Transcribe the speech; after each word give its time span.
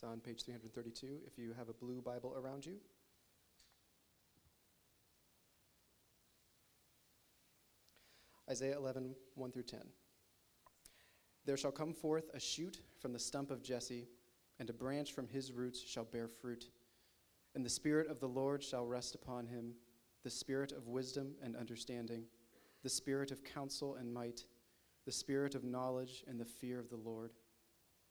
It's 0.00 0.08
on 0.08 0.20
page 0.20 0.44
332 0.44 1.18
if 1.26 1.36
you 1.36 1.52
have 1.58 1.68
a 1.68 1.74
blue 1.74 2.00
Bible 2.00 2.34
around 2.34 2.64
you. 2.64 2.76
Isaiah 8.50 8.78
11, 8.78 9.14
1 9.34 9.52
through 9.52 9.64
10. 9.64 9.80
There 11.44 11.58
shall 11.58 11.70
come 11.70 11.92
forth 11.92 12.30
a 12.32 12.40
shoot 12.40 12.80
from 12.98 13.12
the 13.12 13.18
stump 13.18 13.50
of 13.50 13.62
Jesse, 13.62 14.08
and 14.58 14.70
a 14.70 14.72
branch 14.72 15.12
from 15.12 15.28
his 15.28 15.52
roots 15.52 15.84
shall 15.86 16.04
bear 16.04 16.28
fruit. 16.28 16.70
And 17.54 17.62
the 17.62 17.68
Spirit 17.68 18.08
of 18.08 18.20
the 18.20 18.28
Lord 18.28 18.64
shall 18.64 18.86
rest 18.86 19.14
upon 19.14 19.48
him 19.48 19.74
the 20.24 20.30
Spirit 20.30 20.72
of 20.72 20.88
wisdom 20.88 21.34
and 21.42 21.54
understanding, 21.54 22.24
the 22.82 22.88
Spirit 22.88 23.32
of 23.32 23.44
counsel 23.44 23.96
and 23.96 24.10
might, 24.10 24.46
the 25.04 25.12
Spirit 25.12 25.54
of 25.54 25.62
knowledge 25.62 26.24
and 26.26 26.40
the 26.40 26.46
fear 26.46 26.80
of 26.80 26.88
the 26.88 26.96
Lord. 26.96 27.32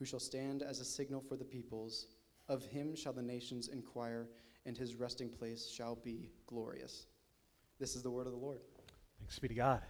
who 0.00 0.06
shall 0.06 0.18
stand 0.18 0.62
as 0.62 0.80
a 0.80 0.84
signal 0.84 1.20
for 1.20 1.36
the 1.36 1.44
peoples, 1.44 2.06
of 2.48 2.64
him 2.64 2.96
shall 2.96 3.12
the 3.12 3.22
nations 3.22 3.68
inquire, 3.68 4.26
and 4.64 4.76
his 4.76 4.94
resting 4.94 5.28
place 5.28 5.70
shall 5.70 5.94
be 5.96 6.30
glorious. 6.46 7.06
This 7.78 7.94
is 7.94 8.02
the 8.02 8.10
word 8.10 8.26
of 8.26 8.32
the 8.32 8.38
Lord. 8.38 8.60
Thanks 9.18 9.38
be 9.38 9.48
to 9.48 9.54
God. 9.54 9.82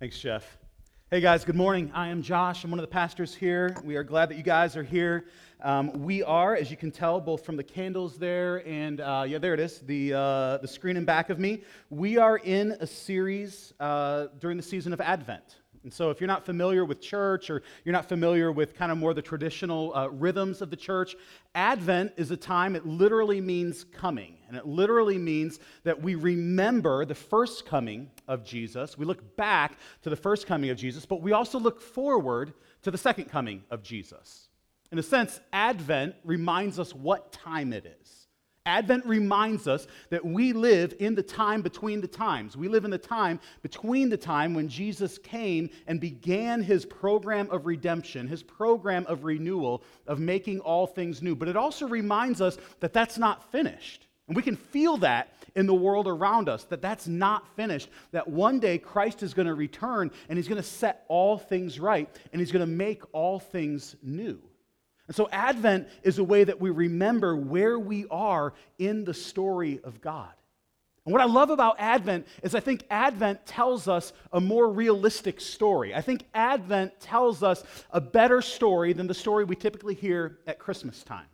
Thanks, 0.00 0.18
Jeff. 0.18 0.58
Hey 1.10 1.20
guys, 1.20 1.44
good 1.44 1.56
morning. 1.56 1.92
I 1.94 2.08
am 2.08 2.22
Josh. 2.22 2.64
I'm 2.64 2.70
one 2.70 2.80
of 2.80 2.84
the 2.84 2.92
pastors 2.92 3.34
here. 3.34 3.74
We 3.84 3.96
are 3.96 4.04
glad 4.04 4.28
that 4.28 4.36
you 4.36 4.42
guys 4.42 4.76
are 4.76 4.82
here. 4.82 5.26
Um, 5.62 5.92
we 6.02 6.22
are, 6.24 6.54
as 6.54 6.70
you 6.70 6.76
can 6.76 6.90
tell, 6.90 7.20
both 7.20 7.46
from 7.46 7.56
the 7.56 7.64
candles 7.64 8.18
there 8.18 8.66
and 8.68 9.00
uh, 9.00 9.24
yeah, 9.26 9.38
there 9.38 9.54
it 9.54 9.60
is, 9.60 9.78
the 9.78 10.12
uh, 10.12 10.58
the 10.58 10.68
screen 10.68 10.96
in 10.96 11.04
back 11.04 11.30
of 11.30 11.38
me. 11.38 11.62
We 11.88 12.18
are 12.18 12.36
in 12.36 12.72
a 12.80 12.86
series 12.86 13.72
uh, 13.80 14.26
during 14.38 14.56
the 14.56 14.62
season 14.62 14.92
of 14.92 15.00
Advent. 15.00 15.60
And 15.82 15.92
so, 15.92 16.10
if 16.10 16.20
you're 16.20 16.28
not 16.28 16.44
familiar 16.44 16.84
with 16.84 17.00
church 17.00 17.50
or 17.50 17.62
you're 17.84 17.92
not 17.92 18.08
familiar 18.08 18.50
with 18.50 18.74
kind 18.74 18.90
of 18.90 18.98
more 18.98 19.14
the 19.14 19.22
traditional 19.22 19.94
uh, 19.94 20.08
rhythms 20.08 20.60
of 20.60 20.70
the 20.70 20.76
church, 20.76 21.14
Advent 21.54 22.12
is 22.16 22.30
a 22.30 22.36
time, 22.36 22.74
it 22.74 22.86
literally 22.86 23.40
means 23.40 23.84
coming. 23.84 24.36
And 24.48 24.56
it 24.56 24.66
literally 24.66 25.18
means 25.18 25.60
that 25.84 26.00
we 26.00 26.14
remember 26.14 27.04
the 27.04 27.14
first 27.14 27.66
coming 27.66 28.10
of 28.26 28.44
Jesus. 28.44 28.98
We 28.98 29.04
look 29.06 29.36
back 29.36 29.78
to 30.02 30.10
the 30.10 30.16
first 30.16 30.46
coming 30.46 30.70
of 30.70 30.76
Jesus, 30.76 31.06
but 31.06 31.22
we 31.22 31.32
also 31.32 31.58
look 31.58 31.80
forward 31.80 32.54
to 32.82 32.90
the 32.90 32.98
second 32.98 33.26
coming 33.26 33.62
of 33.70 33.82
Jesus. 33.82 34.48
In 34.90 34.98
a 34.98 35.02
sense, 35.02 35.40
Advent 35.52 36.14
reminds 36.24 36.78
us 36.78 36.94
what 36.94 37.30
time 37.30 37.72
it 37.72 37.84
is. 38.00 38.17
Advent 38.68 39.06
reminds 39.06 39.66
us 39.66 39.86
that 40.10 40.22
we 40.22 40.52
live 40.52 40.94
in 41.00 41.14
the 41.14 41.22
time 41.22 41.62
between 41.62 42.02
the 42.02 42.06
times. 42.06 42.54
We 42.54 42.68
live 42.68 42.84
in 42.84 42.90
the 42.90 42.98
time 42.98 43.40
between 43.62 44.10
the 44.10 44.16
time 44.18 44.52
when 44.52 44.68
Jesus 44.68 45.16
came 45.16 45.70
and 45.86 45.98
began 45.98 46.62
his 46.62 46.84
program 46.84 47.48
of 47.50 47.64
redemption, 47.64 48.28
his 48.28 48.42
program 48.42 49.06
of 49.06 49.24
renewal, 49.24 49.82
of 50.06 50.20
making 50.20 50.60
all 50.60 50.86
things 50.86 51.22
new. 51.22 51.34
But 51.34 51.48
it 51.48 51.56
also 51.56 51.88
reminds 51.88 52.42
us 52.42 52.58
that 52.80 52.92
that's 52.92 53.16
not 53.16 53.50
finished. 53.50 54.06
And 54.26 54.36
we 54.36 54.42
can 54.42 54.56
feel 54.56 54.98
that 54.98 55.32
in 55.56 55.66
the 55.66 55.74
world 55.74 56.06
around 56.06 56.50
us, 56.50 56.64
that 56.64 56.82
that's 56.82 57.08
not 57.08 57.48
finished. 57.56 57.88
That 58.12 58.28
one 58.28 58.60
day 58.60 58.76
Christ 58.76 59.22
is 59.22 59.32
going 59.32 59.48
to 59.48 59.54
return 59.54 60.10
and 60.28 60.36
he's 60.36 60.46
going 60.46 60.60
to 60.60 60.68
set 60.68 61.06
all 61.08 61.38
things 61.38 61.80
right 61.80 62.06
and 62.32 62.40
he's 62.40 62.52
going 62.52 62.60
to 62.60 62.70
make 62.70 63.02
all 63.14 63.40
things 63.40 63.96
new. 64.02 64.38
And 65.08 65.16
so, 65.16 65.28
Advent 65.32 65.88
is 66.02 66.18
a 66.18 66.24
way 66.24 66.44
that 66.44 66.60
we 66.60 66.70
remember 66.70 67.34
where 67.34 67.78
we 67.78 68.06
are 68.10 68.52
in 68.78 69.04
the 69.04 69.14
story 69.14 69.80
of 69.82 70.00
God. 70.00 70.30
And 71.06 71.12
what 71.14 71.22
I 71.22 71.24
love 71.24 71.48
about 71.48 71.76
Advent 71.78 72.26
is 72.42 72.54
I 72.54 72.60
think 72.60 72.84
Advent 72.90 73.46
tells 73.46 73.88
us 73.88 74.12
a 74.30 74.40
more 74.42 74.70
realistic 74.70 75.40
story. 75.40 75.94
I 75.94 76.02
think 76.02 76.24
Advent 76.34 77.00
tells 77.00 77.42
us 77.42 77.64
a 77.90 78.00
better 78.02 78.42
story 78.42 78.92
than 78.92 79.06
the 79.06 79.14
story 79.14 79.44
we 79.44 79.56
typically 79.56 79.94
hear 79.94 80.38
at 80.46 80.58
Christmas 80.58 81.02
time. 81.02 81.24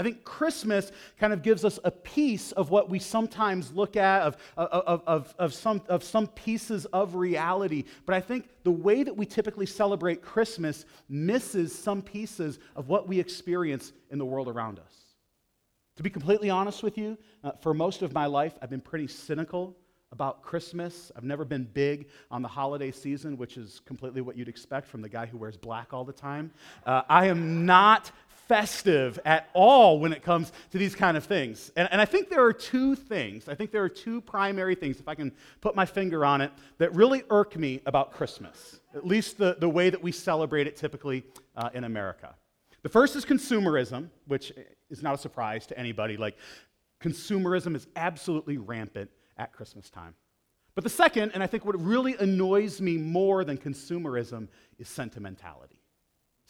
I 0.00 0.02
think 0.02 0.24
Christmas 0.24 0.92
kind 1.18 1.34
of 1.34 1.42
gives 1.42 1.62
us 1.62 1.78
a 1.84 1.90
piece 1.90 2.52
of 2.52 2.70
what 2.70 2.88
we 2.88 2.98
sometimes 2.98 3.70
look 3.72 3.98
at, 3.98 4.22
of, 4.22 4.38
of, 4.56 5.02
of, 5.06 5.34
of, 5.38 5.52
some, 5.52 5.82
of 5.90 6.02
some 6.02 6.26
pieces 6.28 6.86
of 6.86 7.16
reality. 7.16 7.84
But 8.06 8.14
I 8.14 8.22
think 8.22 8.48
the 8.62 8.70
way 8.70 9.02
that 9.02 9.14
we 9.14 9.26
typically 9.26 9.66
celebrate 9.66 10.22
Christmas 10.22 10.86
misses 11.10 11.78
some 11.78 12.00
pieces 12.00 12.58
of 12.76 12.88
what 12.88 13.08
we 13.08 13.20
experience 13.20 13.92
in 14.10 14.16
the 14.16 14.24
world 14.24 14.48
around 14.48 14.78
us. 14.78 14.94
To 15.96 16.02
be 16.02 16.08
completely 16.08 16.48
honest 16.48 16.82
with 16.82 16.96
you, 16.96 17.18
uh, 17.44 17.52
for 17.60 17.74
most 17.74 18.00
of 18.00 18.14
my 18.14 18.24
life, 18.24 18.54
I've 18.62 18.70
been 18.70 18.80
pretty 18.80 19.06
cynical 19.06 19.76
about 20.12 20.40
Christmas. 20.42 21.12
I've 21.14 21.24
never 21.24 21.44
been 21.44 21.64
big 21.64 22.08
on 22.30 22.40
the 22.40 22.48
holiday 22.48 22.90
season, 22.90 23.36
which 23.36 23.58
is 23.58 23.82
completely 23.84 24.22
what 24.22 24.34
you'd 24.34 24.48
expect 24.48 24.86
from 24.86 25.02
the 25.02 25.10
guy 25.10 25.26
who 25.26 25.36
wears 25.36 25.58
black 25.58 25.92
all 25.92 26.04
the 26.04 26.12
time. 26.12 26.52
Uh, 26.86 27.02
I 27.06 27.26
am 27.26 27.66
not 27.66 28.10
festive 28.50 29.16
at 29.24 29.48
all 29.54 30.00
when 30.00 30.12
it 30.12 30.24
comes 30.24 30.50
to 30.72 30.76
these 30.76 30.96
kind 30.96 31.16
of 31.16 31.22
things. 31.22 31.70
And, 31.76 31.88
and 31.92 32.00
I 32.00 32.04
think 32.04 32.28
there 32.28 32.44
are 32.44 32.52
two 32.52 32.96
things, 32.96 33.48
I 33.48 33.54
think 33.54 33.70
there 33.70 33.84
are 33.84 33.88
two 33.88 34.20
primary 34.20 34.74
things, 34.74 34.98
if 34.98 35.06
I 35.06 35.14
can 35.14 35.30
put 35.60 35.76
my 35.76 35.86
finger 35.86 36.24
on 36.24 36.40
it, 36.40 36.50
that 36.78 36.92
really 36.92 37.22
irk 37.30 37.56
me 37.56 37.80
about 37.86 38.12
Christmas, 38.12 38.80
at 38.92 39.06
least 39.06 39.38
the, 39.38 39.56
the 39.60 39.68
way 39.68 39.88
that 39.88 40.02
we 40.02 40.10
celebrate 40.10 40.66
it 40.66 40.76
typically 40.76 41.22
uh, 41.56 41.70
in 41.74 41.84
America. 41.84 42.34
The 42.82 42.88
first 42.88 43.14
is 43.14 43.24
consumerism, 43.24 44.08
which 44.26 44.52
is 44.90 45.00
not 45.00 45.14
a 45.14 45.18
surprise 45.18 45.64
to 45.68 45.78
anybody. 45.78 46.16
Like, 46.16 46.36
consumerism 47.00 47.76
is 47.76 47.86
absolutely 47.94 48.58
rampant 48.58 49.12
at 49.36 49.52
Christmas 49.52 49.90
time. 49.90 50.14
But 50.74 50.82
the 50.82 50.90
second, 50.90 51.30
and 51.34 51.42
I 51.42 51.46
think 51.46 51.64
what 51.64 51.80
really 51.80 52.16
annoys 52.18 52.80
me 52.80 52.96
more 52.96 53.44
than 53.44 53.58
consumerism, 53.58 54.48
is 54.76 54.88
sentimentality. 54.88 55.79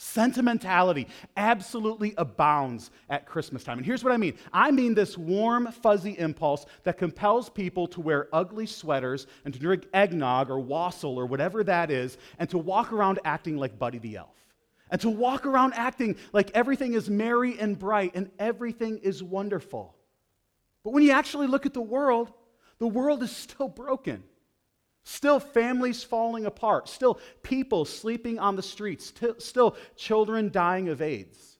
Sentimentality 0.02 1.08
absolutely 1.36 2.14
abounds 2.16 2.90
at 3.10 3.26
Christmas 3.26 3.62
time. 3.62 3.76
And 3.76 3.84
here's 3.84 4.02
what 4.02 4.14
I 4.14 4.16
mean 4.16 4.32
I 4.50 4.70
mean 4.70 4.94
this 4.94 5.18
warm, 5.18 5.70
fuzzy 5.70 6.18
impulse 6.18 6.64
that 6.84 6.96
compels 6.96 7.50
people 7.50 7.86
to 7.88 8.00
wear 8.00 8.26
ugly 8.32 8.64
sweaters 8.64 9.26
and 9.44 9.52
to 9.52 9.60
drink 9.60 9.86
eggnog 9.92 10.48
or 10.48 10.58
wassail 10.58 11.20
or 11.20 11.26
whatever 11.26 11.62
that 11.64 11.90
is, 11.90 12.16
and 12.38 12.48
to 12.48 12.56
walk 12.56 12.94
around 12.94 13.18
acting 13.26 13.58
like 13.58 13.78
Buddy 13.78 13.98
the 13.98 14.16
Elf. 14.16 14.34
And 14.90 14.98
to 15.02 15.10
walk 15.10 15.44
around 15.44 15.74
acting 15.74 16.16
like 16.32 16.50
everything 16.54 16.94
is 16.94 17.10
merry 17.10 17.58
and 17.58 17.78
bright 17.78 18.12
and 18.14 18.30
everything 18.38 19.00
is 19.02 19.22
wonderful. 19.22 19.94
But 20.82 20.94
when 20.94 21.02
you 21.02 21.10
actually 21.10 21.46
look 21.46 21.66
at 21.66 21.74
the 21.74 21.82
world, 21.82 22.32
the 22.78 22.88
world 22.88 23.22
is 23.22 23.36
still 23.36 23.68
broken. 23.68 24.24
Still, 25.02 25.40
families 25.40 26.02
falling 26.02 26.46
apart. 26.46 26.88
Still, 26.88 27.18
people 27.42 27.84
sleeping 27.84 28.38
on 28.38 28.56
the 28.56 28.62
streets. 28.62 29.12
Still, 29.38 29.76
children 29.96 30.50
dying 30.50 30.88
of 30.88 31.00
AIDS. 31.00 31.58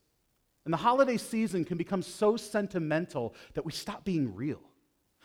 And 0.64 0.74
the 0.74 0.78
holiday 0.78 1.16
season 1.16 1.64
can 1.64 1.78
become 1.78 2.02
so 2.02 2.36
sentimental 2.36 3.34
that 3.54 3.64
we 3.64 3.72
stop 3.72 4.04
being 4.04 4.34
real, 4.34 4.60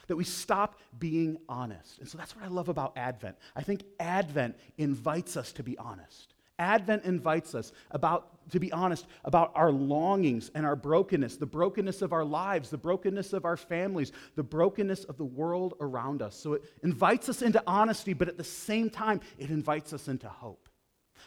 that 0.08 0.16
we 0.16 0.24
stop 0.24 0.80
being 0.98 1.38
honest. 1.50 2.00
And 2.00 2.08
so 2.08 2.18
that's 2.18 2.36
what 2.36 2.46
I 2.46 2.48
love 2.48 2.70
about 2.70 2.98
Advent. 2.98 3.36
I 3.56 3.62
think 3.62 3.84
Advent 4.00 4.56
invites 4.78 5.36
us 5.36 5.52
to 5.54 5.64
be 5.64 5.78
honest. 5.78 6.34
Advent 6.58 7.04
invites 7.04 7.54
us 7.54 7.74
about, 7.92 8.35
to 8.52 8.60
be 8.60 8.72
honest, 8.72 9.06
about 9.24 9.52
our 9.56 9.72
longings 9.72 10.52
and 10.54 10.66
our 10.66 10.76
brokenness, 10.76 11.38
the 11.38 11.46
brokenness 11.46 12.02
of 12.02 12.14
our 12.14 12.24
lives, 12.24 12.70
the 12.70 12.78
brokenness 12.78 13.34
of 13.34 13.46
our 13.46 13.58
families, 13.58 14.12
the 14.36 14.44
brokenness 14.44 15.04
of 15.06 15.18
the 15.18 15.26
world 15.26 15.74
around 15.82 16.22
us. 16.22 16.36
So 16.36 16.54
it 16.54 16.64
invites 16.84 17.30
us 17.30 17.42
into 17.42 17.64
honesty, 17.66 18.14
but 18.14 18.28
at 18.28 18.38
the 18.38 18.44
same 18.44 18.90
time, 18.90 19.22
it 19.38 19.50
invites 19.50 19.94
us 19.94 20.08
into 20.08 20.30
hope. 20.30 20.70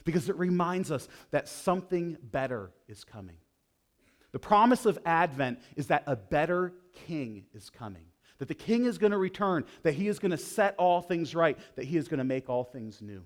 because 0.04 0.28
it 0.28 0.36
reminds 0.36 0.90
us 0.90 1.08
that 1.30 1.48
something 1.48 2.16
better 2.22 2.70
is 2.88 3.04
coming. 3.04 3.36
The 4.32 4.38
promise 4.38 4.86
of 4.86 4.98
Advent 5.04 5.60
is 5.76 5.88
that 5.88 6.04
a 6.06 6.16
better 6.16 6.72
king 7.06 7.46
is 7.54 7.70
coming, 7.70 8.04
that 8.38 8.48
the 8.48 8.54
king 8.54 8.84
is 8.84 8.98
going 8.98 9.12
to 9.12 9.18
return, 9.18 9.64
that 9.82 9.94
he 9.94 10.08
is 10.08 10.18
going 10.18 10.30
to 10.30 10.38
set 10.38 10.74
all 10.76 11.00
things 11.00 11.34
right, 11.34 11.58
that 11.76 11.86
he 11.86 11.96
is 11.96 12.08
going 12.08 12.18
to 12.18 12.24
make 12.24 12.48
all 12.48 12.64
things 12.64 13.00
new. 13.00 13.24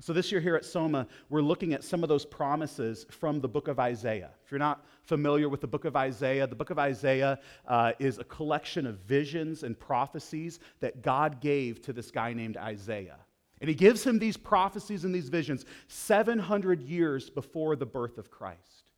So, 0.00 0.12
this 0.12 0.30
year 0.30 0.40
here 0.40 0.54
at 0.54 0.64
Soma, 0.64 1.08
we're 1.28 1.42
looking 1.42 1.72
at 1.72 1.82
some 1.82 2.04
of 2.04 2.08
those 2.08 2.24
promises 2.24 3.04
from 3.10 3.40
the 3.40 3.48
book 3.48 3.66
of 3.66 3.80
Isaiah. 3.80 4.30
If 4.44 4.52
you're 4.52 4.60
not 4.60 4.84
familiar 5.02 5.48
with 5.48 5.60
the 5.60 5.66
book 5.66 5.84
of 5.84 5.96
Isaiah, 5.96 6.46
the 6.46 6.54
book 6.54 6.70
of 6.70 6.78
Isaiah 6.78 7.40
uh, 7.66 7.92
is 7.98 8.18
a 8.18 8.24
collection 8.24 8.86
of 8.86 9.00
visions 9.00 9.64
and 9.64 9.78
prophecies 9.78 10.60
that 10.78 11.02
God 11.02 11.40
gave 11.40 11.82
to 11.82 11.92
this 11.92 12.12
guy 12.12 12.32
named 12.32 12.56
Isaiah. 12.56 13.16
And 13.60 13.68
he 13.68 13.74
gives 13.74 14.04
him 14.04 14.20
these 14.20 14.36
prophecies 14.36 15.04
and 15.04 15.12
these 15.12 15.28
visions 15.28 15.64
700 15.88 16.80
years 16.80 17.28
before 17.28 17.74
the 17.74 17.86
birth 17.86 18.18
of 18.18 18.30
Christ. 18.30 18.92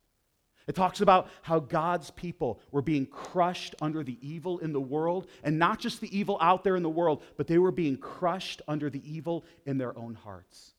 It 0.67 0.75
talks 0.75 1.01
about 1.01 1.29
how 1.41 1.59
God's 1.59 2.11
people 2.11 2.59
were 2.69 2.83
being 2.83 3.07
crushed 3.07 3.73
under 3.81 4.03
the 4.03 4.19
evil 4.21 4.59
in 4.59 4.71
the 4.71 4.79
world, 4.79 5.27
and 5.43 5.57
not 5.57 5.79
just 5.79 5.99
the 5.99 6.15
evil 6.15 6.37
out 6.39 6.63
there 6.63 6.75
in 6.75 6.83
the 6.83 6.89
world, 6.89 7.23
but 7.37 7.47
they 7.47 7.57
were 7.57 7.71
being 7.71 7.97
crushed 7.97 8.61
under 8.67 8.87
the 8.87 9.01
evil 9.03 9.43
in 9.65 9.79
their 9.79 9.97
own 9.97 10.13
hearts. 10.13 10.75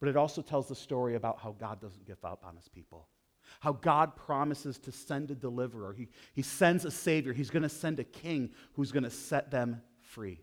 But 0.00 0.08
it 0.08 0.16
also 0.16 0.42
tells 0.42 0.68
the 0.68 0.74
story 0.74 1.14
about 1.14 1.38
how 1.40 1.52
God 1.58 1.80
doesn't 1.80 2.06
give 2.06 2.22
up 2.24 2.42
on 2.44 2.56
his 2.56 2.68
people. 2.68 3.08
How 3.60 3.72
God 3.72 4.16
promises 4.16 4.78
to 4.80 4.92
send 4.92 5.30
a 5.30 5.34
deliverer. 5.34 5.92
He, 5.92 6.08
he 6.34 6.42
sends 6.42 6.84
a 6.84 6.90
savior. 6.90 7.32
He's 7.32 7.50
going 7.50 7.62
to 7.62 7.68
send 7.68 8.00
a 8.00 8.04
king 8.04 8.50
who's 8.74 8.92
going 8.92 9.04
to 9.04 9.10
set 9.10 9.50
them 9.50 9.80
free. 10.02 10.40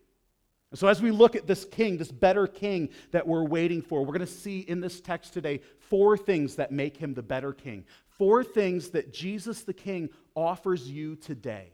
And 0.70 0.78
so, 0.78 0.88
as 0.88 1.00
we 1.00 1.12
look 1.12 1.36
at 1.36 1.46
this 1.46 1.64
king, 1.64 1.98
this 1.98 2.10
better 2.10 2.48
king 2.48 2.88
that 3.12 3.28
we're 3.28 3.44
waiting 3.44 3.80
for, 3.80 4.00
we're 4.00 4.08
going 4.08 4.20
to 4.20 4.26
see 4.26 4.60
in 4.60 4.80
this 4.80 5.00
text 5.00 5.32
today 5.32 5.60
four 5.78 6.16
things 6.16 6.56
that 6.56 6.72
make 6.72 6.96
him 6.96 7.14
the 7.14 7.22
better 7.22 7.52
king. 7.52 7.84
Four 8.18 8.42
things 8.42 8.90
that 8.90 9.12
Jesus 9.12 9.62
the 9.62 9.72
king 9.72 10.08
offers 10.34 10.90
you 10.90 11.14
today. 11.14 11.72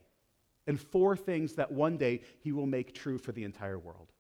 And 0.67 0.79
four 0.79 1.17
things 1.17 1.55
that 1.55 1.73
one 1.73 1.97
day 1.97 2.21
he 2.41 2.53
will 2.53 2.67
make 2.67 2.93
true 2.93 3.17
for 3.17 3.33
the 3.33 3.45
entire 3.45 3.79
world. 3.79 4.13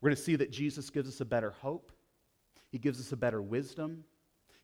We're 0.00 0.08
going 0.08 0.16
to 0.16 0.22
see 0.22 0.36
that 0.36 0.50
Jesus 0.50 0.88
gives 0.88 1.08
us 1.08 1.20
a 1.20 1.26
better 1.26 1.50
hope. 1.50 1.92
He 2.70 2.78
gives 2.78 3.00
us 3.00 3.12
a 3.12 3.16
better 3.16 3.42
wisdom, 3.42 4.04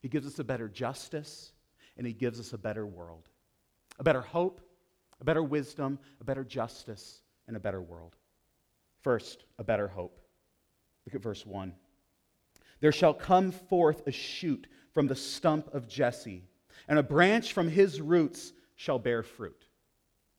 He 0.01 0.09
gives 0.09 0.27
us 0.27 0.39
a 0.39 0.45
better 0.45 0.69
justice, 0.69 1.53
and 1.97 2.07
He 2.07 2.13
gives 2.13 2.39
us 2.41 2.53
a 2.53 2.59
better 2.59 2.87
world. 2.87 3.29
A 3.99 4.05
better 4.05 4.21
hope, 4.21 4.61
a 5.21 5.25
better 5.25 5.43
wisdom, 5.43 5.99
a 6.21 6.25
better 6.25 6.45
justice, 6.45 7.23
and 7.47 7.57
a 7.57 7.61
better 7.61 7.81
world. 7.81 8.17
First, 9.01 9.45
a 9.59 9.65
better 9.65 9.89
hope. 9.89 10.21
Look 11.07 11.15
at 11.15 11.23
verse 11.23 11.47
1. 11.47 11.73
There 12.81 12.93
shall 12.93 13.15
come 13.15 13.53
forth 13.53 14.07
a 14.07 14.13
shoot 14.13 14.67
from 14.93 15.07
the 15.07 15.15
stump 15.15 15.73
of 15.75 15.89
Jesse, 15.89 16.45
and 16.89 16.99
a 16.99 17.03
branch 17.03 17.53
from 17.53 17.69
his 17.69 18.01
roots 18.01 18.53
shall 18.75 18.99
bear 18.99 19.23
fruit. 19.23 19.66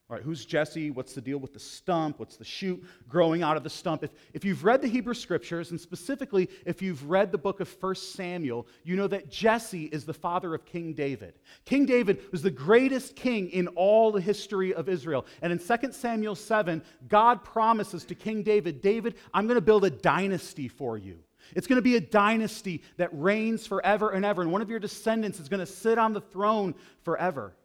All 0.09 0.15
right, 0.15 0.23
who's 0.23 0.45
Jesse? 0.45 0.89
What's 0.89 1.13
the 1.13 1.19
deal 1.19 1.37
with 1.37 1.51
the 1.51 1.59
stump? 1.59 2.17
What's 2.19 2.37
the 2.37 2.45
shoot 2.45 2.81
growing 3.09 3.43
out 3.43 3.57
of 3.57 3.63
the 3.63 3.69
stump? 3.69 4.05
If, 4.05 4.11
if 4.33 4.45
you've 4.45 4.63
read 4.63 4.81
the 4.81 4.87
Hebrew 4.87 5.13
scriptures, 5.13 5.71
and 5.71 5.81
specifically 5.81 6.49
if 6.65 6.81
you've 6.81 7.09
read 7.09 7.29
the 7.29 7.37
book 7.37 7.59
of 7.59 7.75
1 7.81 7.95
Samuel, 7.95 8.67
you 8.85 8.95
know 8.95 9.07
that 9.07 9.29
Jesse 9.29 9.85
is 9.85 10.05
the 10.05 10.13
father 10.13 10.55
of 10.55 10.63
King 10.63 10.93
David. 10.93 11.33
King 11.65 11.85
David 11.85 12.21
was 12.31 12.41
the 12.41 12.49
greatest 12.49 13.17
king 13.17 13.49
in 13.49 13.67
all 13.69 14.13
the 14.13 14.21
history 14.21 14.73
of 14.73 14.87
Israel. 14.87 15.25
And 15.41 15.51
in 15.51 15.59
2 15.59 15.91
Samuel 15.91 16.35
7, 16.35 16.81
God 17.09 17.43
promises 17.43 18.05
to 18.05 18.15
King 18.15 18.43
David, 18.43 18.81
David, 18.81 19.15
I'm 19.33 19.45
going 19.45 19.55
to 19.55 19.61
build 19.61 19.83
a 19.83 19.89
dynasty 19.89 20.69
for 20.69 20.97
you. 20.97 21.19
It's 21.53 21.67
going 21.67 21.79
to 21.79 21.81
be 21.81 21.97
a 21.97 22.01
dynasty 22.01 22.81
that 22.95 23.09
reigns 23.11 23.67
forever 23.67 24.11
and 24.11 24.23
ever, 24.23 24.41
and 24.41 24.53
one 24.53 24.61
of 24.61 24.69
your 24.69 24.79
descendants 24.79 25.41
is 25.41 25.49
going 25.49 25.59
to 25.59 25.65
sit 25.65 25.97
on 25.97 26.13
the 26.13 26.21
throne 26.21 26.75
forever. 27.03 27.57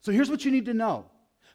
So 0.00 0.10
here's 0.10 0.30
what 0.30 0.44
you 0.44 0.50
need 0.50 0.66
to 0.66 0.74
know 0.74 1.06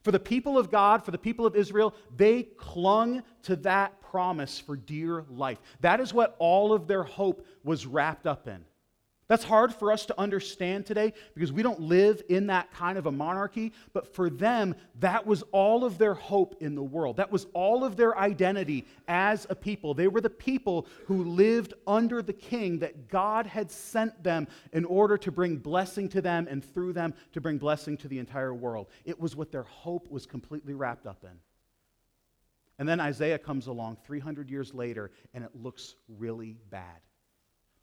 for 0.03 0.11
the 0.11 0.19
people 0.19 0.57
of 0.57 0.71
God, 0.71 1.03
for 1.03 1.11
the 1.11 1.17
people 1.17 1.45
of 1.45 1.55
Israel, 1.55 1.93
they 2.15 2.43
clung 2.43 3.23
to 3.43 3.55
that 3.57 4.01
promise 4.01 4.59
for 4.59 4.75
dear 4.75 5.25
life. 5.29 5.59
That 5.81 5.99
is 5.99 6.13
what 6.13 6.35
all 6.39 6.73
of 6.73 6.87
their 6.87 7.03
hope 7.03 7.45
was 7.63 7.85
wrapped 7.85 8.25
up 8.27 8.47
in. 8.47 8.65
That's 9.31 9.45
hard 9.45 9.73
for 9.73 9.93
us 9.93 10.05
to 10.07 10.19
understand 10.19 10.85
today 10.85 11.13
because 11.33 11.53
we 11.53 11.63
don't 11.63 11.79
live 11.79 12.21
in 12.27 12.47
that 12.47 12.69
kind 12.73 12.97
of 12.97 13.05
a 13.05 13.13
monarchy. 13.13 13.71
But 13.93 14.13
for 14.13 14.29
them, 14.29 14.75
that 14.99 15.25
was 15.25 15.41
all 15.53 15.85
of 15.85 15.97
their 15.97 16.13
hope 16.13 16.57
in 16.59 16.75
the 16.75 16.83
world. 16.83 17.15
That 17.15 17.31
was 17.31 17.47
all 17.53 17.85
of 17.85 17.95
their 17.95 18.17
identity 18.17 18.85
as 19.07 19.47
a 19.49 19.55
people. 19.55 19.93
They 19.93 20.09
were 20.09 20.19
the 20.19 20.29
people 20.29 20.85
who 21.05 21.23
lived 21.23 21.75
under 21.87 22.21
the 22.21 22.33
king 22.33 22.79
that 22.79 23.07
God 23.07 23.45
had 23.45 23.71
sent 23.71 24.21
them 24.21 24.49
in 24.73 24.83
order 24.83 25.17
to 25.19 25.31
bring 25.31 25.55
blessing 25.55 26.09
to 26.09 26.21
them 26.21 26.45
and 26.49 26.61
through 26.61 26.91
them 26.91 27.13
to 27.31 27.39
bring 27.39 27.57
blessing 27.57 27.95
to 27.99 28.09
the 28.09 28.19
entire 28.19 28.53
world. 28.53 28.89
It 29.05 29.17
was 29.17 29.33
what 29.33 29.49
their 29.49 29.63
hope 29.63 30.11
was 30.11 30.25
completely 30.25 30.73
wrapped 30.73 31.07
up 31.07 31.23
in. 31.23 31.39
And 32.79 32.89
then 32.89 32.99
Isaiah 32.99 33.39
comes 33.39 33.67
along 33.67 33.99
300 34.05 34.49
years 34.49 34.73
later, 34.73 35.09
and 35.33 35.45
it 35.45 35.51
looks 35.55 35.95
really 36.09 36.57
bad 36.69 36.99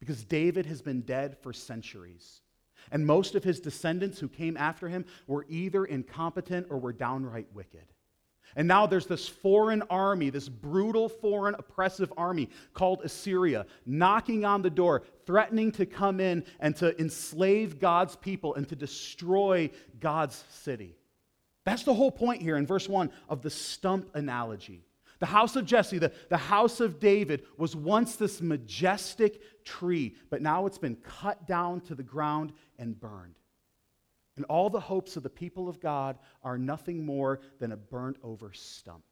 because 0.00 0.24
David 0.24 0.66
has 0.66 0.82
been 0.82 1.02
dead 1.02 1.36
for 1.38 1.52
centuries. 1.52 2.40
And 2.90 3.06
most 3.06 3.34
of 3.34 3.44
his 3.44 3.60
descendants 3.60 4.18
who 4.18 4.28
came 4.28 4.56
after 4.56 4.88
him 4.88 5.04
were 5.26 5.46
either 5.48 5.84
incompetent 5.84 6.68
or 6.70 6.78
were 6.78 6.92
downright 6.92 7.48
wicked. 7.52 7.84
And 8.56 8.66
now 8.66 8.86
there's 8.86 9.06
this 9.06 9.28
foreign 9.28 9.82
army, 9.90 10.30
this 10.30 10.48
brutal, 10.48 11.08
foreign, 11.08 11.54
oppressive 11.54 12.12
army 12.16 12.48
called 12.72 13.02
Assyria, 13.04 13.66
knocking 13.84 14.44
on 14.44 14.62
the 14.62 14.70
door, 14.70 15.02
threatening 15.26 15.70
to 15.72 15.84
come 15.84 16.18
in 16.18 16.44
and 16.58 16.74
to 16.76 16.98
enslave 16.98 17.78
God's 17.78 18.16
people 18.16 18.54
and 18.54 18.66
to 18.68 18.76
destroy 18.76 19.70
God's 20.00 20.42
city. 20.48 20.96
That's 21.64 21.82
the 21.82 21.94
whole 21.94 22.10
point 22.10 22.40
here 22.40 22.56
in 22.56 22.66
verse 22.66 22.88
1 22.88 23.10
of 23.28 23.42
the 23.42 23.50
stump 23.50 24.08
analogy. 24.14 24.87
The 25.18 25.26
house 25.26 25.56
of 25.56 25.64
Jesse, 25.64 25.98
the, 25.98 26.12
the 26.28 26.36
house 26.36 26.80
of 26.80 27.00
David, 27.00 27.44
was 27.56 27.74
once 27.74 28.16
this 28.16 28.40
majestic 28.40 29.64
tree, 29.64 30.14
but 30.30 30.42
now 30.42 30.66
it's 30.66 30.78
been 30.78 30.96
cut 30.96 31.46
down 31.46 31.80
to 31.82 31.94
the 31.94 32.02
ground 32.02 32.52
and 32.78 32.98
burned. 32.98 33.34
And 34.36 34.44
all 34.44 34.70
the 34.70 34.78
hopes 34.78 35.16
of 35.16 35.24
the 35.24 35.30
people 35.30 35.68
of 35.68 35.80
God 35.80 36.18
are 36.44 36.56
nothing 36.56 37.04
more 37.04 37.40
than 37.58 37.72
a 37.72 37.76
burnt 37.76 38.18
over 38.22 38.52
stump. 38.52 39.02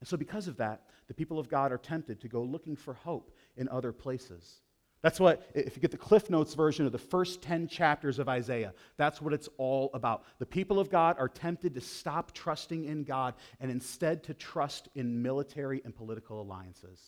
And 0.00 0.08
so, 0.08 0.16
because 0.16 0.48
of 0.48 0.56
that, 0.56 0.82
the 1.06 1.14
people 1.14 1.38
of 1.38 1.48
God 1.48 1.70
are 1.70 1.78
tempted 1.78 2.20
to 2.20 2.28
go 2.28 2.42
looking 2.42 2.74
for 2.74 2.94
hope 2.94 3.30
in 3.56 3.68
other 3.68 3.92
places. 3.92 4.60
That's 5.04 5.20
what, 5.20 5.46
if 5.54 5.76
you 5.76 5.82
get 5.82 5.90
the 5.90 5.98
Cliff 5.98 6.30
Notes 6.30 6.54
version 6.54 6.86
of 6.86 6.92
the 6.92 6.96
first 6.96 7.42
10 7.42 7.68
chapters 7.68 8.18
of 8.18 8.26
Isaiah, 8.26 8.72
that's 8.96 9.20
what 9.20 9.34
it's 9.34 9.50
all 9.58 9.90
about. 9.92 10.24
The 10.38 10.46
people 10.46 10.80
of 10.80 10.88
God 10.88 11.16
are 11.18 11.28
tempted 11.28 11.74
to 11.74 11.82
stop 11.82 12.32
trusting 12.32 12.86
in 12.86 13.04
God 13.04 13.34
and 13.60 13.70
instead 13.70 14.24
to 14.24 14.32
trust 14.32 14.88
in 14.94 15.20
military 15.20 15.82
and 15.84 15.94
political 15.94 16.40
alliances. 16.40 16.98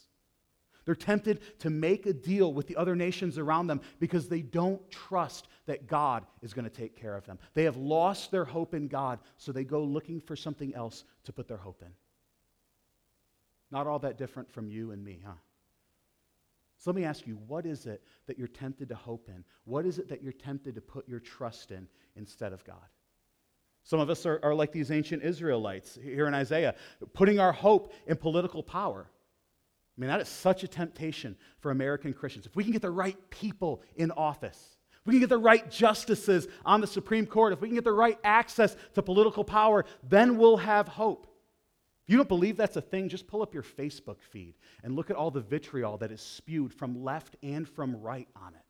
They're 0.85 0.95
tempted 0.95 1.41
to 1.61 1.71
make 1.71 2.05
a 2.05 2.13
deal 2.13 2.53
with 2.53 2.67
the 2.67 2.77
other 2.77 2.95
nations 2.95 3.39
around 3.39 3.67
them 3.69 3.81
because 3.99 4.29
they 4.29 4.43
don't 4.43 4.91
trust 4.91 5.49
that 5.65 5.87
God 5.87 6.27
is 6.43 6.53
going 6.53 6.67
to 6.67 6.71
take 6.71 7.01
care 7.01 7.17
of 7.17 7.25
them. 7.25 7.39
They 7.55 7.65
have 7.65 7.79
lost 7.79 8.31
their 8.31 8.45
hope 8.45 8.75
in 8.75 8.89
God, 8.89 9.21
so 9.39 9.53
they 9.53 9.65
go 9.65 9.83
looking 9.83 10.21
for 10.21 10.37
something 10.37 10.75
else 10.75 11.05
to 11.25 11.33
put 11.33 11.49
their 11.49 11.57
hope 11.57 11.81
in. 11.81 11.93
Not 13.71 13.87
all 13.87 14.01
that 14.01 14.19
different 14.19 14.53
from 14.53 14.69
you 14.69 14.91
and 14.91 15.03
me, 15.03 15.23
huh? 15.25 15.33
So 16.79 16.91
let 16.91 16.97
me 16.97 17.05
ask 17.05 17.27
you, 17.27 17.39
what 17.47 17.65
is 17.67 17.87
it 17.87 18.03
that 18.27 18.39
you're 18.39 18.49
tempted 18.49 18.89
to 18.91 18.95
hope 18.95 19.29
in? 19.29 19.45
What 19.65 19.87
is 19.87 19.99
it 19.99 20.09
that 20.09 20.23
you're 20.23 20.33
tempted 20.33 20.75
to 20.75 20.81
put 20.81 21.09
your 21.09 21.21
trust 21.21 21.71
in 21.71 21.89
instead 22.17 22.53
of 22.53 22.65
God? 22.65 22.85
Some 23.83 24.01
of 24.01 24.11
us 24.11 24.27
are, 24.27 24.41
are 24.43 24.55
like 24.55 24.73
these 24.73 24.91
ancient 24.91 25.23
Israelites 25.23 25.99
here 26.03 26.27
in 26.27 26.35
Isaiah, 26.35 26.75
putting 27.13 27.39
our 27.39 27.53
hope 27.53 27.93
in 28.07 28.17
political 28.17 28.63
power. 28.63 29.09
I 29.97 30.01
mean, 30.01 30.09
that 30.09 30.21
is 30.21 30.29
such 30.29 30.65
a 30.65 30.69
temptation 30.69 31.37
for 31.61 31.71
American 31.71 32.13
Christians. 32.13 32.47
If 32.47 32.57
we 32.57 32.65
can 32.65 32.73
get 32.73 32.83
the 32.83 32.91
right 32.91 33.17
people 33.31 33.83
in 33.95 34.11
office, 34.11 34.77
if 35.01 35.07
we 35.07 35.15
can 35.15 35.21
get 35.21 35.29
the 35.29 35.39
right 35.39 35.71
justices 35.71 36.49
on 36.65 36.81
the 36.81 36.87
Supreme 36.87 37.27
Court, 37.27 37.53
if 37.53 37.61
we 37.61 37.69
can 37.69 37.77
get 37.77 37.85
the 37.85 37.93
right 37.93 38.19
access 38.25 38.77
to 38.95 39.03
political 39.03 39.45
power, 39.45 39.85
then 40.03 40.37
we'll 40.37 40.59
have 40.59 40.89
hope. 40.89 41.29
If 42.07 42.13
you 42.13 42.19
don't 42.19 42.29
believe 42.29 42.57
that's 42.57 42.77
a 42.77 42.81
thing, 42.81 43.09
just 43.09 43.27
pull 43.27 43.43
up 43.43 43.53
your 43.53 43.65
Facebook 43.65 44.21
feed 44.21 44.55
and 44.85 44.95
look 44.95 45.11
at 45.11 45.17
all 45.17 45.33
the 45.33 45.41
vitriol 45.41 45.97
that 45.99 46.13
is 46.13 46.21
spewed 46.21 46.73
from 46.73 47.03
left 47.03 47.35
and 47.43 47.69
from 47.69 48.01
right 48.01 48.29
on 48.37 48.55
it. 48.55 48.65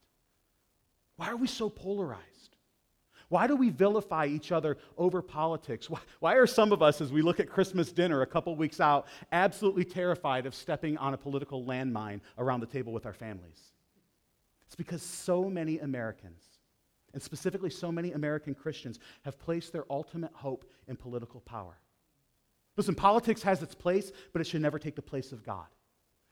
Why 1.17 1.29
are 1.29 1.37
we 1.37 1.47
so 1.47 1.69
polarized? 1.69 2.57
Why 3.29 3.47
do 3.47 3.55
we 3.55 3.69
vilify 3.69 4.25
each 4.25 4.53
other 4.53 4.79
over 4.97 5.21
politics? 5.21 5.91
Why, 5.91 6.01
why, 6.21 6.37
are 6.37 6.47
some 6.47 6.73
of 6.73 6.81
us, 6.81 7.03
as 7.03 7.13
we 7.13 7.21
look 7.21 7.39
at 7.39 7.51
Christmas 7.51 7.93
dinner 7.93 8.23
a 8.23 8.27
couple 8.27 8.57
weeks 8.57 8.81
out, 8.81 9.07
absolutely 9.33 9.85
terrified 9.85 10.47
of 10.47 10.55
stepping 10.55 10.97
on 10.97 11.13
a 11.13 11.19
political 11.19 11.63
landmine 11.63 12.21
around 12.39 12.61
the 12.61 12.67
table 12.67 12.95
with 12.95 13.05
our 13.05 13.13
families? 13.13 13.61
It's 14.65 14.77
because 14.77 15.03
so 15.03 15.51
many 15.51 15.81
Americans, 15.81 16.43
and 17.13 17.23
specifically 17.23 17.71
so 17.71 17.93
many 17.93 18.13
American 18.13 18.55
Christians, 18.55 18.99
have 19.27 19.39
placed 19.39 19.75
their 19.75 19.85
ultimate 19.91 20.33
hope 20.33 20.65
in 20.89 20.97
political 20.97 21.41
power. 21.41 21.77
Listen, 22.77 22.95
politics 22.95 23.43
has 23.43 23.63
its 23.63 23.75
place, 23.75 24.13
but 24.33 24.41
it 24.41 24.47
should 24.47 24.61
never 24.61 24.79
take 24.79 24.97
the 24.97 25.03
place 25.03 25.33
of 25.33 25.45
God. 25.45 25.67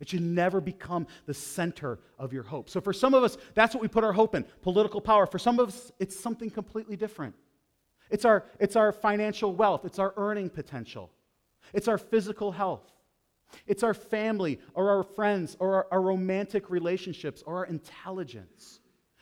It 0.00 0.08
should 0.08 0.22
never 0.22 0.60
become 0.60 1.06
the 1.26 1.34
center 1.34 2.00
of 2.18 2.32
your 2.32 2.42
hope. 2.42 2.68
So, 2.68 2.80
for 2.80 2.92
some 2.92 3.14
of 3.14 3.22
us, 3.22 3.38
that's 3.54 3.74
what 3.74 3.80
we 3.80 3.88
put 3.88 4.04
our 4.04 4.12
hope 4.12 4.34
in 4.34 4.44
political 4.60 5.00
power. 5.00 5.26
For 5.26 5.38
some 5.38 5.58
of 5.58 5.68
us, 5.68 5.92
it's 5.98 6.18
something 6.18 6.50
completely 6.50 6.96
different. 6.96 7.34
It's 8.10 8.24
our, 8.24 8.44
it's 8.60 8.76
our 8.76 8.92
financial 8.92 9.54
wealth, 9.54 9.84
it's 9.84 9.98
our 9.98 10.12
earning 10.16 10.50
potential, 10.50 11.10
it's 11.72 11.88
our 11.88 11.96
physical 11.98 12.52
health, 12.52 12.92
it's 13.66 13.82
our 13.82 13.94
family 13.94 14.60
or 14.74 14.90
our 14.90 15.02
friends 15.02 15.56
or 15.58 15.74
our, 15.74 15.86
our 15.90 16.02
romantic 16.02 16.70
relationships 16.70 17.42
or 17.46 17.58
our 17.58 17.66
intelligence. 17.66 18.80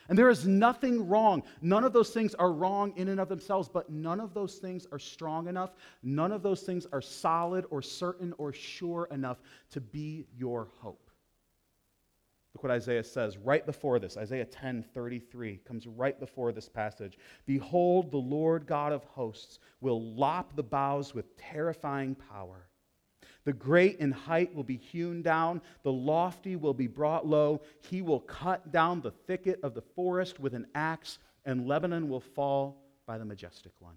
And 0.08 0.18
there 0.18 0.30
is 0.30 0.46
nothing 0.46 1.08
wrong. 1.08 1.42
None 1.60 1.84
of 1.84 1.92
those 1.92 2.10
things 2.10 2.34
are 2.34 2.52
wrong 2.52 2.92
in 2.96 3.08
and 3.08 3.20
of 3.20 3.28
themselves, 3.28 3.68
but 3.68 3.90
none 3.90 4.20
of 4.20 4.34
those 4.34 4.56
things 4.56 4.86
are 4.92 4.98
strong 4.98 5.48
enough. 5.48 5.70
None 6.02 6.32
of 6.32 6.42
those 6.42 6.62
things 6.62 6.86
are 6.92 7.00
solid 7.00 7.64
or 7.70 7.82
certain 7.82 8.34
or 8.38 8.52
sure 8.52 9.08
enough 9.10 9.38
to 9.70 9.80
be 9.80 10.26
your 10.36 10.68
hope. 10.80 11.10
Look 12.54 12.64
what 12.64 12.72
Isaiah 12.72 13.04
says 13.04 13.38
right 13.38 13.64
before 13.64 13.98
this. 13.98 14.16
Isaiah 14.16 14.44
10 14.44 14.84
33 14.94 15.60
comes 15.64 15.86
right 15.86 16.18
before 16.20 16.52
this 16.52 16.68
passage. 16.68 17.18
Behold, 17.46 18.10
the 18.10 18.18
Lord 18.18 18.66
God 18.66 18.92
of 18.92 19.04
hosts 19.04 19.58
will 19.80 20.14
lop 20.14 20.54
the 20.54 20.62
boughs 20.62 21.14
with 21.14 21.36
terrifying 21.38 22.14
power. 22.14 22.66
The 23.44 23.52
great 23.52 23.98
in 23.98 24.12
height 24.12 24.54
will 24.54 24.62
be 24.62 24.76
hewn 24.76 25.22
down, 25.22 25.60
the 25.82 25.92
lofty 25.92 26.54
will 26.56 26.74
be 26.74 26.86
brought 26.86 27.26
low. 27.26 27.60
He 27.90 28.00
will 28.00 28.20
cut 28.20 28.70
down 28.70 29.00
the 29.00 29.10
thicket 29.10 29.58
of 29.62 29.74
the 29.74 29.82
forest 29.82 30.38
with 30.38 30.54
an 30.54 30.66
axe, 30.74 31.18
and 31.44 31.66
Lebanon 31.66 32.08
will 32.08 32.20
fall 32.20 32.82
by 33.04 33.18
the 33.18 33.24
majestic 33.24 33.72
one. 33.80 33.96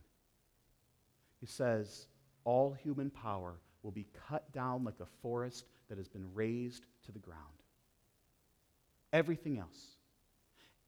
He 1.39 1.45
says, 1.45 2.07
All 2.43 2.73
human 2.73 3.11
power 3.11 3.59
will 3.83 3.91
be 3.91 4.07
cut 4.27 4.51
down 4.51 4.83
like 4.83 4.99
a 4.99 5.05
forest 5.21 5.65
that 5.89 5.99
has 5.99 6.07
been 6.07 6.25
razed 6.33 6.85
to 7.05 7.11
the 7.11 7.19
ground. 7.19 7.41
Everything 9.13 9.59
else, 9.59 9.97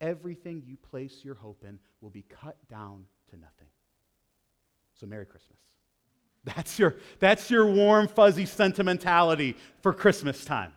everything 0.02 0.64
you 0.66 0.78
place 0.78 1.20
your 1.24 1.36
hope 1.36 1.64
in, 1.64 1.78
will 2.02 2.10
be 2.10 2.24
cut 2.24 2.58
down 2.68 3.06
to 3.30 3.38
nothing. 3.38 3.68
So, 5.00 5.06
Merry 5.06 5.28
Christmas. 5.28 5.60
That's 6.44 6.80
your, 6.80 6.96
that's 7.20 7.52
your 7.52 7.66
warm, 7.66 8.08
fuzzy 8.08 8.46
sentimentality 8.46 9.56
for 9.82 9.94
Christmas 9.94 10.46
time. 10.46 10.72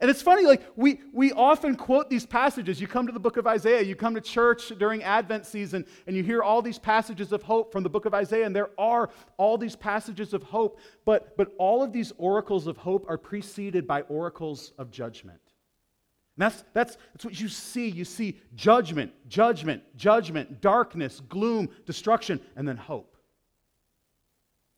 And 0.00 0.10
it's 0.10 0.20
funny, 0.20 0.44
like, 0.44 0.62
we, 0.74 1.00
we 1.12 1.30
often 1.30 1.76
quote 1.76 2.10
these 2.10 2.26
passages. 2.26 2.80
You 2.80 2.88
come 2.88 3.06
to 3.06 3.12
the 3.12 3.20
book 3.20 3.36
of 3.36 3.46
Isaiah, 3.46 3.82
you 3.82 3.94
come 3.94 4.16
to 4.16 4.20
church 4.20 4.72
during 4.76 5.04
Advent 5.04 5.46
season, 5.46 5.86
and 6.08 6.16
you 6.16 6.24
hear 6.24 6.42
all 6.42 6.60
these 6.60 6.78
passages 6.78 7.30
of 7.30 7.44
hope 7.44 7.70
from 7.70 7.84
the 7.84 7.88
book 7.88 8.04
of 8.04 8.12
Isaiah, 8.12 8.44
and 8.44 8.56
there 8.56 8.70
are 8.76 9.10
all 9.36 9.56
these 9.56 9.76
passages 9.76 10.34
of 10.34 10.42
hope, 10.42 10.80
but, 11.04 11.36
but 11.36 11.54
all 11.56 11.84
of 11.84 11.92
these 11.92 12.12
oracles 12.18 12.66
of 12.66 12.76
hope 12.78 13.06
are 13.08 13.16
preceded 13.16 13.86
by 13.86 14.00
oracles 14.02 14.72
of 14.76 14.90
judgment. 14.90 15.38
And 16.36 16.42
that's, 16.50 16.64
that's, 16.72 16.96
that's 17.12 17.24
what 17.24 17.40
you 17.40 17.46
see. 17.46 17.88
You 17.88 18.04
see 18.04 18.40
judgment, 18.56 19.12
judgment, 19.28 19.84
judgment, 19.96 20.60
darkness, 20.60 21.20
gloom, 21.28 21.68
destruction, 21.86 22.40
and 22.56 22.66
then 22.66 22.76
hope. 22.76 23.11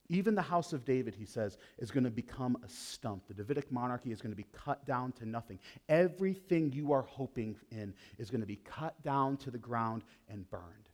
Even 0.08 0.34
the 0.34 0.42
house 0.42 0.74
of 0.74 0.84
David, 0.84 1.14
he 1.14 1.24
says, 1.24 1.56
is 1.78 1.90
going 1.90 2.04
to 2.04 2.10
become 2.10 2.58
a 2.62 2.68
stump. 2.68 3.26
The 3.26 3.34
Davidic 3.34 3.72
monarchy 3.72 4.12
is 4.12 4.20
going 4.20 4.32
to 4.32 4.36
be 4.36 4.46
cut 4.52 4.84
down 4.84 5.12
to 5.12 5.26
nothing. 5.26 5.58
Everything 5.88 6.70
you 6.72 6.92
are 6.92 7.02
hoping 7.02 7.56
in 7.70 7.94
is 8.18 8.30
going 8.30 8.42
to 8.42 8.46
be 8.46 8.60
cut 8.64 9.02
down 9.02 9.38
to 9.38 9.50
the 9.50 9.58
ground 9.58 10.04
and 10.28 10.48
burned. 10.50 10.90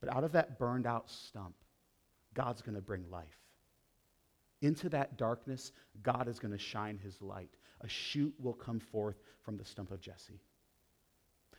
But 0.00 0.14
out 0.14 0.22
of 0.22 0.32
that 0.32 0.60
burned 0.60 0.86
out 0.86 1.10
stump, 1.10 1.56
God's 2.34 2.62
going 2.62 2.76
to 2.76 2.80
bring 2.80 3.04
life. 3.10 3.26
Into 4.62 4.88
that 4.90 5.16
darkness, 5.16 5.72
God 6.02 6.28
is 6.28 6.38
going 6.38 6.52
to 6.52 6.58
shine 6.58 6.98
his 7.02 7.20
light. 7.20 7.56
A 7.80 7.88
shoot 7.88 8.32
will 8.38 8.54
come 8.54 8.78
forth 8.78 9.16
from 9.40 9.56
the 9.56 9.64
stump 9.64 9.90
of 9.90 10.00
Jesse. 10.00 10.40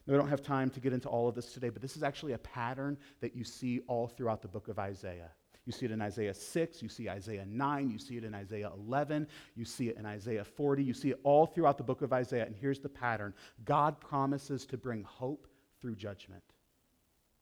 Now, 0.06 0.14
we 0.14 0.18
don't 0.18 0.30
have 0.30 0.42
time 0.42 0.70
to 0.72 0.80
get 0.80 0.94
into 0.94 1.10
all 1.10 1.28
of 1.28 1.36
this 1.36 1.54
today, 1.54 1.70
but 1.70 1.82
this 1.82 1.98
is 1.98 2.04
actually 2.04 2.34
a 2.34 2.38
pattern 2.38 2.98
that 3.20 3.36
you 3.36 3.44
see 3.44 3.82
all 3.88 4.08
throughout 4.08 4.42
the 4.42 4.48
book 4.48 4.70
of 4.70 4.80
Isaiah. 4.80 5.32
You 5.70 5.74
see 5.74 5.86
it 5.86 5.92
in 5.92 6.02
Isaiah 6.02 6.34
6, 6.34 6.82
you 6.82 6.90
see 6.90 7.08
Isaiah 7.08 7.46
9, 7.46 7.92
you 7.92 8.00
see 8.00 8.18
it 8.18 8.24
in 8.24 8.34
Isaiah 8.34 8.72
11, 8.76 9.28
you 9.56 9.66
see 9.66 9.88
it 9.88 9.98
in 9.98 10.06
Isaiah 10.08 10.44
40, 10.44 10.84
you 10.84 10.96
see 10.96 11.12
it 11.12 11.20
all 11.22 11.46
throughout 11.46 11.78
the 11.78 11.84
book 11.84 12.02
of 12.02 12.12
Isaiah. 12.12 12.48
And 12.48 12.56
here's 12.56 12.80
the 12.80 12.90
pattern 12.90 13.36
God 13.66 14.00
promises 14.00 14.66
to 14.66 14.78
bring 14.78 15.04
hope 15.04 15.46
through 15.80 15.96
judgment. 15.96 16.42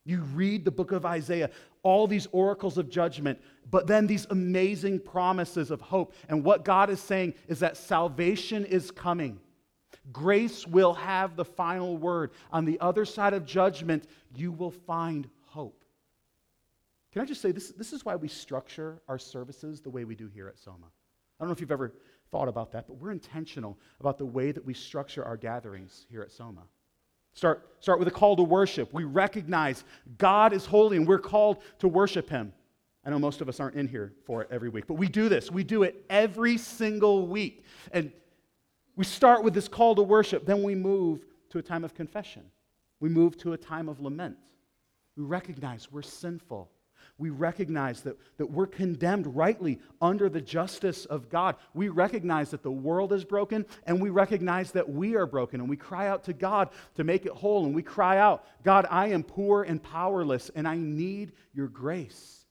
You 0.04 0.20
read 0.20 0.66
the 0.66 0.70
book 0.70 0.92
of 0.92 1.06
Isaiah, 1.06 1.48
all 1.82 2.06
these 2.06 2.28
oracles 2.30 2.76
of 2.76 2.90
judgment, 2.90 3.40
but 3.70 3.86
then 3.86 4.06
these 4.06 4.26
amazing 4.28 5.00
promises 5.00 5.70
of 5.70 5.80
hope. 5.80 6.12
And 6.28 6.44
what 6.44 6.66
God 6.66 6.90
is 6.90 7.00
saying 7.00 7.32
is 7.46 7.60
that 7.60 7.78
salvation 7.78 8.66
is 8.66 8.90
coming. 8.90 9.40
Grace 10.12 10.66
will 10.66 10.92
have 10.92 11.34
the 11.34 11.46
final 11.46 11.96
word. 11.96 12.32
On 12.52 12.66
the 12.66 12.78
other 12.80 13.06
side 13.06 13.32
of 13.32 13.46
judgment, 13.46 14.04
you 14.34 14.52
will 14.52 14.70
find. 14.70 15.30
Can 17.18 17.24
I 17.24 17.26
just 17.26 17.42
say, 17.42 17.50
this, 17.50 17.70
this 17.70 17.92
is 17.92 18.04
why 18.04 18.14
we 18.14 18.28
structure 18.28 19.02
our 19.08 19.18
services 19.18 19.80
the 19.80 19.90
way 19.90 20.04
we 20.04 20.14
do 20.14 20.30
here 20.32 20.46
at 20.46 20.56
Soma. 20.56 20.86
I 20.86 21.42
don't 21.42 21.48
know 21.48 21.52
if 21.52 21.60
you've 21.60 21.72
ever 21.72 21.92
thought 22.30 22.46
about 22.46 22.70
that, 22.70 22.86
but 22.86 22.94
we're 22.94 23.10
intentional 23.10 23.76
about 23.98 24.18
the 24.18 24.24
way 24.24 24.52
that 24.52 24.64
we 24.64 24.72
structure 24.72 25.24
our 25.24 25.36
gatherings 25.36 26.06
here 26.08 26.22
at 26.22 26.30
Soma. 26.30 26.62
Start, 27.32 27.74
start 27.80 27.98
with 27.98 28.06
a 28.06 28.12
call 28.12 28.36
to 28.36 28.44
worship. 28.44 28.92
We 28.92 29.02
recognize 29.02 29.82
God 30.16 30.52
is 30.52 30.64
holy 30.64 30.96
and 30.96 31.08
we're 31.08 31.18
called 31.18 31.58
to 31.80 31.88
worship 31.88 32.30
Him. 32.30 32.52
I 33.04 33.10
know 33.10 33.18
most 33.18 33.40
of 33.40 33.48
us 33.48 33.58
aren't 33.58 33.74
in 33.74 33.88
here 33.88 34.12
for 34.24 34.42
it 34.42 34.48
every 34.52 34.68
week, 34.68 34.86
but 34.86 34.94
we 34.94 35.08
do 35.08 35.28
this. 35.28 35.50
We 35.50 35.64
do 35.64 35.82
it 35.82 36.04
every 36.08 36.56
single 36.56 37.26
week. 37.26 37.64
And 37.90 38.12
we 38.94 39.04
start 39.04 39.42
with 39.42 39.54
this 39.54 39.66
call 39.66 39.96
to 39.96 40.02
worship, 40.02 40.46
then 40.46 40.62
we 40.62 40.76
move 40.76 41.26
to 41.50 41.58
a 41.58 41.62
time 41.62 41.82
of 41.82 41.94
confession. 41.94 42.44
We 43.00 43.08
move 43.08 43.36
to 43.38 43.54
a 43.54 43.56
time 43.56 43.88
of 43.88 43.98
lament. 43.98 44.36
We 45.16 45.24
recognize 45.24 45.90
we're 45.90 46.02
sinful 46.02 46.70
we 47.18 47.30
recognize 47.30 48.02
that, 48.02 48.16
that 48.38 48.50
we're 48.50 48.66
condemned 48.66 49.26
rightly 49.26 49.80
under 50.00 50.28
the 50.28 50.40
justice 50.40 51.04
of 51.04 51.28
God. 51.28 51.56
We 51.74 51.88
recognize 51.88 52.50
that 52.52 52.62
the 52.62 52.70
world 52.70 53.12
is 53.12 53.24
broken, 53.24 53.66
and 53.86 54.00
we 54.00 54.10
recognize 54.10 54.72
that 54.72 54.88
we 54.88 55.16
are 55.16 55.26
broken, 55.26 55.60
and 55.60 55.68
we 55.68 55.76
cry 55.76 56.06
out 56.06 56.24
to 56.24 56.32
God 56.32 56.70
to 56.94 57.04
make 57.04 57.26
it 57.26 57.32
whole, 57.32 57.66
and 57.66 57.74
we 57.74 57.82
cry 57.82 58.18
out, 58.18 58.44
God, 58.62 58.86
I 58.88 59.08
am 59.08 59.24
poor 59.24 59.64
and 59.64 59.82
powerless, 59.82 60.50
and 60.54 60.66
I 60.66 60.76
need 60.76 61.32
your 61.52 61.68
grace. 61.68 62.46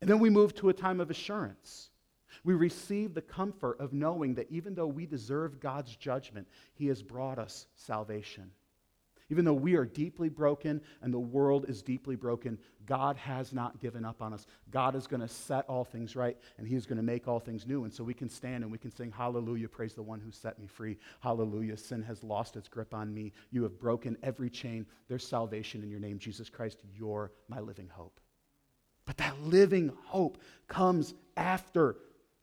And 0.00 0.08
then 0.08 0.18
we 0.18 0.30
move 0.30 0.54
to 0.56 0.68
a 0.68 0.74
time 0.74 1.00
of 1.00 1.10
assurance. 1.10 1.88
We 2.44 2.54
receive 2.54 3.14
the 3.14 3.22
comfort 3.22 3.80
of 3.80 3.92
knowing 3.92 4.34
that 4.34 4.50
even 4.50 4.74
though 4.74 4.86
we 4.86 5.06
deserve 5.06 5.60
God's 5.60 5.96
judgment, 5.96 6.46
He 6.74 6.86
has 6.88 7.02
brought 7.02 7.38
us 7.38 7.66
salvation. 7.74 8.50
Even 9.30 9.44
though 9.44 9.52
we 9.52 9.74
are 9.76 9.84
deeply 9.84 10.28
broken 10.28 10.80
and 11.02 11.12
the 11.12 11.18
world 11.18 11.66
is 11.68 11.82
deeply 11.82 12.16
broken, 12.16 12.58
God 12.86 13.16
has 13.18 13.52
not 13.52 13.78
given 13.78 14.04
up 14.04 14.22
on 14.22 14.32
us. 14.32 14.46
God 14.70 14.94
is 14.94 15.06
going 15.06 15.20
to 15.20 15.28
set 15.28 15.66
all 15.68 15.84
things 15.84 16.16
right 16.16 16.36
and 16.56 16.66
He 16.66 16.74
is 16.74 16.86
going 16.86 16.96
to 16.96 17.02
make 17.02 17.28
all 17.28 17.38
things 17.38 17.66
new. 17.66 17.84
And 17.84 17.92
so 17.92 18.02
we 18.02 18.14
can 18.14 18.30
stand 18.30 18.62
and 18.62 18.72
we 18.72 18.78
can 18.78 18.90
sing, 18.90 19.12
Hallelujah, 19.12 19.68
praise 19.68 19.92
the 19.92 20.02
one 20.02 20.20
who 20.20 20.30
set 20.30 20.58
me 20.58 20.66
free. 20.66 20.96
Hallelujah, 21.20 21.76
sin 21.76 22.02
has 22.02 22.24
lost 22.24 22.56
its 22.56 22.68
grip 22.68 22.94
on 22.94 23.12
me. 23.12 23.32
You 23.50 23.62
have 23.64 23.78
broken 23.78 24.16
every 24.22 24.48
chain. 24.48 24.86
There's 25.08 25.26
salvation 25.26 25.82
in 25.82 25.90
your 25.90 26.00
name, 26.00 26.18
Jesus 26.18 26.48
Christ. 26.48 26.80
You're 26.94 27.32
my 27.48 27.60
living 27.60 27.88
hope. 27.90 28.20
But 29.04 29.18
that 29.18 29.40
living 29.42 29.92
hope 30.04 30.38
comes 30.68 31.14
after 31.36 31.96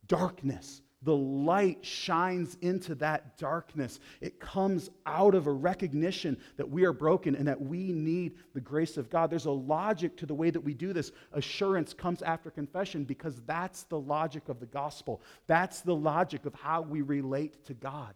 darkness 0.08 0.82
the 1.06 1.16
light 1.16 1.86
shines 1.86 2.58
into 2.62 2.96
that 2.96 3.38
darkness. 3.38 4.00
It 4.22 4.40
comes 4.40 4.90
out 5.06 5.36
of 5.36 5.46
a 5.46 5.52
recognition 5.52 6.36
that 6.58 6.68
we 6.68 6.84
are 6.84 6.94
broken 6.94 7.36
and 7.36 7.48
that 7.48 7.62
we 7.62 7.92
need 7.92 8.34
the 8.56 8.60
grace 8.60 8.98
of 8.98 9.12
God. 9.12 9.30
There's 9.30 9.46
a 9.46 9.52
logic 9.52 10.18
to 10.18 10.26
the 10.26 10.34
way 10.34 10.50
that 10.50 10.60
we 10.60 10.74
do 10.74 10.94
this. 10.94 11.12
Assurance 11.32 11.94
comes 11.94 12.24
after 12.24 12.50
confession 12.50 13.04
because 13.04 13.40
that's 13.46 13.84
the 13.84 14.00
logic 14.00 14.50
of 14.50 14.60
the 14.60 14.66
gospel. 14.66 15.22
That's 15.46 15.82
the 15.82 15.96
logic 15.96 16.48
of 16.48 16.56
how 16.56 16.82
we 16.82 17.02
relate 17.02 17.64
to 17.66 17.76
God. 17.76 18.16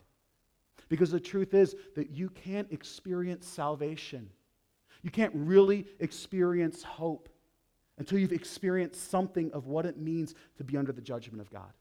Because 0.89 1.11
the 1.11 1.19
truth 1.19 1.53
is 1.53 1.75
that 1.95 2.09
you 2.09 2.29
can't 2.29 2.71
experience 2.71 3.45
salvation, 3.47 4.27
you 5.03 5.11
can't 5.11 5.33
really 5.35 5.85
experience 5.99 6.81
hope 6.81 7.29
until 7.99 8.17
you've 8.17 8.31
experienced 8.31 9.11
something 9.11 9.51
of 9.51 9.67
what 9.67 9.85
it 9.85 9.97
means 9.99 10.33
to 10.57 10.63
be 10.63 10.75
under 10.75 10.91
the 10.91 11.01
judgment 11.01 11.39
of 11.39 11.51
God. 11.51 11.71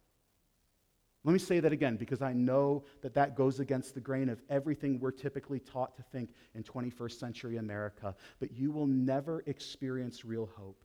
Let 1.25 1.33
me 1.33 1.39
say 1.39 1.61
that 1.61 1.73
again 1.73 1.97
because 1.97 2.23
I 2.23 2.33
know 2.33 2.85
that 3.03 3.15
that 3.15 3.35
goes 3.35 3.61
against 3.61 3.95
the 3.95 4.01
grain 4.01 4.29
of 4.29 4.41
everything 4.49 5.01
we're 5.01 5.11
typically 5.11 5.59
taught 5.59 5.97
to 5.97 6.03
think 6.03 6.31
in 6.55 6.63
21st 6.63 7.19
century 7.19 7.57
America. 7.57 8.15
But 8.39 8.53
you 8.53 8.71
will 8.71 8.87
never 8.87 9.43
experience 9.47 10.25
real 10.25 10.49
hope. 10.57 10.81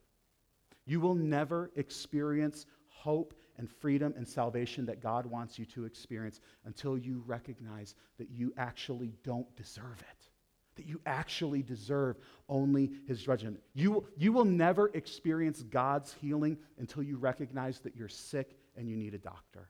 You 0.86 1.00
will 1.00 1.14
never 1.14 1.70
experience 1.76 2.66
hope 2.88 3.34
and 3.58 3.70
freedom 3.70 4.12
and 4.16 4.26
salvation 4.26 4.84
that 4.86 5.00
God 5.00 5.26
wants 5.26 5.58
you 5.58 5.64
to 5.66 5.84
experience 5.84 6.40
until 6.64 6.98
you 6.98 7.22
recognize 7.26 7.94
that 8.18 8.30
you 8.30 8.52
actually 8.56 9.12
don't 9.22 9.54
deserve 9.56 10.00
it. 10.00 10.30
That 10.76 10.86
you 10.86 11.00
actually 11.06 11.62
deserve 11.62 12.16
only 12.48 12.90
His 13.06 13.22
judgment. 13.22 13.60
You, 13.74 14.08
you 14.16 14.32
will 14.32 14.44
never 14.44 14.88
experience 14.94 15.62
God's 15.62 16.12
healing 16.14 16.58
until 16.78 17.04
you 17.04 17.16
recognize 17.16 17.78
that 17.80 17.94
you're 17.94 18.08
sick 18.08 18.56
and 18.76 18.88
you 18.88 18.96
need 18.96 19.14
a 19.14 19.18
doctor. 19.18 19.68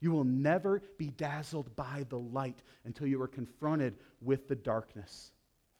You 0.00 0.12
will 0.12 0.24
never 0.24 0.82
be 0.98 1.08
dazzled 1.08 1.74
by 1.76 2.04
the 2.08 2.18
light 2.18 2.62
until 2.84 3.06
you 3.06 3.20
are 3.22 3.28
confronted 3.28 3.94
with 4.20 4.48
the 4.48 4.54
darkness. 4.54 5.32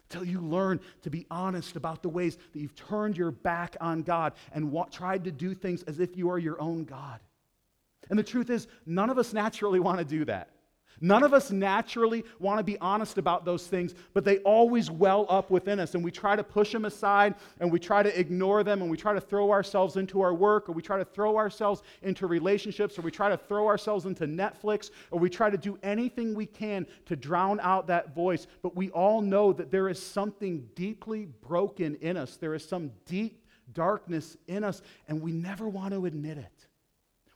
Until 0.09 0.25
you 0.25 0.41
learn 0.41 0.81
to 1.03 1.11
be 1.11 1.27
honest 1.31 1.77
about 1.77 2.03
the 2.03 2.09
ways 2.09 2.37
that 2.53 2.59
you've 2.59 2.75
turned 2.75 3.17
your 3.17 3.31
back 3.31 3.77
on 3.81 4.03
God 4.03 4.35
and 4.53 4.71
wa- 4.71 4.85
tried 4.85 5.25
to 5.25 5.33
do 5.33 5.53
things 5.55 5.83
as 5.83 6.01
if 6.01 6.17
you 6.17 6.31
are 6.31 6.39
your 6.39 6.61
own 6.61 6.85
God. 6.85 7.21
And 8.09 8.19
the 8.19 8.23
truth 8.23 8.51
is, 8.51 8.69
none 8.87 9.11
of 9.11 9.19
us 9.19 9.33
naturally 9.33 9.81
want 9.81 9.99
to 9.99 10.05
do 10.05 10.25
that. 10.27 10.51
None 11.01 11.23
of 11.23 11.35
us 11.35 11.51
naturally 11.51 12.25
want 12.39 12.59
to 12.59 12.65
be 12.65 12.79
honest 12.79 13.19
about 13.19 13.45
those 13.45 13.67
things, 13.67 13.95
but 14.15 14.25
they 14.25 14.39
always 14.39 14.91
well 14.91 15.27
up 15.29 15.51
within 15.51 15.79
us. 15.79 15.95
And 15.95 16.03
we 16.03 16.11
try 16.11 16.37
to 16.37 16.45
push 16.45 16.73
them 16.73 16.87
aside 16.87 17.35
and 17.61 17.71
we 17.71 17.79
try 17.79 18.03
to 18.03 18.19
ignore 18.19 18.65
them 18.65 18.81
and 18.81 18.91
we 18.91 18.97
try 18.97 19.13
to 19.13 19.21
throw 19.21 19.51
ourselves 19.51 19.97
into 19.97 20.21
our 20.21 20.35
work 20.35 20.69
or 20.69 20.73
we 20.73 20.83
try 20.83 20.99
to 20.99 21.05
throw 21.05 21.37
ourselves 21.37 21.83
into 22.03 22.27
relationships 22.27 22.99
or 22.99 23.03
we 23.03 23.11
try 23.11 23.29
to 23.29 23.37
throw 23.37 23.67
ourselves 23.67 24.07
into 24.07 24.27
Netflix 24.27 24.91
or 25.11 25.21
we 25.21 25.29
try 25.29 25.51
to 25.51 25.59
do 25.59 25.79
anything 25.83 26.35
we 26.35 26.47
can 26.47 26.87
to 27.05 27.17
drown 27.17 27.61
out 27.61 27.87
that 27.89 28.15
voice. 28.15 28.47
But 28.63 28.75
we 28.75 28.91
all 28.91 29.21
know 29.21 29.53
that 29.53 29.71
there 29.71 29.89
is 29.89 30.03
something 30.03 30.67
deeply 30.75 31.27
broken 31.47 31.97
in 31.97 32.17
us, 32.17 32.37
there 32.37 32.55
is 32.55 32.67
some 32.67 32.91
deep 33.05 33.43
darkness 33.73 34.37
in 34.47 34.65
us, 34.65 34.83
and 35.09 35.21
we 35.21 35.33
never 35.33 35.69
want 35.69 35.93
to 35.93 36.07
admit 36.07 36.39
it. 36.39 36.56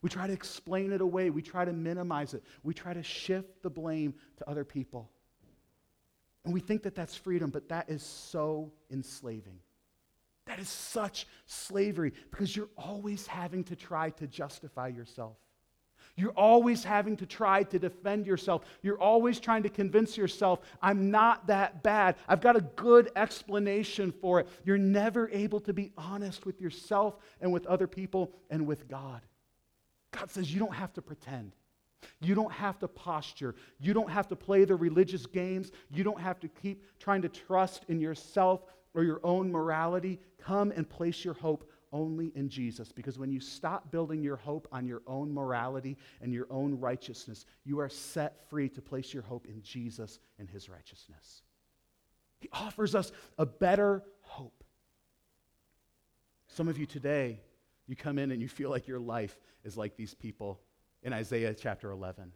We 0.03 0.09
try 0.09 0.27
to 0.27 0.33
explain 0.33 0.93
it 0.93 1.01
away. 1.01 1.31
We 1.31 1.43
try 1.43 1.65
to 1.65 1.73
minimize 1.73 2.35
it. 2.35 2.43
We 2.63 2.75
try 2.75 2.95
to 2.95 3.03
shift 3.03 3.63
the 3.63 3.71
blame 3.71 4.15
to 4.39 4.49
other 4.49 4.65
people. 4.65 5.11
And 6.45 6.55
we 6.55 6.61
think 6.61 6.83
that 6.85 6.95
that's 6.95 7.15
freedom, 7.15 7.51
but 7.51 7.69
that 7.69 7.91
is 7.91 8.03
so 8.03 8.73
enslaving. 8.91 9.59
That 10.47 10.59
is 10.59 10.69
such 10.69 11.27
slavery 11.47 12.13
because 12.31 12.57
you're 12.57 12.71
always 12.77 13.27
having 13.27 13.63
to 13.65 13.77
try 13.77 14.11
to 14.11 14.27
justify 14.27 14.89
yourself. 14.89 15.37
You're 16.17 16.33
always 16.33 16.83
having 16.83 17.17
to 17.19 17.27
try 17.27 17.63
to 17.65 17.79
defend 17.79 18.27
yourself. 18.27 18.65
You're 18.83 19.01
always 19.01 19.39
trying 19.39 19.63
to 19.63 19.69
convince 19.69 20.17
yourself, 20.17 20.61
I'm 20.83 21.11
not 21.11 21.47
that 21.47 21.83
bad. 21.83 22.17
I've 22.27 22.41
got 22.41 22.57
a 22.57 22.63
good 22.63 23.11
explanation 23.17 24.13
for 24.13 24.41
it. 24.41 24.49
You're 24.65 24.79
never 24.79 25.29
able 25.31 25.61
to 25.61 25.73
be 25.73 25.93
honest 25.97 26.47
with 26.47 26.61
yourself 26.61 27.17
and 27.41 27.53
with 27.53 27.67
other 27.67 27.87
people 27.87 28.33
and 28.51 28.67
with 28.67 28.89
God. 28.89 29.21
God 30.11 30.31
says 30.31 30.53
you 30.53 30.59
don't 30.59 30.75
have 30.75 30.93
to 30.95 31.03
pretend. 31.03 31.53
You 32.21 32.35
don't 32.35 32.53
have 32.53 32.79
to 32.81 32.89
posture. 32.89 33.55
You 33.79 33.93
don't 33.93 34.11
have 34.11 34.29
to 34.29 34.37
play 34.37 34.65
the 34.65 34.75
religious 34.75 35.27
games. 35.27 35.71
You 35.91 36.05
don't 36.05 36.21
have 36.21 36.41
to 36.41 36.49
keep 36.49 36.85
trying 36.99 37.23
to 37.23 37.29
trust 37.29 37.85
in 37.89 38.01
yourself 38.01 38.65
or 38.95 39.05
your 39.05 39.21
own 39.23 39.53
morality. 39.53 40.19
Come 40.39 40.73
and 40.73 40.89
place 40.89 41.25
your 41.25 41.35
hope 41.35 41.71
only 41.93 42.33
in 42.35 42.49
Jesus. 42.49 42.93
Because 42.93 43.19
when 43.19 43.31
you 43.31 43.41
stop 43.41 43.91
building 43.91 44.23
your 44.23 44.37
hope 44.37 44.69
on 44.73 44.87
your 44.87 45.03
own 45.07 45.33
morality 45.33 45.97
and 46.21 46.33
your 46.33 46.47
own 46.51 46.79
righteousness, 46.79 47.45
you 47.65 47.81
are 47.81 47.89
set 47.89 48.49
free 48.49 48.69
to 48.71 48.81
place 48.81 49.13
your 49.13 49.23
hope 49.23 49.47
in 49.47 49.63
Jesus 49.63 50.19
and 50.39 50.49
his 50.49 50.69
righteousness. 50.69 51.43
He 52.41 52.49
offers 52.53 52.95
us 52.95 53.13
a 53.39 53.45
better 53.45 54.03
hope. 54.23 54.65
Some 56.49 56.69
of 56.69 56.79
you 56.79 56.87
today 56.87 57.41
you 57.91 57.97
come 57.97 58.19
in 58.19 58.31
and 58.31 58.41
you 58.41 58.47
feel 58.47 58.71
like 58.71 58.87
your 58.87 59.01
life 59.01 59.37
is 59.65 59.77
like 59.77 59.97
these 59.97 60.15
people 60.15 60.61
in 61.03 61.13
Isaiah 61.13 61.53
chapter 61.53 61.91
11. 61.91 62.33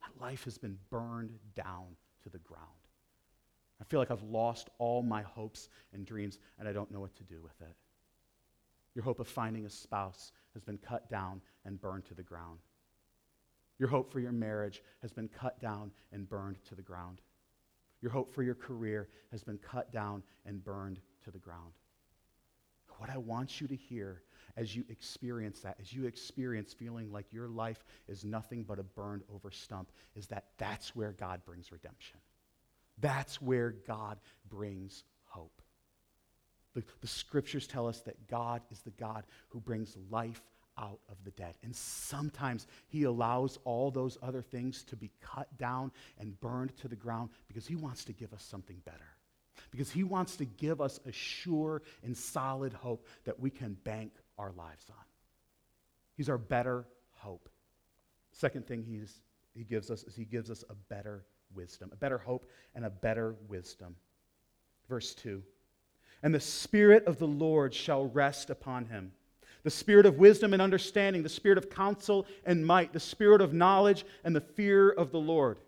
My 0.00 0.26
life 0.26 0.42
has 0.44 0.58
been 0.58 0.76
burned 0.90 1.30
down 1.54 1.96
to 2.24 2.28
the 2.28 2.38
ground. 2.38 2.66
I 3.80 3.84
feel 3.84 4.00
like 4.00 4.10
I've 4.10 4.24
lost 4.24 4.70
all 4.78 5.00
my 5.00 5.22
hopes 5.22 5.68
and 5.92 6.04
dreams, 6.04 6.40
and 6.58 6.66
I 6.66 6.72
don't 6.72 6.90
know 6.90 6.98
what 6.98 7.14
to 7.16 7.22
do 7.22 7.40
with 7.40 7.60
it. 7.60 7.76
Your 8.96 9.04
hope 9.04 9.20
of 9.20 9.28
finding 9.28 9.64
a 9.64 9.70
spouse 9.70 10.32
has 10.54 10.64
been 10.64 10.78
cut 10.78 11.08
down 11.08 11.40
and 11.64 11.80
burned 11.80 12.04
to 12.06 12.14
the 12.14 12.22
ground. 12.24 12.58
Your 13.78 13.88
hope 13.88 14.12
for 14.12 14.18
your 14.18 14.32
marriage 14.32 14.82
has 15.02 15.12
been 15.12 15.28
cut 15.28 15.60
down 15.60 15.92
and 16.10 16.28
burned 16.28 16.56
to 16.68 16.74
the 16.74 16.82
ground. 16.82 17.20
Your 18.02 18.10
hope 18.10 18.34
for 18.34 18.42
your 18.42 18.56
career 18.56 19.08
has 19.30 19.44
been 19.44 19.58
cut 19.58 19.92
down 19.92 20.24
and 20.44 20.64
burned 20.64 20.98
to 21.24 21.30
the 21.30 21.38
ground. 21.38 21.74
What 22.98 23.10
I 23.10 23.18
want 23.18 23.60
you 23.60 23.66
to 23.68 23.76
hear 23.76 24.22
as 24.56 24.74
you 24.74 24.84
experience 24.88 25.60
that, 25.60 25.76
as 25.80 25.92
you 25.92 26.06
experience 26.06 26.72
feeling 26.72 27.10
like 27.10 27.26
your 27.32 27.48
life 27.48 27.84
is 28.08 28.24
nothing 28.24 28.62
but 28.62 28.78
a 28.78 28.82
burned 28.82 29.22
over 29.34 29.50
stump, 29.50 29.90
is 30.14 30.26
that 30.28 30.44
that's 30.58 30.94
where 30.94 31.12
God 31.12 31.40
brings 31.44 31.72
redemption. 31.72 32.18
That's 32.98 33.42
where 33.42 33.74
God 33.86 34.18
brings 34.48 35.04
hope. 35.24 35.60
The, 36.74 36.84
the 37.00 37.06
scriptures 37.06 37.66
tell 37.66 37.86
us 37.88 38.00
that 38.02 38.28
God 38.28 38.62
is 38.70 38.80
the 38.80 38.90
God 38.90 39.24
who 39.48 39.60
brings 39.60 39.96
life 40.10 40.42
out 40.78 41.00
of 41.08 41.16
the 41.24 41.30
dead. 41.32 41.54
And 41.62 41.74
sometimes 41.74 42.66
he 42.88 43.04
allows 43.04 43.58
all 43.64 43.90
those 43.90 44.18
other 44.22 44.42
things 44.42 44.82
to 44.84 44.96
be 44.96 45.10
cut 45.20 45.56
down 45.56 45.92
and 46.18 46.38
burned 46.40 46.76
to 46.78 46.88
the 46.88 46.96
ground 46.96 47.30
because 47.46 47.66
he 47.66 47.76
wants 47.76 48.04
to 48.04 48.12
give 48.12 48.32
us 48.32 48.42
something 48.42 48.80
better. 48.84 49.13
Because 49.74 49.90
he 49.90 50.04
wants 50.04 50.36
to 50.36 50.44
give 50.44 50.80
us 50.80 51.00
a 51.04 51.10
sure 51.10 51.82
and 52.04 52.16
solid 52.16 52.72
hope 52.72 53.08
that 53.24 53.40
we 53.40 53.50
can 53.50 53.74
bank 53.82 54.12
our 54.38 54.52
lives 54.52 54.86
on. 54.88 55.04
He's 56.16 56.28
our 56.28 56.38
better 56.38 56.86
hope. 57.10 57.48
Second 58.30 58.68
thing 58.68 58.84
he's, 58.84 59.20
he 59.52 59.64
gives 59.64 59.90
us 59.90 60.04
is 60.04 60.14
he 60.14 60.26
gives 60.26 60.48
us 60.48 60.62
a 60.70 60.74
better 60.74 61.24
wisdom, 61.52 61.90
a 61.92 61.96
better 61.96 62.18
hope 62.18 62.48
and 62.76 62.84
a 62.84 62.90
better 62.90 63.34
wisdom. 63.48 63.96
Verse 64.88 65.12
2 65.16 65.42
And 66.22 66.32
the 66.32 66.38
Spirit 66.38 67.04
of 67.08 67.18
the 67.18 67.26
Lord 67.26 67.74
shall 67.74 68.06
rest 68.06 68.50
upon 68.50 68.84
him 68.84 69.10
the 69.64 69.70
spirit 69.70 70.06
of 70.06 70.18
wisdom 70.18 70.52
and 70.52 70.62
understanding, 70.62 71.22
the 71.22 71.28
spirit 71.28 71.58
of 71.58 71.70
counsel 71.70 72.26
and 72.44 72.64
might, 72.64 72.92
the 72.92 73.00
spirit 73.00 73.40
of 73.40 73.54
knowledge 73.54 74.04
and 74.22 74.36
the 74.36 74.40
fear 74.40 74.90
of 74.90 75.10
the 75.10 75.18
Lord. 75.18 75.58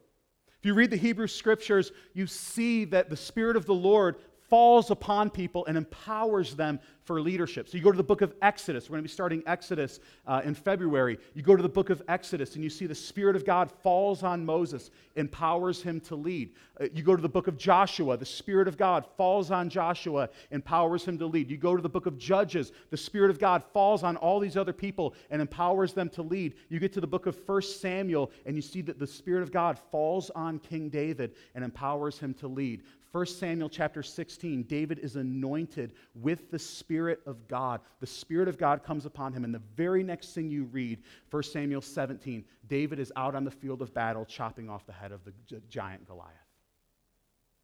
You 0.66 0.74
read 0.74 0.90
the 0.90 0.96
Hebrew 0.96 1.28
scriptures, 1.28 1.92
you 2.12 2.26
see 2.26 2.86
that 2.86 3.08
the 3.08 3.16
spirit 3.16 3.54
of 3.56 3.66
the 3.66 3.72
Lord 3.72 4.16
falls 4.48 4.90
upon 4.90 5.30
people 5.30 5.64
and 5.66 5.76
empowers 5.76 6.54
them 6.54 6.78
for 7.06 7.20
leadership. 7.20 7.68
So 7.68 7.76
you 7.76 7.84
go 7.84 7.92
to 7.92 7.96
the 7.96 8.02
book 8.02 8.20
of 8.20 8.34
Exodus. 8.42 8.90
We're 8.90 8.94
going 8.94 9.04
to 9.04 9.08
be 9.08 9.12
starting 9.12 9.42
Exodus 9.46 10.00
uh, 10.26 10.42
in 10.44 10.54
February. 10.54 11.18
You 11.34 11.42
go 11.42 11.54
to 11.54 11.62
the 11.62 11.68
book 11.68 11.88
of 11.88 12.02
Exodus 12.08 12.56
and 12.56 12.64
you 12.64 12.70
see 12.70 12.86
the 12.86 12.94
Spirit 12.94 13.36
of 13.36 13.44
God 13.44 13.70
falls 13.70 14.24
on 14.24 14.44
Moses, 14.44 14.90
empowers 15.14 15.82
him 15.82 16.00
to 16.00 16.16
lead. 16.16 16.52
Uh, 16.80 16.86
you 16.92 17.04
go 17.04 17.14
to 17.14 17.22
the 17.22 17.28
book 17.28 17.46
of 17.46 17.56
Joshua. 17.56 18.16
The 18.16 18.26
Spirit 18.26 18.66
of 18.66 18.76
God 18.76 19.06
falls 19.16 19.52
on 19.52 19.70
Joshua, 19.70 20.28
empowers 20.50 21.04
him 21.04 21.16
to 21.18 21.26
lead. 21.26 21.48
You 21.48 21.58
go 21.58 21.76
to 21.76 21.82
the 21.82 21.88
book 21.88 22.06
of 22.06 22.18
Judges. 22.18 22.72
The 22.90 22.96
Spirit 22.96 23.30
of 23.30 23.38
God 23.38 23.62
falls 23.72 24.02
on 24.02 24.16
all 24.16 24.40
these 24.40 24.56
other 24.56 24.72
people 24.72 25.14
and 25.30 25.40
empowers 25.40 25.92
them 25.92 26.08
to 26.10 26.22
lead. 26.22 26.54
You 26.68 26.80
get 26.80 26.92
to 26.94 27.00
the 27.00 27.06
book 27.06 27.26
of 27.26 27.38
1 27.46 27.62
Samuel 27.62 28.32
and 28.46 28.56
you 28.56 28.62
see 28.62 28.82
that 28.82 28.98
the 28.98 29.06
Spirit 29.06 29.42
of 29.42 29.52
God 29.52 29.78
falls 29.92 30.30
on 30.30 30.58
King 30.58 30.88
David 30.88 31.36
and 31.54 31.64
empowers 31.64 32.18
him 32.18 32.34
to 32.34 32.48
lead. 32.48 32.82
1 33.16 33.24
Samuel 33.24 33.70
chapter 33.70 34.02
16, 34.02 34.64
David 34.64 34.98
is 34.98 35.16
anointed 35.16 35.94
with 36.14 36.50
the 36.50 36.58
Spirit 36.58 37.20
of 37.24 37.48
God. 37.48 37.80
The 38.00 38.06
Spirit 38.06 38.46
of 38.46 38.58
God 38.58 38.84
comes 38.84 39.06
upon 39.06 39.32
him. 39.32 39.42
And 39.42 39.54
the 39.54 39.62
very 39.74 40.02
next 40.02 40.34
thing 40.34 40.50
you 40.50 40.64
read, 40.64 40.98
1 41.30 41.42
Samuel 41.44 41.80
17, 41.80 42.44
David 42.68 42.98
is 42.98 43.10
out 43.16 43.34
on 43.34 43.42
the 43.42 43.50
field 43.50 43.80
of 43.80 43.94
battle 43.94 44.26
chopping 44.26 44.68
off 44.68 44.84
the 44.84 44.92
head 44.92 45.12
of 45.12 45.24
the 45.24 45.32
giant 45.70 46.06
Goliath. 46.06 46.30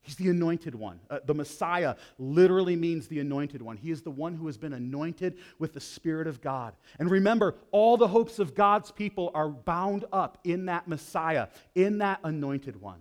He's 0.01 0.17
the 0.17 0.31
anointed 0.31 0.75
one. 0.75 1.01
Uh, 1.11 1.19
the 1.27 1.35
Messiah 1.35 1.97
literally 2.19 2.75
means 2.75 3.07
the 3.07 3.21
anointed 3.21 3.61
one. 3.61 3.77
He 3.77 3.91
is 3.91 4.01
the 4.01 4.11
one 4.11 4.35
who 4.35 4.47
has 4.47 4.57
been 4.57 4.73
anointed 4.73 5.37
with 5.59 5.75
the 5.75 5.81
Spirit 5.81 6.29
of 6.29 6.41
God. 6.41 6.73
And 6.99 7.11
remember, 7.11 7.57
all 7.73 7.99
the 7.99 8.09
hopes 8.09 8.38
of 8.38 8.55
God's 8.55 8.91
people 8.91 9.31
are 9.35 9.51
bound 9.51 10.07
up 10.15 10.38
in 10.45 10.65
that 10.65 10.88
Messiah, 10.88 11.49
in 11.75 11.99
that 11.99 12.21
anointed 12.25 12.81
one. 12.81 13.01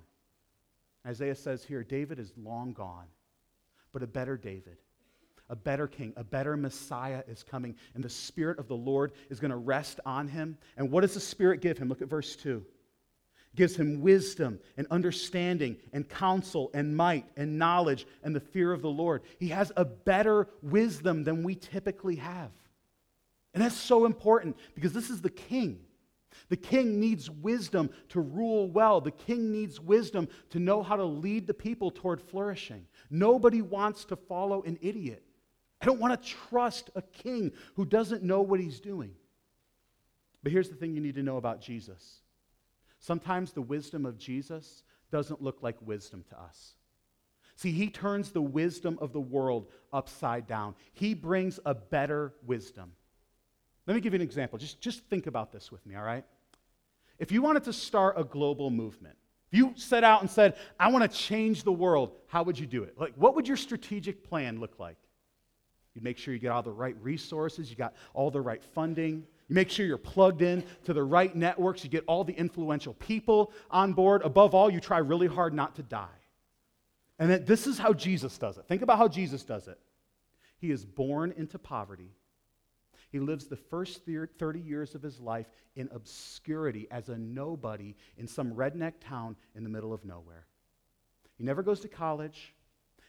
Isaiah 1.05 1.35
says 1.35 1.63
here 1.63 1.83
David 1.83 2.19
is 2.19 2.31
long 2.37 2.73
gone, 2.73 3.07
but 3.91 4.03
a 4.03 4.07
better 4.07 4.37
David, 4.37 4.77
a 5.49 5.55
better 5.55 5.87
king, 5.87 6.13
a 6.15 6.23
better 6.23 6.55
Messiah 6.55 7.23
is 7.27 7.43
coming, 7.43 7.75
and 7.95 8.03
the 8.03 8.09
Spirit 8.09 8.59
of 8.59 8.67
the 8.67 8.75
Lord 8.75 9.11
is 9.29 9.39
going 9.39 9.51
to 9.51 9.57
rest 9.57 9.99
on 10.05 10.27
him. 10.27 10.57
And 10.77 10.91
what 10.91 11.01
does 11.01 11.15
the 11.15 11.19
Spirit 11.19 11.61
give 11.61 11.77
him? 11.77 11.89
Look 11.89 12.01
at 12.01 12.09
verse 12.09 12.35
2. 12.35 12.65
Gives 13.53 13.75
him 13.75 14.01
wisdom 14.01 14.59
and 14.77 14.87
understanding 14.89 15.75
and 15.91 16.07
counsel 16.07 16.71
and 16.73 16.95
might 16.95 17.25
and 17.35 17.59
knowledge 17.59 18.07
and 18.23 18.33
the 18.33 18.39
fear 18.39 18.71
of 18.71 18.81
the 18.81 18.89
Lord. 18.89 19.23
He 19.39 19.49
has 19.49 19.73
a 19.75 19.83
better 19.83 20.47
wisdom 20.61 21.25
than 21.25 21.43
we 21.43 21.55
typically 21.55 22.15
have. 22.15 22.51
And 23.53 23.61
that's 23.61 23.75
so 23.75 24.05
important 24.05 24.55
because 24.73 24.93
this 24.93 25.09
is 25.09 25.21
the 25.21 25.29
king. 25.29 25.81
The 26.49 26.57
king 26.57 26.99
needs 26.99 27.29
wisdom 27.29 27.89
to 28.09 28.21
rule 28.21 28.69
well. 28.69 29.01
The 29.01 29.11
king 29.11 29.51
needs 29.51 29.79
wisdom 29.79 30.27
to 30.49 30.59
know 30.59 30.83
how 30.83 30.95
to 30.95 31.03
lead 31.03 31.47
the 31.47 31.53
people 31.53 31.91
toward 31.91 32.21
flourishing. 32.21 32.85
Nobody 33.09 33.61
wants 33.61 34.05
to 34.05 34.15
follow 34.15 34.63
an 34.63 34.77
idiot. 34.81 35.23
I 35.81 35.85
don't 35.85 35.99
want 35.99 36.21
to 36.21 36.29
trust 36.49 36.89
a 36.95 37.01
king 37.01 37.51
who 37.75 37.85
doesn't 37.85 38.23
know 38.23 38.41
what 38.41 38.59
he's 38.59 38.79
doing. 38.79 39.11
But 40.43 40.51
here's 40.51 40.69
the 40.69 40.75
thing 40.75 40.93
you 40.93 41.01
need 41.01 41.15
to 41.15 41.23
know 41.23 41.37
about 41.37 41.61
Jesus 41.61 42.21
sometimes 42.99 43.51
the 43.51 43.61
wisdom 43.61 44.05
of 44.05 44.17
Jesus 44.17 44.83
doesn't 45.11 45.41
look 45.41 45.63
like 45.63 45.75
wisdom 45.81 46.23
to 46.29 46.39
us. 46.39 46.75
See, 47.55 47.71
he 47.71 47.89
turns 47.89 48.31
the 48.31 48.41
wisdom 48.41 48.97
of 49.01 49.11
the 49.11 49.19
world 49.19 49.67
upside 49.91 50.47
down, 50.47 50.75
he 50.93 51.13
brings 51.13 51.59
a 51.65 51.75
better 51.75 52.33
wisdom. 52.45 52.93
Let 53.87 53.95
me 53.95 54.01
give 54.01 54.13
you 54.13 54.17
an 54.17 54.21
example. 54.21 54.59
Just, 54.59 54.79
just 54.79 55.01
think 55.05 55.27
about 55.27 55.51
this 55.51 55.71
with 55.71 55.85
me, 55.85 55.95
all 55.95 56.03
right? 56.03 56.23
if 57.21 57.31
you 57.31 57.43
wanted 57.43 57.63
to 57.65 57.71
start 57.71 58.15
a 58.17 58.23
global 58.23 58.71
movement, 58.71 59.15
if 59.51 59.59
you 59.59 59.73
set 59.75 60.03
out 60.03 60.21
and 60.21 60.29
said, 60.29 60.55
I 60.79 60.89
want 60.89 61.09
to 61.09 61.17
change 61.17 61.63
the 61.63 61.71
world, 61.71 62.13
how 62.25 62.41
would 62.41 62.57
you 62.57 62.65
do 62.65 62.81
it? 62.83 62.95
Like, 62.97 63.13
what 63.15 63.35
would 63.35 63.47
your 63.47 63.57
strategic 63.57 64.27
plan 64.27 64.59
look 64.59 64.79
like? 64.79 64.97
You'd 65.93 66.03
make 66.03 66.17
sure 66.17 66.33
you 66.33 66.39
get 66.39 66.51
all 66.51 66.63
the 66.63 66.71
right 66.71 66.95
resources, 66.99 67.69
you 67.69 67.75
got 67.75 67.93
all 68.15 68.31
the 68.31 68.41
right 68.41 68.63
funding, 68.73 69.23
you 69.47 69.53
make 69.53 69.69
sure 69.69 69.85
you're 69.85 69.99
plugged 69.99 70.41
in 70.41 70.63
to 70.85 70.93
the 70.93 71.03
right 71.03 71.35
networks, 71.35 71.83
you 71.83 71.91
get 71.91 72.03
all 72.07 72.23
the 72.23 72.33
influential 72.33 72.95
people 72.95 73.53
on 73.69 73.93
board. 73.93 74.23
Above 74.23 74.55
all, 74.55 74.71
you 74.71 74.79
try 74.79 74.97
really 74.97 75.27
hard 75.27 75.53
not 75.53 75.75
to 75.75 75.83
die. 75.83 76.07
And 77.19 77.29
that 77.29 77.45
this 77.45 77.67
is 77.67 77.77
how 77.77 77.93
Jesus 77.93 78.35
does 78.39 78.57
it. 78.57 78.65
Think 78.67 78.81
about 78.81 78.97
how 78.97 79.07
Jesus 79.07 79.43
does 79.43 79.67
it. 79.67 79.77
He 80.57 80.71
is 80.71 80.83
born 80.85 81.35
into 81.37 81.59
poverty. 81.59 82.09
He 83.11 83.19
lives 83.19 83.47
the 83.47 83.57
first 83.57 84.01
30 84.05 84.59
years 84.59 84.95
of 84.95 85.01
his 85.01 85.19
life 85.19 85.47
in 85.75 85.89
obscurity 85.91 86.87
as 86.91 87.09
a 87.09 87.17
nobody 87.17 87.95
in 88.17 88.25
some 88.25 88.53
redneck 88.53 88.93
town 89.01 89.35
in 89.53 89.63
the 89.63 89.69
middle 89.69 89.93
of 89.93 90.05
nowhere. 90.05 90.47
He 91.37 91.43
never 91.43 91.61
goes 91.61 91.81
to 91.81 91.89
college. 91.89 92.53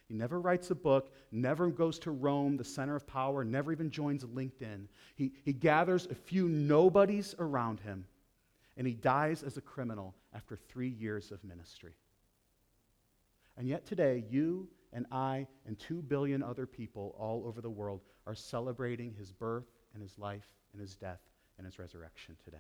He 0.09 0.15
never 0.15 0.41
writes 0.41 0.71
a 0.71 0.75
book, 0.75 1.13
never 1.31 1.69
goes 1.69 1.99
to 2.01 2.11
Rome, 2.11 2.57
the 2.57 2.65
center 2.65 2.97
of 2.97 3.07
power, 3.07 3.45
never 3.45 3.73
even 3.73 3.91
joins 3.91 4.25
LinkedIn. 4.25 4.89
He, 5.15 5.33
he 5.45 5.53
gathers 5.53 6.07
a 6.11 6.15
few 6.15 6.49
nobodies 6.49 7.35
around 7.39 7.81
him, 7.81 8.05
and 8.77 8.87
he 8.87 8.95
dies 8.95 9.43
as 9.43 9.57
a 9.57 9.63
criminal 9.63 10.15
after 10.35 10.57
three 10.57 10.89
years 10.89 11.31
of 11.31 11.43
ministry. 11.45 11.93
And 13.57 13.69
yet 13.69 13.87
today, 13.87 14.25
you 14.29 14.69
and 14.93 15.07
I 15.13 15.47
and 15.67 15.79
two 15.79 16.03
billion 16.03 16.43
other 16.43 16.67
people 16.67 17.15
all 17.19 17.45
over 17.47 17.61
the 17.61 17.71
world 17.71 18.01
are 18.27 18.35
celebrating 18.35 19.15
his 19.15 19.33
birth 19.33 19.65
and 19.95 20.03
his 20.03 20.19
life 20.19 20.47
and 20.73 20.81
his 20.81 20.95
death 20.97 21.21
and 21.59 21.67
his 21.67 21.79
resurrection 21.79 22.37
today. 22.45 22.57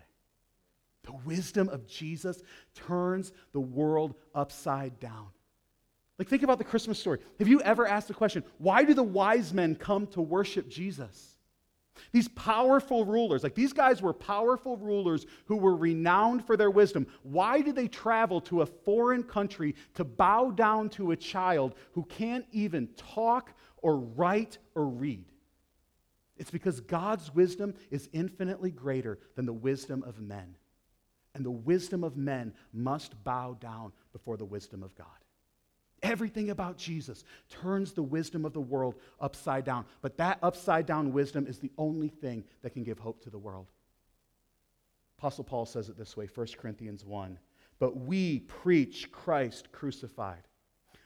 The 1.04 1.12
wisdom 1.24 1.68
of 1.68 1.86
Jesus 1.86 2.42
turns 2.74 3.32
the 3.52 3.60
world 3.60 4.14
upside 4.34 5.00
down. 5.00 5.28
Like, 6.18 6.28
think 6.28 6.42
about 6.42 6.58
the 6.58 6.64
Christmas 6.64 6.98
story. 6.98 7.18
Have 7.38 7.48
you 7.48 7.60
ever 7.62 7.86
asked 7.86 8.08
the 8.08 8.14
question, 8.14 8.44
why 8.58 8.84
do 8.84 8.94
the 8.94 9.02
wise 9.02 9.52
men 9.52 9.74
come 9.74 10.06
to 10.08 10.20
worship 10.20 10.68
Jesus? 10.68 11.30
These 12.12 12.28
powerful 12.28 13.04
rulers, 13.04 13.42
like 13.42 13.54
these 13.54 13.72
guys 13.72 14.00
were 14.00 14.12
powerful 14.12 14.76
rulers 14.76 15.26
who 15.46 15.56
were 15.56 15.76
renowned 15.76 16.44
for 16.44 16.56
their 16.56 16.70
wisdom. 16.70 17.06
Why 17.22 17.60
did 17.60 17.74
they 17.74 17.88
travel 17.88 18.40
to 18.42 18.62
a 18.62 18.66
foreign 18.66 19.22
country 19.22 19.74
to 19.94 20.04
bow 20.04 20.50
down 20.50 20.88
to 20.90 21.12
a 21.12 21.16
child 21.16 21.74
who 21.92 22.04
can't 22.04 22.46
even 22.52 22.88
talk 22.96 23.52
or 23.78 23.96
write 23.96 24.58
or 24.74 24.86
read? 24.86 25.31
It's 26.42 26.50
because 26.50 26.80
God's 26.80 27.32
wisdom 27.32 27.72
is 27.92 28.08
infinitely 28.12 28.72
greater 28.72 29.20
than 29.36 29.46
the 29.46 29.52
wisdom 29.52 30.02
of 30.02 30.18
men. 30.18 30.56
And 31.36 31.46
the 31.46 31.52
wisdom 31.52 32.02
of 32.02 32.16
men 32.16 32.52
must 32.72 33.22
bow 33.22 33.56
down 33.60 33.92
before 34.12 34.36
the 34.36 34.44
wisdom 34.44 34.82
of 34.82 34.92
God. 34.96 35.06
Everything 36.02 36.50
about 36.50 36.76
Jesus 36.76 37.22
turns 37.48 37.92
the 37.92 38.02
wisdom 38.02 38.44
of 38.44 38.54
the 38.54 38.60
world 38.60 38.96
upside 39.20 39.64
down. 39.64 39.84
But 40.00 40.16
that 40.16 40.40
upside 40.42 40.84
down 40.84 41.12
wisdom 41.12 41.46
is 41.46 41.60
the 41.60 41.70
only 41.78 42.08
thing 42.08 42.42
that 42.62 42.70
can 42.70 42.82
give 42.82 42.98
hope 42.98 43.22
to 43.22 43.30
the 43.30 43.38
world. 43.38 43.68
Apostle 45.18 45.44
Paul 45.44 45.64
says 45.64 45.90
it 45.90 45.96
this 45.96 46.16
way 46.16 46.26
1 46.26 46.46
Corinthians 46.58 47.04
1 47.04 47.38
But 47.78 47.98
we 47.98 48.40
preach 48.40 49.12
Christ 49.12 49.70
crucified 49.70 50.42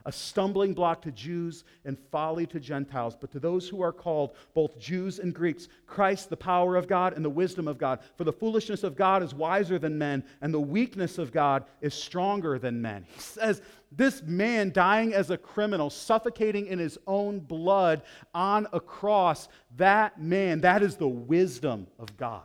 a 0.06 0.12
stumbling 0.12 0.72
block 0.72 1.02
to 1.02 1.10
Jews 1.10 1.64
and 1.84 1.98
folly 2.10 2.46
to 2.46 2.60
Gentiles. 2.60 3.16
But 3.20 3.32
to 3.32 3.40
those 3.40 3.68
who 3.68 3.82
are 3.82 3.92
called, 3.92 4.36
both 4.54 4.78
Jews 4.78 5.18
and 5.18 5.34
Greeks, 5.34 5.68
Christ, 5.86 6.30
the 6.30 6.36
power 6.36 6.76
of 6.76 6.86
God 6.86 7.14
and 7.14 7.24
the 7.24 7.28
wisdom 7.28 7.66
of 7.66 7.76
God. 7.76 7.98
For 8.16 8.22
the 8.22 8.32
foolishness 8.32 8.84
of 8.84 8.96
God 8.96 9.22
is 9.24 9.34
wiser 9.34 9.80
than 9.80 9.98
men, 9.98 10.22
and 10.40 10.54
the 10.54 10.60
weakness 10.60 11.18
of 11.18 11.32
God 11.32 11.64
is 11.80 11.92
stronger 11.92 12.56
than 12.56 12.80
men. 12.80 13.04
He 13.12 13.20
says, 13.20 13.60
This 13.90 14.22
man 14.22 14.70
dying 14.70 15.12
as 15.12 15.30
a 15.30 15.36
criminal, 15.36 15.90
suffocating 15.90 16.68
in 16.68 16.78
his 16.78 16.98
own 17.08 17.40
blood 17.40 18.02
on 18.32 18.68
a 18.72 18.78
cross, 18.78 19.48
that 19.76 20.22
man, 20.22 20.60
that 20.60 20.84
is 20.84 20.94
the 20.94 21.08
wisdom 21.08 21.88
of 21.98 22.16
God. 22.16 22.44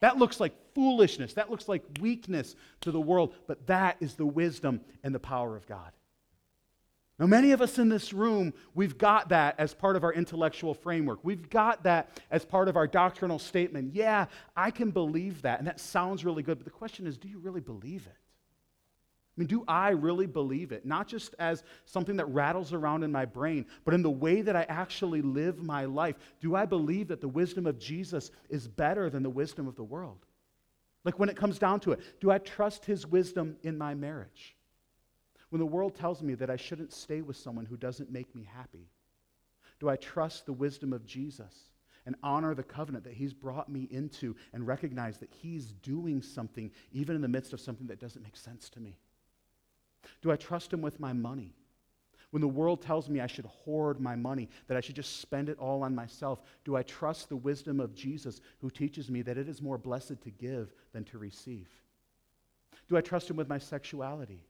That 0.00 0.18
looks 0.18 0.38
like 0.38 0.52
foolishness. 0.74 1.32
That 1.34 1.50
looks 1.50 1.66
like 1.66 1.82
weakness 1.98 2.56
to 2.82 2.90
the 2.90 3.00
world, 3.00 3.34
but 3.46 3.66
that 3.68 3.96
is 4.00 4.16
the 4.16 4.26
wisdom 4.26 4.82
and 5.02 5.14
the 5.14 5.18
power 5.18 5.56
of 5.56 5.66
God. 5.66 5.92
Now, 7.20 7.26
many 7.26 7.52
of 7.52 7.60
us 7.60 7.78
in 7.78 7.90
this 7.90 8.14
room, 8.14 8.54
we've 8.74 8.96
got 8.96 9.28
that 9.28 9.54
as 9.58 9.74
part 9.74 9.94
of 9.94 10.04
our 10.04 10.12
intellectual 10.12 10.72
framework. 10.72 11.18
We've 11.22 11.50
got 11.50 11.82
that 11.82 12.08
as 12.30 12.46
part 12.46 12.66
of 12.66 12.78
our 12.78 12.86
doctrinal 12.86 13.38
statement. 13.38 13.94
Yeah, 13.94 14.24
I 14.56 14.70
can 14.70 14.90
believe 14.90 15.42
that, 15.42 15.58
and 15.58 15.68
that 15.68 15.80
sounds 15.80 16.24
really 16.24 16.42
good, 16.42 16.56
but 16.56 16.64
the 16.64 16.70
question 16.70 17.06
is 17.06 17.18
do 17.18 17.28
you 17.28 17.38
really 17.38 17.60
believe 17.60 18.06
it? 18.06 18.16
I 18.16 19.34
mean, 19.36 19.48
do 19.48 19.64
I 19.68 19.90
really 19.90 20.26
believe 20.26 20.72
it? 20.72 20.86
Not 20.86 21.08
just 21.08 21.34
as 21.38 21.62
something 21.84 22.16
that 22.16 22.24
rattles 22.24 22.72
around 22.72 23.02
in 23.02 23.12
my 23.12 23.26
brain, 23.26 23.66
but 23.84 23.92
in 23.92 24.00
the 24.00 24.10
way 24.10 24.40
that 24.40 24.56
I 24.56 24.64
actually 24.70 25.20
live 25.20 25.62
my 25.62 25.84
life. 25.84 26.16
Do 26.40 26.56
I 26.56 26.64
believe 26.64 27.08
that 27.08 27.20
the 27.20 27.28
wisdom 27.28 27.66
of 27.66 27.78
Jesus 27.78 28.30
is 28.48 28.66
better 28.66 29.10
than 29.10 29.22
the 29.22 29.28
wisdom 29.28 29.68
of 29.68 29.76
the 29.76 29.84
world? 29.84 30.24
Like 31.04 31.18
when 31.18 31.28
it 31.28 31.36
comes 31.36 31.58
down 31.58 31.80
to 31.80 31.92
it, 31.92 32.00
do 32.18 32.30
I 32.30 32.38
trust 32.38 32.86
his 32.86 33.06
wisdom 33.06 33.56
in 33.62 33.76
my 33.76 33.94
marriage? 33.94 34.56
When 35.50 35.60
the 35.60 35.66
world 35.66 35.94
tells 35.94 36.22
me 36.22 36.34
that 36.34 36.50
I 36.50 36.56
shouldn't 36.56 36.92
stay 36.92 37.20
with 37.20 37.36
someone 37.36 37.66
who 37.66 37.76
doesn't 37.76 38.10
make 38.10 38.34
me 38.34 38.48
happy, 38.50 38.88
do 39.78 39.88
I 39.88 39.96
trust 39.96 40.46
the 40.46 40.52
wisdom 40.52 40.92
of 40.92 41.06
Jesus 41.06 41.70
and 42.06 42.16
honor 42.22 42.54
the 42.54 42.62
covenant 42.62 43.04
that 43.04 43.14
he's 43.14 43.34
brought 43.34 43.68
me 43.68 43.88
into 43.90 44.36
and 44.52 44.66
recognize 44.66 45.18
that 45.18 45.30
he's 45.42 45.72
doing 45.72 46.22
something 46.22 46.70
even 46.92 47.16
in 47.16 47.22
the 47.22 47.28
midst 47.28 47.52
of 47.52 47.60
something 47.60 47.88
that 47.88 48.00
doesn't 48.00 48.22
make 48.22 48.36
sense 48.36 48.70
to 48.70 48.80
me? 48.80 48.96
Do 50.22 50.30
I 50.30 50.36
trust 50.36 50.72
him 50.72 50.82
with 50.82 51.00
my 51.00 51.12
money? 51.12 51.54
When 52.30 52.40
the 52.40 52.48
world 52.48 52.80
tells 52.80 53.08
me 53.08 53.20
I 53.20 53.26
should 53.26 53.46
hoard 53.46 54.00
my 54.00 54.14
money, 54.14 54.48
that 54.68 54.76
I 54.76 54.80
should 54.80 54.94
just 54.94 55.20
spend 55.20 55.48
it 55.48 55.58
all 55.58 55.82
on 55.82 55.94
myself, 55.94 56.42
do 56.64 56.76
I 56.76 56.84
trust 56.84 57.28
the 57.28 57.36
wisdom 57.36 57.80
of 57.80 57.94
Jesus 57.94 58.40
who 58.60 58.70
teaches 58.70 59.10
me 59.10 59.22
that 59.22 59.36
it 59.36 59.48
is 59.48 59.60
more 59.60 59.78
blessed 59.78 60.20
to 60.22 60.30
give 60.30 60.72
than 60.92 61.02
to 61.04 61.18
receive? 61.18 61.68
Do 62.88 62.96
I 62.96 63.00
trust 63.00 63.28
him 63.28 63.36
with 63.36 63.48
my 63.48 63.58
sexuality? 63.58 64.44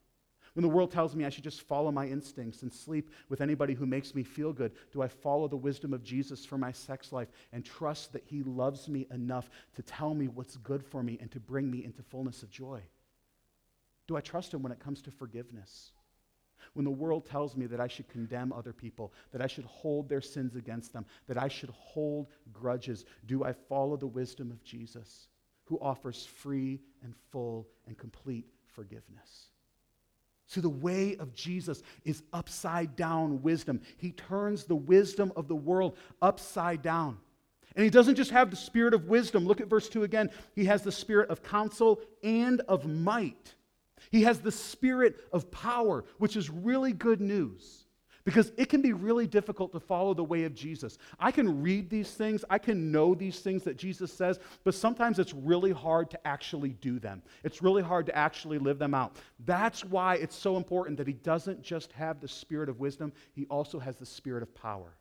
When 0.55 0.63
the 0.63 0.69
world 0.69 0.91
tells 0.91 1.15
me 1.15 1.25
I 1.25 1.29
should 1.29 1.45
just 1.45 1.63
follow 1.63 1.93
my 1.93 2.07
instincts 2.07 2.63
and 2.63 2.73
sleep 2.73 3.11
with 3.29 3.41
anybody 3.41 3.75
who 3.75 3.87
makes 3.87 4.15
me 4.15 4.25
feel 4.25 4.53
good, 4.53 4.73
do 4.93 5.01
I 5.01 5.09
follow 5.09 5.47
the 5.47 5.57
wisdom 5.57 5.93
of 5.95 6.03
Jesus 6.03 6.45
for 6.45 6.59
my 6.59 6.73
sex 6.73 7.13
life 7.13 7.29
and 7.53 7.65
trust 7.65 8.13
that 8.13 8.25
He 8.27 8.43
loves 8.43 8.89
me 8.89 9.07
enough 9.13 9.49
to 9.77 9.83
tell 9.83 10.13
me 10.15 10.27
what's 10.29 10.57
good 10.57 10.85
for 10.85 11.03
me 11.03 11.19
and 11.21 11.31
to 11.31 11.41
bring 11.41 11.71
me 11.71 11.85
into 11.85 12.03
fullness 12.03 12.43
of 12.43 12.51
joy? 12.51 12.83
Do 14.09 14.17
I 14.17 14.21
trust 14.21 14.53
Him 14.53 14.63
when 14.63 14.73
it 14.73 14.81
comes 14.81 15.03
to 15.03 15.13
forgiveness? 15.13 15.93
When 16.75 16.85
the 16.85 16.91
world 16.91 17.27
tells 17.27 17.57
me 17.57 17.67
that 17.67 17.81
I 17.81 17.89
should 17.89 18.09
condemn 18.09 18.53
other 18.53 18.73
people, 18.73 19.13
that 19.33 19.41
I 19.41 19.47
should 19.47 19.65
hold 19.65 20.09
their 20.09 20.21
sins 20.21 20.57
against 20.57 20.93
them, 20.93 21.07
that 21.27 21.39
I 21.39 21.49
should 21.49 21.71
hold 21.71 22.27
grudges, 22.53 23.05
do 23.27 23.45
I 23.45 23.53
follow 23.53 23.97
the 23.97 24.07
wisdom 24.07 24.51
of 24.51 24.63
Jesus, 24.65 25.29
who 25.65 25.79
offers 25.81 26.27
free 26.27 26.81
and 27.03 27.15
full 27.31 27.69
and 27.87 27.97
complete 27.97 28.47
forgiveness? 28.67 29.50
See, 30.51 30.61
the 30.61 30.69
way 30.69 31.15
of 31.21 31.33
Jesus 31.33 31.81
is 32.05 32.25
upside 32.33 32.97
down 32.97 33.41
wisdom. 33.41 33.81
He 33.99 34.11
turns 34.11 34.65
the 34.65 34.75
wisdom 34.75 35.33
of 35.37 35.47
the 35.47 35.55
world 35.55 35.97
upside 36.21 36.83
down. 36.83 37.19
And 37.77 37.85
he 37.85 37.91
doesn't 37.91 38.17
just 38.17 38.33
have 38.33 38.51
the 38.51 38.57
spirit 38.57 38.93
of 38.93 39.07
wisdom. 39.07 39.47
Look 39.47 39.61
at 39.61 39.69
verse 39.71 39.89
2 39.89 40.03
again. 40.03 40.29
He 40.57 40.65
has 40.65 40.83
the 40.83 40.91
spirit 40.91 41.31
of 41.31 41.45
counsel 41.45 42.01
and 42.25 42.63
of 42.63 42.85
might. 42.85 43.55
He 44.11 44.25
has 44.25 44.41
the 44.41 44.51
spirit 44.51 45.21
of 45.33 45.53
power, 45.53 46.05
which 46.19 46.35
is 46.35 46.51
really 46.51 46.93
good 46.93 47.21
news. 47.21 47.85
Because 48.25 48.53
it 48.57 48.69
can 48.69 48.83
be 48.83 48.93
really 48.93 49.27
difficult 49.27 49.73
to 49.73 49.81
follow 49.81 50.15
the 50.15 50.25
way 50.25 50.45
of 50.45 50.55
Jesus. 50.55 50.99
I 51.19 51.31
can 51.31 51.63
read 51.63 51.89
these 51.89 52.13
things, 52.13 52.45
I 52.51 52.59
can 52.59 52.93
know 52.93 53.15
these 53.15 53.41
things 53.41 53.63
that 53.65 53.77
Jesus 53.77 54.13
says, 54.13 54.39
but 54.65 54.75
sometimes 54.75 55.19
it's 55.19 55.35
really 55.35 55.73
hard 55.73 56.11
to 56.11 56.27
actually 56.27 56.71
do 56.71 56.99
them. 56.99 57.23
It's 57.45 57.63
really 57.63 57.83
hard 57.83 58.07
to 58.07 58.17
actually 58.17 58.59
live 58.59 58.79
them 58.79 58.95
out. 58.95 59.17
That's 59.47 59.85
why 59.85 60.17
it's 60.17 60.37
so 60.37 60.57
important 60.57 60.99
that 60.99 61.07
he 61.07 61.15
doesn't 61.15 61.63
just 61.63 61.93
have 61.93 62.21
the 62.21 62.29
spirit 62.29 62.69
of 62.69 62.79
wisdom, 62.79 63.13
he 63.33 63.47
also 63.47 63.79
has 63.79 63.97
the 63.97 64.07
spirit 64.07 64.43
of 64.43 64.55
power. 64.55 64.95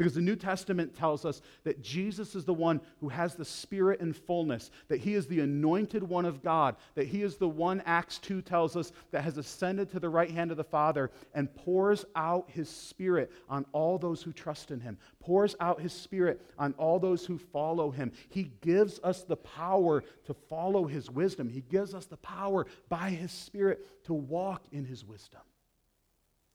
Because 0.00 0.14
the 0.14 0.22
New 0.22 0.34
Testament 0.34 0.96
tells 0.96 1.26
us 1.26 1.42
that 1.64 1.82
Jesus 1.82 2.34
is 2.34 2.46
the 2.46 2.54
one 2.54 2.80
who 3.00 3.10
has 3.10 3.34
the 3.34 3.44
Spirit 3.44 4.00
in 4.00 4.14
fullness, 4.14 4.70
that 4.88 5.00
he 5.00 5.12
is 5.12 5.26
the 5.26 5.40
anointed 5.40 6.02
one 6.02 6.24
of 6.24 6.42
God, 6.42 6.76
that 6.94 7.06
he 7.06 7.20
is 7.22 7.36
the 7.36 7.46
one, 7.46 7.82
Acts 7.84 8.16
2 8.16 8.40
tells 8.40 8.76
us, 8.76 8.92
that 9.10 9.24
has 9.24 9.36
ascended 9.36 9.90
to 9.90 10.00
the 10.00 10.08
right 10.08 10.30
hand 10.30 10.50
of 10.50 10.56
the 10.56 10.64
Father 10.64 11.10
and 11.34 11.54
pours 11.54 12.06
out 12.16 12.48
his 12.48 12.70
Spirit 12.70 13.30
on 13.46 13.66
all 13.72 13.98
those 13.98 14.22
who 14.22 14.32
trust 14.32 14.70
in 14.70 14.80
him, 14.80 14.96
pours 15.20 15.54
out 15.60 15.82
his 15.82 15.92
Spirit 15.92 16.40
on 16.58 16.72
all 16.78 16.98
those 16.98 17.26
who 17.26 17.36
follow 17.36 17.90
him. 17.90 18.10
He 18.30 18.52
gives 18.62 19.00
us 19.04 19.24
the 19.24 19.36
power 19.36 20.02
to 20.24 20.32
follow 20.32 20.86
his 20.86 21.10
wisdom, 21.10 21.46
he 21.46 21.60
gives 21.60 21.92
us 21.92 22.06
the 22.06 22.16
power 22.16 22.64
by 22.88 23.10
his 23.10 23.32
Spirit 23.32 23.86
to 24.04 24.14
walk 24.14 24.64
in 24.72 24.86
his 24.86 25.04
wisdom. 25.04 25.42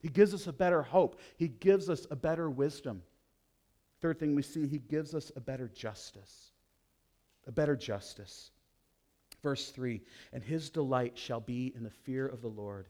He 0.00 0.08
gives 0.08 0.34
us 0.34 0.48
a 0.48 0.52
better 0.52 0.82
hope. 0.82 1.20
He 1.36 1.46
gives 1.46 1.88
us 1.88 2.08
a 2.10 2.16
better 2.16 2.50
wisdom. 2.50 3.02
Third 4.00 4.18
thing 4.18 4.34
we 4.34 4.42
see, 4.42 4.66
he 4.66 4.78
gives 4.78 5.14
us 5.14 5.32
a 5.36 5.40
better 5.40 5.68
justice. 5.68 6.50
A 7.46 7.52
better 7.52 7.76
justice. 7.76 8.50
Verse 9.42 9.70
3 9.70 10.02
And 10.32 10.42
his 10.42 10.70
delight 10.70 11.16
shall 11.16 11.40
be 11.40 11.72
in 11.74 11.82
the 11.82 11.90
fear 11.90 12.26
of 12.26 12.42
the 12.42 12.48
Lord. 12.48 12.86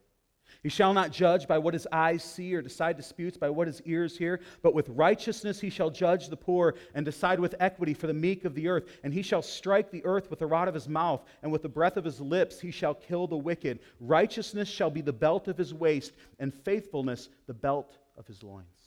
He 0.62 0.68
shall 0.68 0.94
not 0.94 1.10
judge 1.10 1.48
by 1.48 1.58
what 1.58 1.74
his 1.74 1.88
eyes 1.90 2.22
see 2.22 2.54
or 2.54 2.62
decide 2.62 2.96
disputes 2.96 3.36
by 3.36 3.50
what 3.50 3.66
his 3.66 3.82
ears 3.82 4.16
hear, 4.16 4.40
but 4.62 4.74
with 4.74 4.88
righteousness 4.90 5.60
he 5.60 5.70
shall 5.70 5.90
judge 5.90 6.28
the 6.28 6.36
poor 6.36 6.74
and 6.94 7.04
decide 7.04 7.40
with 7.40 7.56
equity 7.58 7.94
for 7.94 8.06
the 8.06 8.14
meek 8.14 8.44
of 8.44 8.54
the 8.54 8.68
earth. 8.68 8.84
And 9.02 9.12
he 9.12 9.22
shall 9.22 9.42
strike 9.42 9.90
the 9.90 10.04
earth 10.04 10.30
with 10.30 10.38
the 10.38 10.46
rod 10.46 10.68
of 10.68 10.74
his 10.74 10.88
mouth, 10.88 11.24
and 11.42 11.50
with 11.50 11.62
the 11.62 11.68
breath 11.68 11.96
of 11.96 12.04
his 12.04 12.20
lips 12.20 12.60
he 12.60 12.70
shall 12.70 12.94
kill 12.94 13.26
the 13.26 13.36
wicked. 13.36 13.80
Righteousness 14.00 14.68
shall 14.68 14.90
be 14.90 15.00
the 15.00 15.12
belt 15.12 15.48
of 15.48 15.58
his 15.58 15.74
waist, 15.74 16.12
and 16.38 16.54
faithfulness 16.54 17.28
the 17.46 17.54
belt 17.54 17.98
of 18.16 18.26
his 18.26 18.42
loins. 18.42 18.85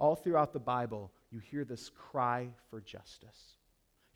All 0.00 0.16
throughout 0.16 0.52
the 0.52 0.58
Bible, 0.58 1.12
you 1.30 1.38
hear 1.38 1.64
this 1.64 1.90
cry 1.90 2.48
for 2.70 2.80
justice. 2.80 3.54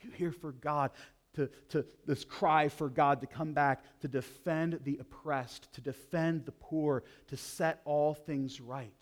You 0.01 0.11
hear 0.11 0.33
for 0.33 0.53
God 0.53 0.90
to, 1.35 1.49
to 1.68 1.85
this 2.07 2.25
cry 2.25 2.68
for 2.68 2.88
God 2.88 3.20
to 3.20 3.27
come 3.27 3.53
back, 3.53 3.85
to 4.01 4.09
defend 4.09 4.81
the 4.85 4.99
oppressed, 5.01 5.73
to 5.75 5.81
defend 5.81 6.47
the 6.47 6.53
poor, 6.53 7.05
to 7.29 7.37
set 7.37 7.81
all 7.85 8.14
things 8.14 8.61
right. 8.61 8.92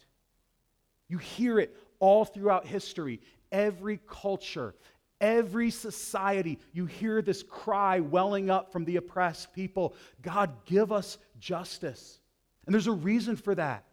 You 1.09 1.18
hear 1.18 1.59
it 1.59 1.77
all 2.01 2.25
throughout 2.25 2.66
history, 2.66 3.21
every 3.51 4.01
culture, 4.09 4.75
every 5.21 5.71
society. 5.71 6.59
You 6.73 6.87
hear 6.87 7.23
this 7.23 7.42
cry 7.42 8.01
welling 8.01 8.51
up 8.51 8.73
from 8.73 8.85
the 8.85 8.97
oppressed 8.97 9.53
people 9.53 9.95
God, 10.21 10.51
give 10.64 10.90
us 10.90 11.18
justice. 11.38 12.18
And 12.66 12.75
there's 12.75 12.87
a 12.87 12.92
reason 12.92 13.37
for 13.37 13.55
that. 13.55 13.85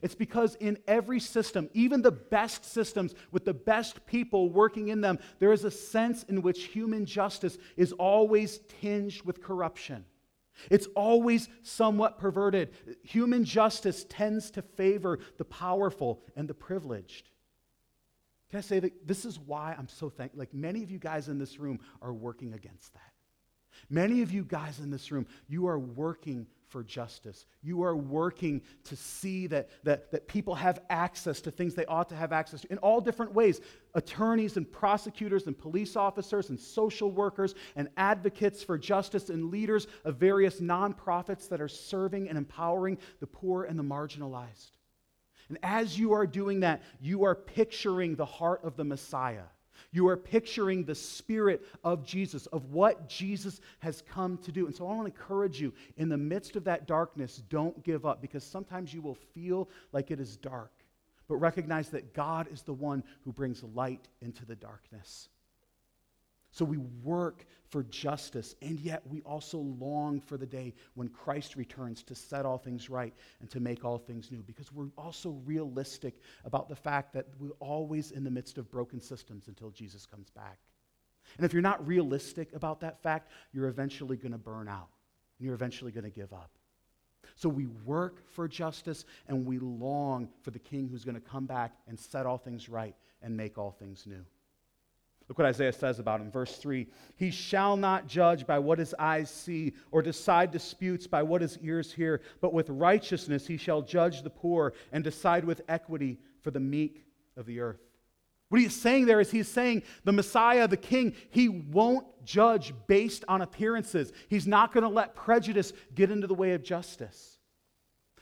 It's 0.00 0.14
because 0.14 0.54
in 0.56 0.78
every 0.88 1.20
system, 1.20 1.68
even 1.74 2.02
the 2.02 2.12
best 2.12 2.64
systems 2.64 3.14
with 3.30 3.44
the 3.44 3.54
best 3.54 4.06
people 4.06 4.48
working 4.48 4.88
in 4.88 5.00
them, 5.00 5.18
there 5.38 5.52
is 5.52 5.64
a 5.64 5.70
sense 5.70 6.22
in 6.24 6.42
which 6.42 6.64
human 6.64 7.04
justice 7.04 7.58
is 7.76 7.92
always 7.92 8.60
tinged 8.80 9.20
with 9.22 9.42
corruption. 9.42 10.04
It's 10.70 10.86
always 10.94 11.48
somewhat 11.62 12.18
perverted. 12.18 12.70
Human 13.02 13.44
justice 13.44 14.06
tends 14.08 14.50
to 14.52 14.62
favor 14.62 15.18
the 15.38 15.44
powerful 15.44 16.22
and 16.36 16.48
the 16.48 16.54
privileged. 16.54 17.28
Can 18.50 18.58
I 18.58 18.62
say 18.62 18.80
that 18.80 19.06
this 19.06 19.24
is 19.24 19.38
why 19.38 19.74
I'm 19.78 19.88
so 19.88 20.10
thankful? 20.10 20.38
Like 20.38 20.52
many 20.52 20.82
of 20.82 20.90
you 20.90 20.98
guys 20.98 21.28
in 21.28 21.38
this 21.38 21.58
room 21.58 21.80
are 22.00 22.12
working 22.12 22.52
against 22.52 22.92
that. 22.94 23.12
Many 23.88 24.22
of 24.22 24.30
you 24.30 24.44
guys 24.44 24.78
in 24.78 24.90
this 24.90 25.10
room, 25.10 25.26
you 25.48 25.66
are 25.66 25.78
working 25.78 26.46
for 26.72 26.82
justice. 26.82 27.44
You 27.62 27.82
are 27.82 27.94
working 27.94 28.62
to 28.84 28.96
see 28.96 29.46
that, 29.48 29.68
that, 29.84 30.10
that 30.10 30.26
people 30.26 30.54
have 30.54 30.80
access 30.88 31.42
to 31.42 31.50
things 31.50 31.74
they 31.74 31.84
ought 31.84 32.08
to 32.08 32.16
have 32.16 32.32
access 32.32 32.62
to 32.62 32.72
in 32.72 32.78
all 32.78 33.00
different 33.00 33.34
ways. 33.34 33.60
Attorneys 33.94 34.56
and 34.56 34.70
prosecutors 34.70 35.46
and 35.46 35.56
police 35.56 35.94
officers 35.94 36.48
and 36.48 36.58
social 36.58 37.10
workers 37.10 37.54
and 37.76 37.88
advocates 37.98 38.64
for 38.64 38.78
justice 38.78 39.28
and 39.28 39.50
leaders 39.50 39.86
of 40.06 40.16
various 40.16 40.60
nonprofits 40.60 41.46
that 41.50 41.60
are 41.60 41.68
serving 41.68 42.30
and 42.30 42.38
empowering 42.38 42.96
the 43.20 43.26
poor 43.26 43.64
and 43.64 43.78
the 43.78 43.84
marginalized. 43.84 44.70
And 45.50 45.58
as 45.62 45.98
you 45.98 46.14
are 46.14 46.26
doing 46.26 46.60
that, 46.60 46.82
you 47.00 47.24
are 47.24 47.34
picturing 47.34 48.16
the 48.16 48.24
heart 48.24 48.64
of 48.64 48.76
the 48.76 48.84
Messiah. 48.84 49.44
You 49.92 50.08
are 50.08 50.16
picturing 50.16 50.84
the 50.84 50.94
spirit 50.94 51.64
of 51.84 52.04
Jesus, 52.04 52.46
of 52.46 52.72
what 52.72 53.08
Jesus 53.08 53.60
has 53.80 54.02
come 54.02 54.38
to 54.38 54.50
do. 54.50 54.66
And 54.66 54.74
so 54.74 54.86
I 54.86 54.94
want 54.94 55.14
to 55.14 55.20
encourage 55.20 55.60
you 55.60 55.72
in 55.98 56.08
the 56.08 56.16
midst 56.16 56.56
of 56.56 56.64
that 56.64 56.86
darkness, 56.86 57.42
don't 57.50 57.84
give 57.84 58.06
up 58.06 58.22
because 58.22 58.42
sometimes 58.42 58.94
you 58.94 59.02
will 59.02 59.18
feel 59.34 59.68
like 59.92 60.10
it 60.10 60.18
is 60.18 60.36
dark. 60.36 60.72
But 61.28 61.36
recognize 61.36 61.90
that 61.90 62.14
God 62.14 62.48
is 62.50 62.62
the 62.62 62.72
one 62.72 63.04
who 63.24 63.32
brings 63.32 63.62
light 63.74 64.08
into 64.22 64.46
the 64.46 64.56
darkness. 64.56 65.28
So 66.54 66.66
we 66.66 66.76
work 66.76 67.46
for 67.70 67.82
justice, 67.84 68.54
and 68.60 68.78
yet 68.78 69.02
we 69.06 69.22
also 69.22 69.56
long 69.56 70.20
for 70.20 70.36
the 70.36 70.46
day 70.46 70.74
when 70.94 71.08
Christ 71.08 71.56
returns 71.56 72.02
to 72.02 72.14
set 72.14 72.44
all 72.44 72.58
things 72.58 72.90
right 72.90 73.14
and 73.40 73.50
to 73.50 73.58
make 73.58 73.86
all 73.86 73.96
things 73.96 74.30
new, 74.30 74.42
because 74.42 74.70
we're 74.70 74.90
also 74.98 75.30
realistic 75.46 76.20
about 76.44 76.68
the 76.68 76.76
fact 76.76 77.14
that 77.14 77.26
we're 77.38 77.56
always 77.58 78.10
in 78.10 78.22
the 78.22 78.30
midst 78.30 78.58
of 78.58 78.70
broken 78.70 79.00
systems 79.00 79.48
until 79.48 79.70
Jesus 79.70 80.04
comes 80.04 80.28
back. 80.28 80.58
And 81.38 81.46
if 81.46 81.54
you're 81.54 81.62
not 81.62 81.86
realistic 81.86 82.52
about 82.52 82.80
that 82.80 83.02
fact, 83.02 83.30
you're 83.52 83.68
eventually 83.68 84.18
going 84.18 84.32
to 84.32 84.38
burn 84.38 84.68
out, 84.68 84.90
and 85.38 85.46
you're 85.46 85.54
eventually 85.54 85.90
going 85.90 86.04
to 86.04 86.10
give 86.10 86.34
up. 86.34 86.50
So 87.34 87.48
we 87.48 87.66
work 87.86 88.28
for 88.30 88.46
justice, 88.46 89.06
and 89.26 89.46
we 89.46 89.58
long 89.58 90.28
for 90.42 90.50
the 90.50 90.58
king 90.58 90.86
who's 90.86 91.04
going 91.04 91.14
to 91.14 91.20
come 91.20 91.46
back 91.46 91.72
and 91.88 91.98
set 91.98 92.26
all 92.26 92.36
things 92.36 92.68
right 92.68 92.94
and 93.22 93.34
make 93.34 93.56
all 93.56 93.70
things 93.70 94.06
new. 94.06 94.22
Look 95.28 95.38
what 95.38 95.46
Isaiah 95.46 95.72
says 95.72 95.98
about 95.98 96.20
him. 96.20 96.30
Verse 96.30 96.56
3 96.56 96.86
He 97.16 97.30
shall 97.30 97.76
not 97.76 98.06
judge 98.06 98.46
by 98.46 98.58
what 98.58 98.78
his 98.78 98.94
eyes 98.98 99.30
see, 99.30 99.72
or 99.90 100.02
decide 100.02 100.50
disputes 100.50 101.06
by 101.06 101.22
what 101.22 101.42
his 101.42 101.58
ears 101.62 101.92
hear, 101.92 102.20
but 102.40 102.52
with 102.52 102.68
righteousness 102.68 103.46
he 103.46 103.56
shall 103.56 103.82
judge 103.82 104.22
the 104.22 104.30
poor 104.30 104.74
and 104.92 105.02
decide 105.04 105.44
with 105.44 105.62
equity 105.68 106.18
for 106.42 106.50
the 106.50 106.60
meek 106.60 107.04
of 107.36 107.46
the 107.46 107.60
earth. 107.60 107.80
What 108.48 108.60
he's 108.60 108.78
saying 108.78 109.06
there 109.06 109.20
is 109.20 109.30
he's 109.30 109.48
saying 109.48 109.82
the 110.04 110.12
Messiah, 110.12 110.68
the 110.68 110.76
King, 110.76 111.14
he 111.30 111.48
won't 111.48 112.06
judge 112.24 112.74
based 112.86 113.24
on 113.26 113.40
appearances. 113.40 114.12
He's 114.28 114.46
not 114.46 114.74
going 114.74 114.82
to 114.82 114.90
let 114.90 115.14
prejudice 115.14 115.72
get 115.94 116.10
into 116.10 116.26
the 116.26 116.34
way 116.34 116.52
of 116.52 116.62
justice. 116.62 117.38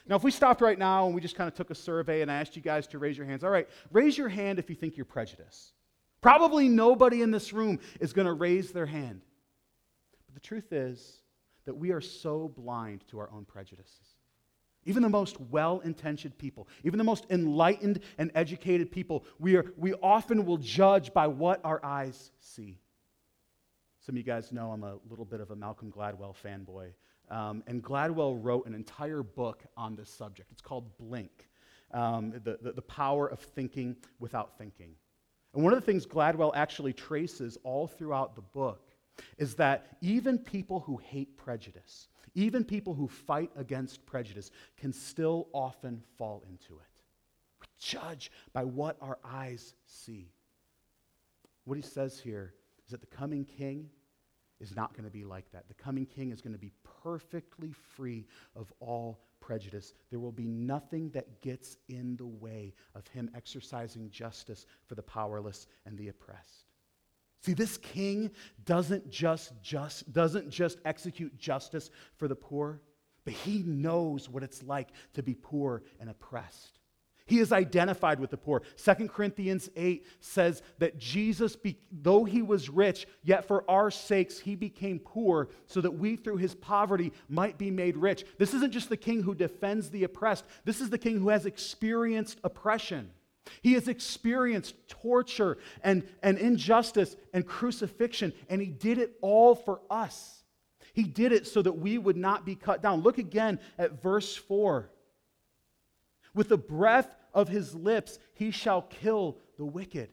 Now, 0.06 0.16
if 0.16 0.22
we 0.22 0.30
stopped 0.30 0.60
right 0.60 0.78
now 0.78 1.06
and 1.06 1.14
we 1.14 1.20
just 1.20 1.34
kind 1.34 1.48
of 1.48 1.54
took 1.54 1.70
a 1.70 1.74
survey 1.74 2.22
and 2.22 2.30
I 2.30 2.36
asked 2.36 2.54
you 2.54 2.62
guys 2.62 2.86
to 2.88 2.98
raise 2.98 3.16
your 3.16 3.26
hands, 3.26 3.42
all 3.42 3.50
right, 3.50 3.68
raise 3.90 4.16
your 4.16 4.28
hand 4.28 4.60
if 4.60 4.70
you 4.70 4.76
think 4.76 4.96
you're 4.96 5.04
prejudiced. 5.04 5.72
Probably 6.20 6.68
nobody 6.68 7.22
in 7.22 7.30
this 7.30 7.52
room 7.52 7.78
is 8.00 8.12
going 8.12 8.26
to 8.26 8.32
raise 8.32 8.72
their 8.72 8.86
hand. 8.86 9.22
But 10.26 10.34
the 10.34 10.46
truth 10.46 10.72
is 10.72 11.22
that 11.64 11.74
we 11.74 11.90
are 11.92 12.00
so 12.00 12.48
blind 12.48 13.04
to 13.08 13.18
our 13.18 13.30
own 13.30 13.44
prejudices. 13.44 14.16
Even 14.84 15.02
the 15.02 15.08
most 15.08 15.38
well 15.40 15.80
intentioned 15.80 16.36
people, 16.38 16.66
even 16.84 16.98
the 16.98 17.04
most 17.04 17.26
enlightened 17.30 18.00
and 18.16 18.30
educated 18.34 18.90
people, 18.90 19.24
we, 19.38 19.56
are, 19.56 19.66
we 19.76 19.92
often 19.94 20.46
will 20.46 20.56
judge 20.56 21.12
by 21.12 21.26
what 21.26 21.60
our 21.64 21.84
eyes 21.84 22.30
see. 22.40 22.78
Some 24.00 24.14
of 24.14 24.16
you 24.16 24.24
guys 24.24 24.52
know 24.52 24.72
I'm 24.72 24.82
a 24.82 24.96
little 25.08 25.26
bit 25.26 25.40
of 25.40 25.50
a 25.50 25.56
Malcolm 25.56 25.92
Gladwell 25.92 26.34
fanboy. 26.34 26.92
Um, 27.30 27.62
and 27.66 27.82
Gladwell 27.82 28.38
wrote 28.42 28.66
an 28.66 28.74
entire 28.74 29.22
book 29.22 29.62
on 29.76 29.94
this 29.94 30.08
subject. 30.08 30.50
It's 30.50 30.62
called 30.62 30.96
Blink 30.98 31.50
um, 31.92 32.32
the, 32.44 32.58
the, 32.62 32.72
the 32.72 32.82
Power 32.82 33.28
of 33.28 33.40
Thinking 33.40 33.96
Without 34.18 34.56
Thinking. 34.58 34.94
And 35.54 35.64
one 35.64 35.72
of 35.72 35.80
the 35.80 35.86
things 35.86 36.06
Gladwell 36.06 36.52
actually 36.54 36.92
traces 36.92 37.58
all 37.64 37.88
throughout 37.88 38.36
the 38.36 38.42
book 38.42 38.90
is 39.38 39.54
that 39.56 39.96
even 40.00 40.38
people 40.38 40.80
who 40.80 40.96
hate 40.96 41.36
prejudice, 41.36 42.08
even 42.34 42.64
people 42.64 42.94
who 42.94 43.08
fight 43.08 43.50
against 43.56 44.06
prejudice, 44.06 44.50
can 44.76 44.92
still 44.92 45.48
often 45.52 46.02
fall 46.16 46.44
into 46.48 46.74
it. 46.74 47.02
We 47.60 47.66
judge 47.78 48.30
by 48.52 48.64
what 48.64 48.96
our 49.00 49.18
eyes 49.24 49.74
see. 49.86 50.32
What 51.64 51.76
he 51.76 51.82
says 51.82 52.20
here 52.20 52.54
is 52.86 52.92
that 52.92 53.00
the 53.00 53.16
coming 53.16 53.44
king 53.44 53.90
is 54.60 54.76
not 54.76 54.92
going 54.92 55.04
to 55.04 55.10
be 55.10 55.24
like 55.24 55.50
that. 55.52 55.68
The 55.68 55.74
coming 55.74 56.06
king 56.06 56.30
is 56.30 56.40
going 56.40 56.52
to 56.52 56.58
be 56.58 56.72
perfectly 57.02 57.72
free 57.72 58.26
of 58.54 58.72
all 58.80 59.20
prejudice. 59.40 59.94
There 60.10 60.20
will 60.20 60.32
be 60.32 60.46
nothing 60.46 61.10
that 61.10 61.40
gets 61.40 61.76
in 61.88 62.16
the 62.16 62.26
way 62.26 62.74
of 62.94 63.06
him 63.08 63.30
exercising 63.34 64.10
justice 64.10 64.66
for 64.86 64.94
the 64.94 65.02
powerless 65.02 65.66
and 65.86 65.96
the 65.96 66.08
oppressed. 66.08 66.66
See, 67.42 67.54
this 67.54 67.78
king 67.78 68.30
doesn't 68.64 69.10
just, 69.10 69.52
just, 69.62 70.12
doesn't 70.12 70.50
just 70.50 70.78
execute 70.84 71.38
justice 71.38 71.90
for 72.16 72.28
the 72.28 72.36
poor, 72.36 72.82
but 73.24 73.32
he 73.32 73.62
knows 73.62 74.28
what 74.28 74.42
it's 74.42 74.62
like 74.62 74.88
to 75.14 75.22
be 75.22 75.34
poor 75.34 75.82
and 76.00 76.10
oppressed. 76.10 76.79
He 77.30 77.38
is 77.38 77.52
identified 77.52 78.18
with 78.18 78.30
the 78.30 78.36
poor. 78.36 78.62
2 78.76 79.06
Corinthians 79.06 79.70
8 79.76 80.04
says 80.18 80.62
that 80.78 80.98
Jesus, 80.98 81.56
though 81.92 82.24
he 82.24 82.42
was 82.42 82.68
rich, 82.68 83.06
yet 83.22 83.46
for 83.46 83.64
our 83.70 83.88
sakes 83.92 84.40
he 84.40 84.56
became 84.56 84.98
poor, 84.98 85.48
so 85.68 85.80
that 85.80 85.92
we 85.92 86.16
through 86.16 86.38
his 86.38 86.56
poverty 86.56 87.12
might 87.28 87.56
be 87.56 87.70
made 87.70 87.96
rich. 87.96 88.24
This 88.38 88.52
isn't 88.52 88.72
just 88.72 88.88
the 88.88 88.96
king 88.96 89.22
who 89.22 89.36
defends 89.36 89.90
the 89.90 90.02
oppressed, 90.02 90.44
this 90.64 90.80
is 90.80 90.90
the 90.90 90.98
king 90.98 91.20
who 91.20 91.28
has 91.28 91.46
experienced 91.46 92.40
oppression. 92.42 93.12
He 93.62 93.74
has 93.74 93.86
experienced 93.86 94.74
torture 94.88 95.58
and, 95.84 96.02
and 96.24 96.36
injustice 96.36 97.14
and 97.32 97.46
crucifixion, 97.46 98.32
and 98.48 98.60
he 98.60 98.66
did 98.66 98.98
it 98.98 99.16
all 99.20 99.54
for 99.54 99.80
us. 99.88 100.42
He 100.94 101.04
did 101.04 101.30
it 101.30 101.46
so 101.46 101.62
that 101.62 101.78
we 101.78 101.96
would 101.96 102.16
not 102.16 102.44
be 102.44 102.56
cut 102.56 102.82
down. 102.82 103.02
Look 103.02 103.18
again 103.18 103.60
at 103.78 104.02
verse 104.02 104.34
4. 104.34 104.90
With 106.34 106.48
the 106.48 106.58
breath 106.58 107.14
of 107.34 107.48
his 107.48 107.74
lips, 107.74 108.18
he 108.34 108.50
shall 108.50 108.82
kill 108.82 109.38
the 109.56 109.64
wicked. 109.64 110.10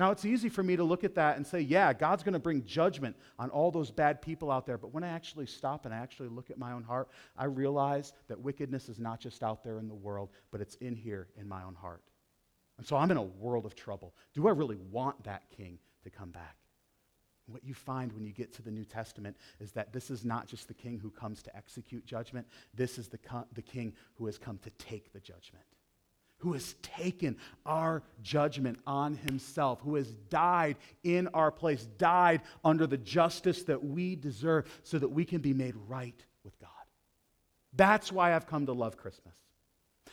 Now, 0.00 0.12
it's 0.12 0.24
easy 0.24 0.48
for 0.48 0.62
me 0.62 0.76
to 0.76 0.82
look 0.82 1.04
at 1.04 1.16
that 1.16 1.36
and 1.36 1.46
say, 1.46 1.60
yeah, 1.60 1.92
God's 1.92 2.22
going 2.22 2.32
to 2.32 2.38
bring 2.38 2.64
judgment 2.64 3.14
on 3.38 3.50
all 3.50 3.70
those 3.70 3.90
bad 3.90 4.22
people 4.22 4.50
out 4.50 4.64
there. 4.64 4.78
But 4.78 4.94
when 4.94 5.04
I 5.04 5.08
actually 5.08 5.44
stop 5.44 5.84
and 5.84 5.92
I 5.92 5.98
actually 5.98 6.30
look 6.30 6.50
at 6.50 6.56
my 6.56 6.72
own 6.72 6.82
heart, 6.82 7.10
I 7.36 7.44
realize 7.44 8.14
that 8.28 8.40
wickedness 8.40 8.88
is 8.88 8.98
not 8.98 9.20
just 9.20 9.42
out 9.42 9.62
there 9.62 9.78
in 9.78 9.88
the 9.88 9.94
world, 9.94 10.30
but 10.50 10.62
it's 10.62 10.76
in 10.76 10.96
here 10.96 11.28
in 11.36 11.46
my 11.46 11.62
own 11.64 11.74
heart. 11.74 12.02
And 12.78 12.86
so 12.86 12.96
I'm 12.96 13.10
in 13.10 13.18
a 13.18 13.22
world 13.22 13.66
of 13.66 13.74
trouble. 13.74 14.14
Do 14.32 14.48
I 14.48 14.52
really 14.52 14.78
want 14.90 15.22
that 15.24 15.42
king 15.54 15.78
to 16.04 16.08
come 16.08 16.30
back? 16.30 16.56
What 17.50 17.64
you 17.64 17.74
find 17.74 18.12
when 18.12 18.24
you 18.24 18.32
get 18.32 18.52
to 18.54 18.62
the 18.62 18.70
New 18.70 18.84
Testament 18.84 19.36
is 19.58 19.72
that 19.72 19.92
this 19.92 20.10
is 20.10 20.24
not 20.24 20.46
just 20.46 20.68
the 20.68 20.74
king 20.74 20.98
who 20.98 21.10
comes 21.10 21.42
to 21.42 21.56
execute 21.56 22.04
judgment, 22.04 22.46
this 22.74 22.98
is 22.98 23.08
the, 23.08 23.18
co- 23.18 23.46
the 23.54 23.62
king 23.62 23.92
who 24.14 24.26
has 24.26 24.38
come 24.38 24.58
to 24.58 24.70
take 24.72 25.12
the 25.12 25.20
judgment, 25.20 25.64
who 26.38 26.52
has 26.52 26.74
taken 26.82 27.36
our 27.66 28.02
judgment 28.22 28.78
on 28.86 29.16
himself, 29.16 29.80
who 29.82 29.96
has 29.96 30.10
died 30.28 30.76
in 31.02 31.28
our 31.28 31.50
place, 31.50 31.86
died 31.98 32.42
under 32.64 32.86
the 32.86 32.98
justice 32.98 33.62
that 33.64 33.84
we 33.84 34.16
deserve 34.16 34.80
so 34.82 34.98
that 34.98 35.08
we 35.08 35.24
can 35.24 35.40
be 35.40 35.52
made 35.52 35.74
right 35.88 36.24
with 36.44 36.58
God. 36.60 36.70
That's 37.74 38.10
why 38.10 38.34
I've 38.34 38.46
come 38.46 38.66
to 38.66 38.72
love 38.72 38.96
Christmas. 38.96 39.34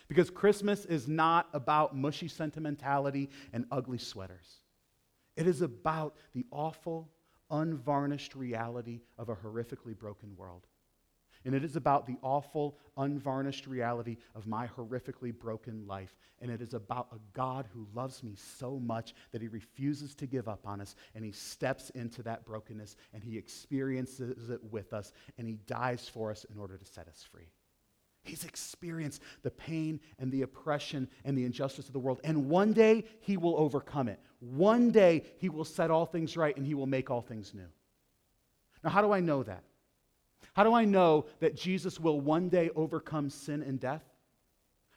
Because 0.08 0.30
Christmas 0.30 0.86
is 0.86 1.08
not 1.08 1.50
about 1.54 1.96
mushy 1.96 2.28
sentimentality 2.28 3.30
and 3.52 3.66
ugly 3.72 3.98
sweaters. 3.98 4.62
It 5.36 5.48
is 5.48 5.62
about 5.62 6.16
the 6.34 6.46
awful, 6.52 7.10
unvarnished 7.50 8.36
reality 8.36 9.02
of 9.18 9.30
a 9.30 9.36
horrifically 9.36 9.98
broken 9.98 10.36
world. 10.36 10.68
And 11.46 11.56
it 11.56 11.64
is 11.64 11.76
about 11.76 12.06
the 12.06 12.18
awful, 12.22 12.78
unvarnished 12.98 13.68
reality 13.68 14.18
of 14.36 14.48
my 14.48 14.68
horrifically 14.68 15.38
broken 15.38 15.88
life. 15.88 16.18
And 16.42 16.52
it 16.52 16.62
is 16.62 16.74
about 16.74 17.08
a 17.14 17.20
God 17.34 17.68
who 17.74 17.88
loves 17.94 18.22
me 18.22 18.36
so 18.36 18.80
much 18.80 19.14
that 19.32 19.42
he 19.42 19.48
refuses 19.48 20.14
to 20.16 20.28
give 20.28 20.50
up 20.50 20.68
on 20.68 20.82
us. 20.82 20.96
And 21.16 21.24
he 21.24 21.32
steps 21.32 21.90
into 21.92 22.22
that 22.24 22.46
brokenness 22.46 22.98
and 23.14 23.24
he 23.24 23.38
experiences 23.38 24.50
it 24.50 24.62
with 24.72 24.94
us. 24.94 25.14
And 25.38 25.48
he 25.48 25.60
dies 25.68 26.10
for 26.10 26.32
us 26.32 26.46
in 26.52 26.60
order 26.60 26.78
to 26.78 26.86
set 26.86 27.08
us 27.08 27.24
free. 27.24 27.48
He's 28.28 28.44
experienced 28.44 29.22
the 29.44 29.52
pain 29.52 30.00
and 30.20 30.32
the 30.32 30.42
oppression 30.42 31.08
and 31.26 31.38
the 31.38 31.46
injustice 31.46 31.88
of 31.88 31.94
the 31.94 32.00
world. 32.00 32.20
And 32.24 32.50
one 32.50 32.74
day 32.74 33.06
he 33.20 33.38
will 33.38 33.58
overcome 33.58 34.08
it. 34.08 34.20
One 34.40 34.92
day 34.92 35.24
he 35.38 35.50
will 35.50 35.66
set 35.66 35.92
all 35.92 36.06
things 36.06 36.38
right 36.38 36.56
and 36.56 36.66
he 36.66 36.74
will 36.74 36.86
make 36.86 37.10
all 37.10 37.22
things 37.22 37.54
new. 37.54 37.68
Now, 38.84 38.90
how 38.92 39.02
do 39.02 39.12
I 39.12 39.20
know 39.20 39.44
that? 39.44 39.64
How 40.54 40.64
do 40.64 40.74
I 40.74 40.86
know 40.86 41.26
that 41.40 41.56
Jesus 41.56 42.00
will 42.00 42.20
one 42.20 42.50
day 42.50 42.70
overcome 42.76 43.30
sin 43.30 43.62
and 43.62 43.80
death? 43.80 44.04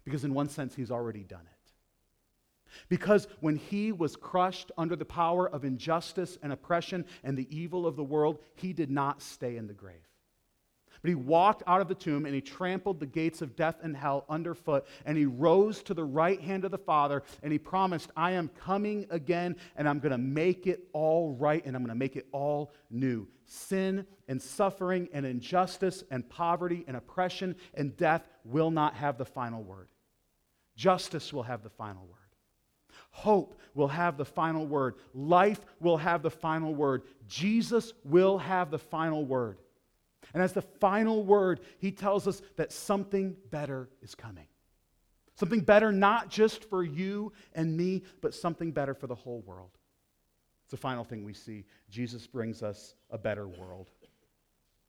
Because, 0.05 0.25
in 0.25 0.33
one 0.33 0.49
sense, 0.49 0.75
he's 0.75 0.91
already 0.91 1.23
done 1.23 1.43
it. 1.43 1.61
Because 2.89 3.29
when 3.41 3.57
he 3.57 3.93
was 3.93 4.17
crushed 4.17 4.73
under 4.79 4.97
the 4.97 5.05
power 5.05 5.49
of 5.49 5.65
injustice 5.65 6.39
and 6.43 6.53
oppression 6.53 7.05
and 7.25 7.37
the 7.37 7.49
evil 7.55 7.87
of 7.87 7.97
the 7.97 8.05
world, 8.05 8.39
he 8.55 8.73
did 8.73 8.91
not 8.91 9.23
stay 9.23 9.57
in 9.57 9.67
the 9.67 9.75
grave. 9.75 10.10
But 11.03 11.09
he 11.09 11.15
walked 11.15 11.63
out 11.67 11.81
of 11.81 11.89
the 11.89 11.95
tomb 11.95 12.27
and 12.27 12.35
he 12.35 12.43
trampled 12.43 13.01
the 13.01 13.07
gates 13.07 13.41
of 13.41 13.57
death 13.57 13.77
and 13.83 13.97
hell 13.97 14.27
underfoot 14.29 14.87
and 15.07 15.17
he 15.17 15.25
rose 15.25 15.83
to 15.85 15.95
the 15.95 16.05
right 16.05 16.41
hand 16.41 16.65
of 16.65 16.71
the 16.71 16.79
Father 16.79 17.23
and 17.43 17.53
he 17.53 17.59
promised, 17.59 18.11
I 18.17 18.33
am 18.33 18.49
coming 18.49 19.07
again 19.11 19.57
and 19.77 19.89
I'm 19.89 19.99
going 19.99 20.13
to 20.13 20.19
make 20.19 20.67
it 20.67 20.89
all 20.93 21.33
right 21.33 21.65
and 21.65 21.75
I'm 21.75 21.83
going 21.83 21.95
to 21.95 21.99
make 21.99 22.17
it 22.17 22.27
all 22.33 22.73
new. 22.91 23.27
Sin 23.47 24.07
and 24.29 24.41
suffering 24.41 25.09
and 25.13 25.25
injustice 25.25 26.05
and 26.11 26.29
poverty 26.29 26.85
and 26.87 26.97
oppression 26.97 27.57
and 27.75 27.97
death 27.97 28.29
will 28.45 28.71
not 28.71 28.95
have 28.95 29.17
the 29.17 29.25
final 29.25 29.63
word. 29.63 29.89
Justice 30.77 31.33
will 31.33 31.43
have 31.43 31.63
the 31.63 31.71
final 31.71 32.03
word. 32.03 32.17
Hope 33.11 33.59
will 33.75 33.89
have 33.89 34.17
the 34.17 34.25
final 34.25 34.67
word. 34.67 34.97
Life 35.15 35.61
will 35.81 35.97
have 35.97 36.23
the 36.23 36.31
final 36.31 36.75
word. 36.75 37.03
Jesus 37.27 37.93
will 38.05 38.39
have 38.39 38.71
the 38.71 38.79
final 38.79 39.25
word. 39.25 39.59
And 40.35 40.43
as 40.43 40.53
the 40.53 40.63
final 40.63 41.25
word, 41.25 41.61
he 41.79 41.91
tells 41.91 42.27
us 42.27 42.43
that 42.57 42.73
something 42.73 43.37
better 43.51 43.89
is 44.03 44.15
coming. 44.15 44.47
Something 45.35 45.61
better 45.61 45.91
not 45.91 46.29
just 46.29 46.69
for 46.69 46.85
you 46.85 47.33
and 47.55 47.77
me, 47.77 48.03
but 48.21 48.35
something 48.35 48.73
better 48.73 48.95
for 48.95 49.07
the 49.07 49.15
whole 49.15 49.41
world. 49.41 49.71
It's 50.65 50.73
the 50.73 50.77
final 50.77 51.03
thing 51.03 51.25
we 51.25 51.35
see. 51.35 51.65
Jesus 51.89 52.27
brings 52.27 52.63
us 52.63 52.95
a 53.11 53.19
better 53.19 53.49
world. 53.49 53.91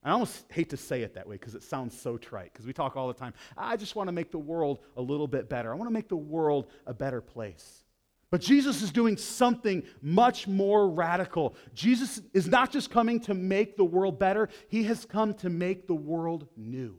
I 0.03 0.11
almost 0.11 0.45
hate 0.51 0.71
to 0.71 0.77
say 0.77 1.03
it 1.03 1.13
that 1.13 1.27
way 1.27 1.35
because 1.35 1.55
it 1.55 1.63
sounds 1.63 1.99
so 1.99 2.17
trite, 2.17 2.51
because 2.51 2.65
we 2.65 2.73
talk 2.73 2.97
all 2.97 3.07
the 3.07 3.13
time. 3.13 3.33
I 3.55 3.77
just 3.77 3.95
want 3.95 4.07
to 4.07 4.11
make 4.11 4.31
the 4.31 4.39
world 4.39 4.79
a 4.97 5.01
little 5.01 5.27
bit 5.27 5.47
better. 5.47 5.71
I 5.71 5.75
want 5.75 5.89
to 5.89 5.93
make 5.93 6.09
the 6.09 6.15
world 6.15 6.67
a 6.87 6.93
better 6.93 7.21
place. 7.21 7.83
But 8.31 8.39
Jesus 8.39 8.81
is 8.81 8.91
doing 8.91 9.17
something 9.17 9.83
much 10.01 10.47
more 10.47 10.89
radical. 10.89 11.53
Jesus 11.73 12.21
is 12.33 12.47
not 12.47 12.71
just 12.71 12.89
coming 12.89 13.19
to 13.21 13.33
make 13.33 13.75
the 13.75 13.83
world 13.83 14.17
better, 14.17 14.47
he 14.69 14.83
has 14.83 15.05
come 15.05 15.33
to 15.35 15.49
make 15.49 15.85
the 15.85 15.93
world 15.93 16.47
new. 16.55 16.95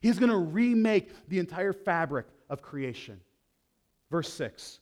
He's 0.00 0.18
going 0.18 0.30
to 0.30 0.38
remake 0.38 1.10
the 1.28 1.40
entire 1.40 1.72
fabric 1.72 2.26
of 2.48 2.62
creation. 2.62 3.20
Verse 4.12 4.32
6 4.32 4.78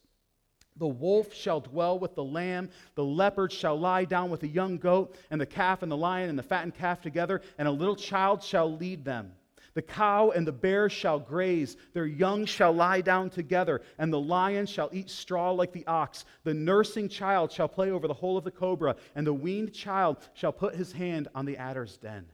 The 0.77 0.87
wolf 0.87 1.33
shall 1.33 1.61
dwell 1.61 1.99
with 1.99 2.15
the 2.15 2.25
lamb, 2.25 2.69
the 2.95 3.05
leopard 3.05 3.51
shall 3.51 3.81
lie 3.81 4.05
down 4.05 4.31
with 4.31 4.41
the 4.41 4.49
young 4.49 4.77
goat, 4.77 5.17
and 5.31 5.41
the 5.41 5.47
calf 5.47 5.83
and 5.83 5.91
the 5.91 5.97
lion 5.97 6.29
and 6.29 6.39
the 6.39 6.43
fattened 6.43 6.75
calf 6.75 7.01
together, 7.01 7.41
and 7.57 7.67
a 7.67 7.73
little 7.73 7.97
child 7.97 8.43
shall 8.43 8.77
lead 8.77 9.07
them. 9.07 9.33
The 9.75 9.83
cow 9.83 10.31
and 10.31 10.47
the 10.47 10.53
bear 10.53 10.89
shall 10.89 11.19
graze, 11.19 11.77
their 11.93 12.07
young 12.07 12.45
shall 12.47 12.73
lie 12.73 13.01
down 13.01 13.31
together, 13.31 13.83
and 13.99 14.13
the 14.13 14.21
lion 14.21 14.67
shall 14.67 14.91
eat 14.93 15.11
straw 15.11 15.53
like 15.53 15.73
the 15.73 15.87
ox. 15.87 16.25
The 16.45 16.55
nursing 16.55 17.09
child 17.09 17.53
shall 17.53 17.69
play 17.69 17.91
over 17.91 18.09
the 18.09 18.15
hole 18.15 18.37
of 18.37 18.45
the 18.45 18.51
cobra, 18.51 18.97
and 19.15 19.27
the 19.27 19.35
weaned 19.35 19.73
child 19.73 20.19
shall 20.35 20.53
put 20.53 20.75
his 20.75 20.93
hand 20.93 21.29
on 21.35 21.45
the 21.45 21.57
adder's 21.57 21.97
den. 21.97 22.27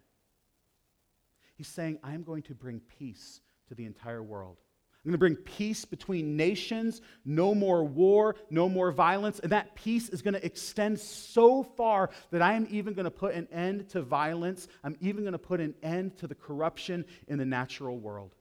He's 1.57 1.69
saying, 1.69 1.99
I 2.03 2.15
am 2.15 2.23
going 2.23 2.43
to 2.45 2.55
bring 2.55 2.81
peace 2.81 3.41
to 3.69 3.75
the 3.75 3.85
entire 3.85 4.23
world. 4.23 4.59
I'm 5.05 5.11
going 5.11 5.13
to 5.13 5.19
bring 5.19 5.37
peace 5.37 5.85
between 5.85 6.35
nations, 6.35 7.03
no 7.27 7.55
more 7.55 7.85
war, 7.85 8.37
no 8.49 8.71
more 8.71 8.91
violence. 8.91 9.39
And 9.39 9.53
that 9.53 9.75
peace 9.75 10.09
is 10.09 10.23
going 10.23 10.33
to 10.33 10.45
extend 10.45 10.99
so 10.99 11.63
far 11.63 12.09
that 12.31 12.41
I 12.41 12.55
am 12.55 12.67
even 12.71 12.95
going 12.95 13.05
to 13.05 13.11
put 13.11 13.35
an 13.35 13.47
end 13.53 13.91
to 13.91 14.01
violence. 14.01 14.67
I'm 14.83 14.97
even 15.03 15.23
going 15.23 15.33
to 15.33 15.39
put 15.39 15.61
an 15.61 15.75
end 15.83 16.17
to 16.19 16.27
the 16.27 16.35
corruption 16.35 17.05
in 17.29 17.37
the 17.37 17.45
natural 17.45 17.99
world. 17.99 18.35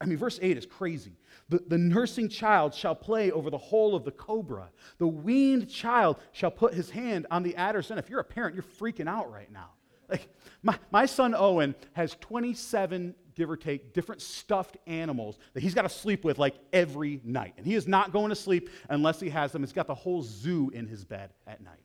I 0.00 0.06
mean, 0.06 0.16
verse 0.16 0.38
8 0.40 0.56
is 0.56 0.66
crazy. 0.66 1.18
The, 1.48 1.60
the 1.66 1.78
nursing 1.78 2.28
child 2.28 2.74
shall 2.74 2.94
play 2.94 3.32
over 3.32 3.50
the 3.50 3.58
hole 3.58 3.96
of 3.96 4.04
the 4.04 4.12
cobra. 4.12 4.70
The 4.98 5.08
weaned 5.08 5.68
child 5.68 6.18
shall 6.30 6.52
put 6.52 6.74
his 6.74 6.90
hand 6.90 7.26
on 7.30 7.42
the 7.42 7.56
adder's 7.56 7.88
den. 7.88 7.98
If 7.98 8.08
you're 8.08 8.20
a 8.20 8.24
parent, 8.24 8.54
you're 8.54 8.62
freaking 8.62 9.08
out 9.08 9.30
right 9.32 9.50
now. 9.52 9.70
Like, 10.08 10.28
my, 10.62 10.78
my 10.90 11.06
son 11.06 11.34
Owen 11.34 11.74
has 11.94 12.16
27 12.20 13.14
give 13.34 13.50
or 13.50 13.56
take, 13.56 13.92
different 13.92 14.22
stuffed 14.22 14.76
animals 14.86 15.38
that 15.52 15.62
he's 15.62 15.74
got 15.74 15.82
to 15.82 15.88
sleep 15.88 16.24
with 16.24 16.38
like 16.38 16.54
every 16.72 17.20
night. 17.24 17.54
And 17.56 17.66
he 17.66 17.74
is 17.74 17.88
not 17.88 18.12
going 18.12 18.30
to 18.30 18.36
sleep 18.36 18.70
unless 18.88 19.20
he 19.20 19.28
has 19.30 19.52
them. 19.52 19.62
He's 19.62 19.72
got 19.72 19.86
the 19.86 19.94
whole 19.94 20.22
zoo 20.22 20.70
in 20.72 20.86
his 20.86 21.04
bed 21.04 21.30
at 21.46 21.62
night. 21.62 21.84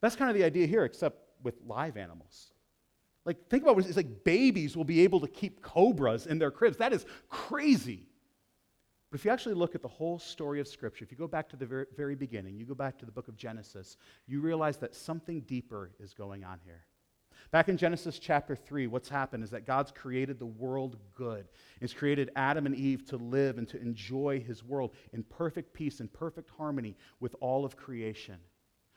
That's 0.00 0.16
kind 0.16 0.30
of 0.30 0.36
the 0.36 0.44
idea 0.44 0.66
here, 0.66 0.84
except 0.84 1.18
with 1.42 1.54
live 1.66 1.96
animals. 1.96 2.52
Like, 3.24 3.48
think 3.48 3.62
about 3.62 3.76
what 3.76 3.86
it's 3.86 3.96
like 3.96 4.24
babies 4.24 4.76
will 4.76 4.84
be 4.84 5.00
able 5.02 5.20
to 5.20 5.28
keep 5.28 5.62
cobras 5.62 6.26
in 6.26 6.38
their 6.38 6.50
cribs. 6.50 6.76
That 6.76 6.92
is 6.92 7.06
crazy. 7.28 8.06
But 9.10 9.20
if 9.20 9.24
you 9.24 9.30
actually 9.30 9.54
look 9.54 9.74
at 9.74 9.82
the 9.82 9.88
whole 9.88 10.18
story 10.18 10.60
of 10.60 10.66
Scripture, 10.66 11.04
if 11.04 11.12
you 11.12 11.16
go 11.16 11.28
back 11.28 11.48
to 11.50 11.56
the 11.56 11.64
very, 11.64 11.86
very 11.96 12.14
beginning, 12.16 12.56
you 12.56 12.66
go 12.66 12.74
back 12.74 12.98
to 12.98 13.06
the 13.06 13.12
book 13.12 13.28
of 13.28 13.36
Genesis, 13.36 13.96
you 14.26 14.40
realize 14.40 14.76
that 14.78 14.94
something 14.94 15.40
deeper 15.42 15.92
is 16.00 16.12
going 16.12 16.44
on 16.44 16.58
here. 16.64 16.84
Back 17.50 17.68
in 17.68 17.76
Genesis 17.76 18.18
chapter 18.18 18.56
3, 18.56 18.86
what's 18.86 19.08
happened 19.08 19.44
is 19.44 19.50
that 19.50 19.66
God's 19.66 19.92
created 19.92 20.38
the 20.38 20.46
world 20.46 20.96
good. 21.14 21.48
He's 21.80 21.92
created 21.92 22.30
Adam 22.34 22.66
and 22.66 22.74
Eve 22.74 23.04
to 23.06 23.16
live 23.16 23.58
and 23.58 23.68
to 23.68 23.80
enjoy 23.80 24.40
his 24.40 24.64
world 24.64 24.94
in 25.12 25.22
perfect 25.22 25.72
peace 25.72 26.00
and 26.00 26.12
perfect 26.12 26.50
harmony 26.56 26.96
with 27.20 27.36
all 27.40 27.64
of 27.64 27.76
creation. 27.76 28.36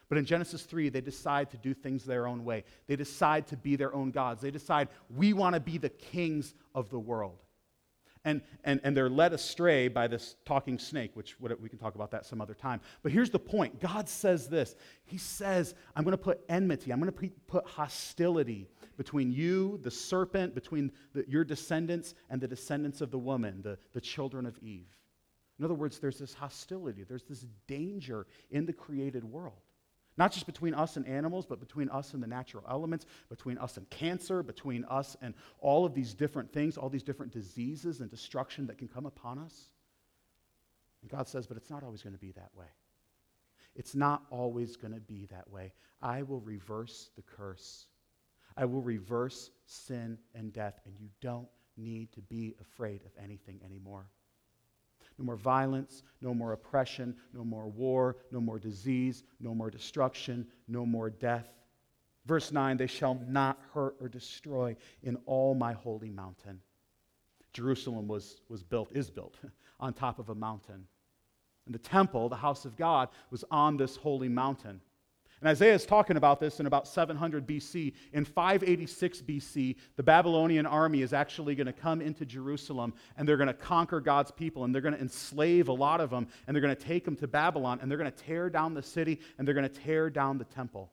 But 0.09 0.17
in 0.17 0.25
Genesis 0.25 0.63
3, 0.63 0.89
they 0.89 1.01
decide 1.01 1.49
to 1.51 1.57
do 1.57 1.73
things 1.73 2.05
their 2.05 2.27
own 2.27 2.45
way. 2.45 2.63
They 2.87 2.95
decide 2.95 3.45
to 3.47 3.57
be 3.57 3.75
their 3.75 3.93
own 3.93 4.11
gods. 4.11 4.41
They 4.41 4.51
decide, 4.51 4.87
we 5.09 5.33
want 5.33 5.53
to 5.55 5.59
be 5.59 5.77
the 5.77 5.89
kings 5.89 6.55
of 6.73 6.89
the 6.89 6.99
world 6.99 7.43
and, 8.27 8.41
and, 8.65 8.81
and 8.83 8.95
they're 8.95 9.09
led 9.09 9.31
astray 9.31 9.87
by 9.87 10.05
this 10.05 10.35
talking 10.43 10.77
snake, 10.77 11.11
which 11.13 11.39
we 11.39 11.69
can 11.69 11.79
talk 11.79 11.95
about 11.95 12.11
that 12.11 12.25
some 12.25 12.41
other 12.41 12.53
time. 12.53 12.81
But 13.01 13.13
here's 13.13 13.29
the 13.29 13.39
point 13.39 13.79
God 13.79 14.09
says 14.09 14.49
this 14.49 14.75
He 15.05 15.17
says, 15.17 15.75
I'm 15.95 16.03
going 16.03 16.11
to 16.11 16.17
put 16.17 16.41
enmity, 16.49 16.91
I'm 16.91 16.99
going 16.99 17.11
to 17.11 17.29
put 17.47 17.65
hostility 17.65 18.67
between 18.97 19.31
you, 19.31 19.79
the 19.81 19.91
serpent, 19.91 20.53
between 20.53 20.91
the, 21.13 21.23
your 21.29 21.45
descendants, 21.45 22.15
and 22.29 22.41
the 22.41 22.49
descendants 22.49 22.99
of 22.99 23.11
the 23.11 23.17
woman, 23.17 23.61
the, 23.61 23.77
the 23.93 24.01
children 24.01 24.45
of 24.45 24.57
Eve. 24.59 24.89
In 25.57 25.63
other 25.63 25.73
words, 25.73 25.99
there's 25.99 26.19
this 26.19 26.33
hostility, 26.33 27.03
there's 27.03 27.23
this 27.23 27.45
danger 27.65 28.27
in 28.51 28.65
the 28.65 28.73
created 28.73 29.23
world. 29.23 29.61
Not 30.17 30.31
just 30.31 30.47
between 30.47 30.73
us 30.73 30.97
and 30.97 31.07
animals, 31.07 31.45
but 31.45 31.59
between 31.59 31.89
us 31.89 32.13
and 32.13 32.23
the 32.23 32.27
natural 32.27 32.63
elements, 32.67 33.05
between 33.29 33.57
us 33.59 33.77
and 33.77 33.87
cancer, 33.89 34.41
between 34.41 34.83
us 34.85 35.15
and 35.21 35.35
all 35.59 35.85
of 35.85 35.93
these 35.93 36.13
different 36.15 36.51
things, 36.51 36.75
all 36.75 36.89
these 36.89 37.03
different 37.03 37.31
diseases 37.31 38.01
and 38.01 38.09
destruction 38.09 38.65
that 38.67 38.79
can 38.79 38.87
come 38.87 39.05
upon 39.05 39.37
us. 39.37 39.69
And 41.01 41.11
God 41.11 41.27
says, 41.27 41.45
but 41.45 41.55
it's 41.55 41.69
not 41.69 41.83
always 41.83 42.01
going 42.01 42.15
to 42.15 42.19
be 42.19 42.31
that 42.31 42.49
way. 42.55 42.65
It's 43.75 43.93
not 43.93 44.23
always 44.31 44.75
going 44.75 44.95
to 44.95 44.99
be 44.99 45.27
that 45.27 45.47
way. 45.51 45.71
I 46.01 46.23
will 46.23 46.41
reverse 46.41 47.11
the 47.15 47.21
curse. 47.21 47.85
I 48.55 48.65
will 48.65 48.81
reverse 48.81 49.51
sin 49.67 50.17
and 50.33 50.51
death, 50.51 50.79
and 50.85 50.95
you 50.99 51.09
don't 51.21 51.47
need 51.77 52.11
to 52.13 52.21
be 52.21 52.55
afraid 52.59 53.01
of 53.05 53.11
anything 53.23 53.59
anymore. 53.63 54.09
No 55.17 55.25
more 55.25 55.35
violence, 55.35 56.03
no 56.21 56.33
more 56.33 56.53
oppression, 56.53 57.15
no 57.33 57.43
more 57.43 57.67
war, 57.67 58.17
no 58.31 58.39
more 58.39 58.59
disease, 58.59 59.23
no 59.39 59.53
more 59.53 59.71
destruction, 59.71 60.45
no 60.67 60.85
more 60.85 61.09
death. 61.09 61.47
Verse 62.25 62.51
9 62.51 62.77
They 62.77 62.87
shall 62.87 63.15
not 63.27 63.59
hurt 63.73 63.95
or 63.99 64.09
destroy 64.09 64.75
in 65.01 65.17
all 65.25 65.55
my 65.55 65.73
holy 65.73 66.09
mountain. 66.09 66.61
Jerusalem 67.53 68.07
was, 68.07 68.41
was 68.49 68.61
built, 68.61 68.91
is 68.91 69.09
built, 69.09 69.35
on 69.79 69.93
top 69.93 70.19
of 70.19 70.29
a 70.29 70.35
mountain. 70.35 70.85
And 71.65 71.73
the 71.73 71.79
temple, 71.79 72.29
the 72.29 72.35
house 72.35 72.65
of 72.65 72.77
God, 72.77 73.09
was 73.31 73.43
on 73.49 73.77
this 73.77 73.95
holy 73.95 74.29
mountain. 74.29 74.81
And 75.39 75.49
Isaiah 75.49 75.75
is 75.75 75.85
talking 75.85 76.17
about 76.17 76.39
this 76.39 76.59
in 76.59 76.65
about 76.65 76.87
700 76.87 77.45
BC. 77.45 77.93
In 78.13 78.25
586 78.25 79.21
BC, 79.21 79.75
the 79.95 80.03
Babylonian 80.03 80.65
army 80.65 81.03
is 81.03 81.13
actually 81.13 81.53
going 81.53 81.67
to 81.67 81.73
come 81.73 82.01
into 82.01 82.25
Jerusalem 82.25 82.93
and 83.17 83.27
they're 83.27 83.37
going 83.37 83.47
to 83.47 83.53
conquer 83.53 84.01
God's 84.01 84.31
people 84.31 84.63
and 84.63 84.73
they're 84.73 84.81
going 84.81 84.95
to 84.95 85.01
enslave 85.01 85.67
a 85.67 85.73
lot 85.73 86.01
of 86.01 86.09
them 86.09 86.27
and 86.47 86.55
they're 86.55 86.61
going 86.61 86.75
to 86.75 86.81
take 86.81 87.05
them 87.05 87.15
to 87.17 87.27
Babylon 87.27 87.79
and 87.81 87.91
they're 87.91 87.99
going 87.99 88.11
to 88.11 88.23
tear 88.23 88.49
down 88.49 88.73
the 88.73 88.81
city 88.81 89.19
and 89.37 89.47
they're 89.47 89.55
going 89.55 89.69
to 89.69 89.81
tear 89.81 90.09
down 90.09 90.39
the 90.39 90.45
temple. 90.45 90.89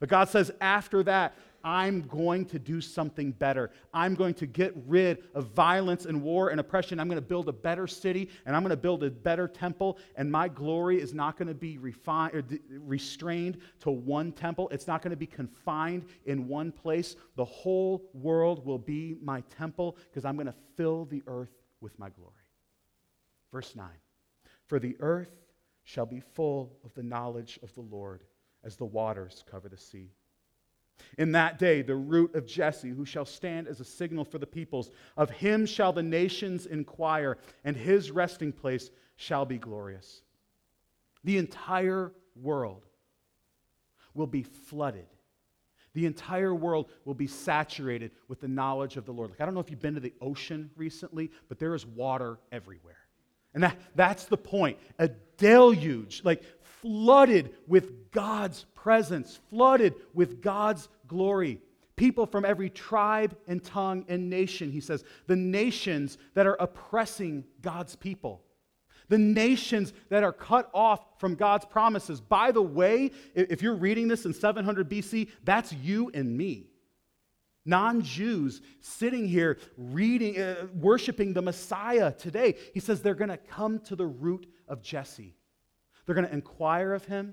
But 0.00 0.08
God 0.08 0.28
says, 0.28 0.50
after 0.60 1.02
that, 1.04 1.34
I'm 1.62 2.02
going 2.02 2.46
to 2.46 2.58
do 2.58 2.80
something 2.80 3.32
better. 3.32 3.70
I'm 3.92 4.14
going 4.14 4.32
to 4.34 4.46
get 4.46 4.72
rid 4.86 5.24
of 5.34 5.48
violence 5.48 6.06
and 6.06 6.22
war 6.22 6.48
and 6.48 6.58
oppression. 6.58 6.98
I'm 6.98 7.06
going 7.06 7.20
to 7.20 7.26
build 7.26 7.48
a 7.50 7.52
better 7.52 7.86
city 7.86 8.30
and 8.46 8.56
I'm 8.56 8.62
going 8.62 8.70
to 8.70 8.78
build 8.78 9.04
a 9.04 9.10
better 9.10 9.46
temple. 9.46 9.98
And 10.16 10.32
my 10.32 10.48
glory 10.48 11.00
is 11.00 11.12
not 11.12 11.36
going 11.36 11.48
to 11.48 11.54
be 11.54 11.76
refined, 11.76 12.34
or 12.34 12.42
restrained 12.70 13.58
to 13.80 13.90
one 13.90 14.32
temple. 14.32 14.70
It's 14.70 14.86
not 14.86 15.02
going 15.02 15.10
to 15.10 15.16
be 15.16 15.26
confined 15.26 16.06
in 16.24 16.48
one 16.48 16.72
place. 16.72 17.14
The 17.36 17.44
whole 17.44 18.08
world 18.14 18.64
will 18.64 18.78
be 18.78 19.16
my 19.22 19.42
temple 19.42 19.98
because 20.08 20.24
I'm 20.24 20.36
going 20.36 20.46
to 20.46 20.54
fill 20.76 21.04
the 21.04 21.22
earth 21.26 21.52
with 21.82 21.98
my 21.98 22.08
glory. 22.08 22.32
Verse 23.52 23.76
9 23.76 23.86
For 24.66 24.78
the 24.78 24.96
earth 25.00 25.28
shall 25.84 26.06
be 26.06 26.20
full 26.20 26.78
of 26.84 26.94
the 26.94 27.02
knowledge 27.02 27.58
of 27.62 27.74
the 27.74 27.80
Lord 27.82 28.22
as 28.64 28.76
the 28.76 28.84
waters 28.84 29.44
cover 29.50 29.68
the 29.68 29.76
sea. 29.76 30.10
In 31.18 31.32
that 31.32 31.58
day, 31.58 31.82
the 31.82 31.96
root 31.96 32.34
of 32.34 32.46
Jesse, 32.46 32.90
who 32.90 33.04
shall 33.04 33.24
stand 33.24 33.66
as 33.68 33.80
a 33.80 33.84
signal 33.84 34.24
for 34.24 34.38
the 34.38 34.46
peoples, 34.46 34.90
of 35.16 35.30
him 35.30 35.64
shall 35.64 35.92
the 35.92 36.02
nations 36.02 36.66
inquire, 36.66 37.38
and 37.64 37.76
his 37.76 38.10
resting 38.10 38.52
place 38.52 38.90
shall 39.16 39.44
be 39.44 39.58
glorious. 39.58 40.22
The 41.24 41.38
entire 41.38 42.12
world 42.36 42.86
will 44.14 44.26
be 44.26 44.42
flooded. 44.42 45.06
The 45.92 46.06
entire 46.06 46.54
world 46.54 46.90
will 47.04 47.14
be 47.14 47.26
saturated 47.26 48.12
with 48.28 48.40
the 48.40 48.48
knowledge 48.48 48.96
of 48.96 49.06
the 49.06 49.12
Lord. 49.12 49.30
Like, 49.30 49.40
I 49.40 49.44
don't 49.44 49.54
know 49.54 49.60
if 49.60 49.70
you've 49.70 49.80
been 49.80 49.94
to 49.94 50.00
the 50.00 50.14
ocean 50.20 50.70
recently, 50.76 51.30
but 51.48 51.58
there 51.58 51.74
is 51.74 51.84
water 51.84 52.38
everywhere. 52.52 52.96
And 53.54 53.62
that, 53.64 53.76
that's 53.96 54.26
the 54.26 54.36
point. 54.36 54.78
A 55.00 55.08
deluge, 55.36 56.22
like 56.24 56.42
flooded 56.82 57.54
with 57.66 58.10
God's 58.10 58.64
presence, 58.74 59.38
flooded 59.50 59.94
with 60.14 60.42
God's 60.42 60.88
glory. 61.06 61.60
People 61.96 62.26
from 62.26 62.44
every 62.44 62.70
tribe 62.70 63.36
and 63.46 63.62
tongue 63.62 64.04
and 64.08 64.30
nation, 64.30 64.70
he 64.70 64.80
says, 64.80 65.04
the 65.26 65.36
nations 65.36 66.16
that 66.34 66.46
are 66.46 66.56
oppressing 66.58 67.44
God's 67.60 67.94
people, 67.94 68.42
the 69.08 69.18
nations 69.18 69.92
that 70.08 70.22
are 70.22 70.32
cut 70.32 70.70
off 70.72 71.04
from 71.18 71.34
God's 71.34 71.66
promises. 71.66 72.20
By 72.20 72.52
the 72.52 72.62
way, 72.62 73.10
if 73.34 73.60
you're 73.60 73.74
reading 73.74 74.08
this 74.08 74.24
in 74.24 74.32
700 74.32 74.88
BC, 74.88 75.28
that's 75.44 75.72
you 75.72 76.10
and 76.14 76.36
me. 76.36 76.70
Non 77.66 78.02
Jews 78.02 78.62
sitting 78.80 79.28
here 79.28 79.58
reading, 79.76 80.40
uh, 80.40 80.66
worshiping 80.74 81.34
the 81.34 81.42
Messiah 81.42 82.12
today. 82.12 82.54
He 82.72 82.80
says 82.80 83.02
they're 83.02 83.14
going 83.14 83.28
to 83.28 83.36
come 83.36 83.80
to 83.80 83.96
the 83.96 84.06
root 84.06 84.46
of 84.66 84.80
Jesse. 84.80 85.36
They're 86.10 86.16
going 86.16 86.26
to 86.26 86.34
inquire 86.34 86.92
of 86.92 87.04
him. 87.04 87.26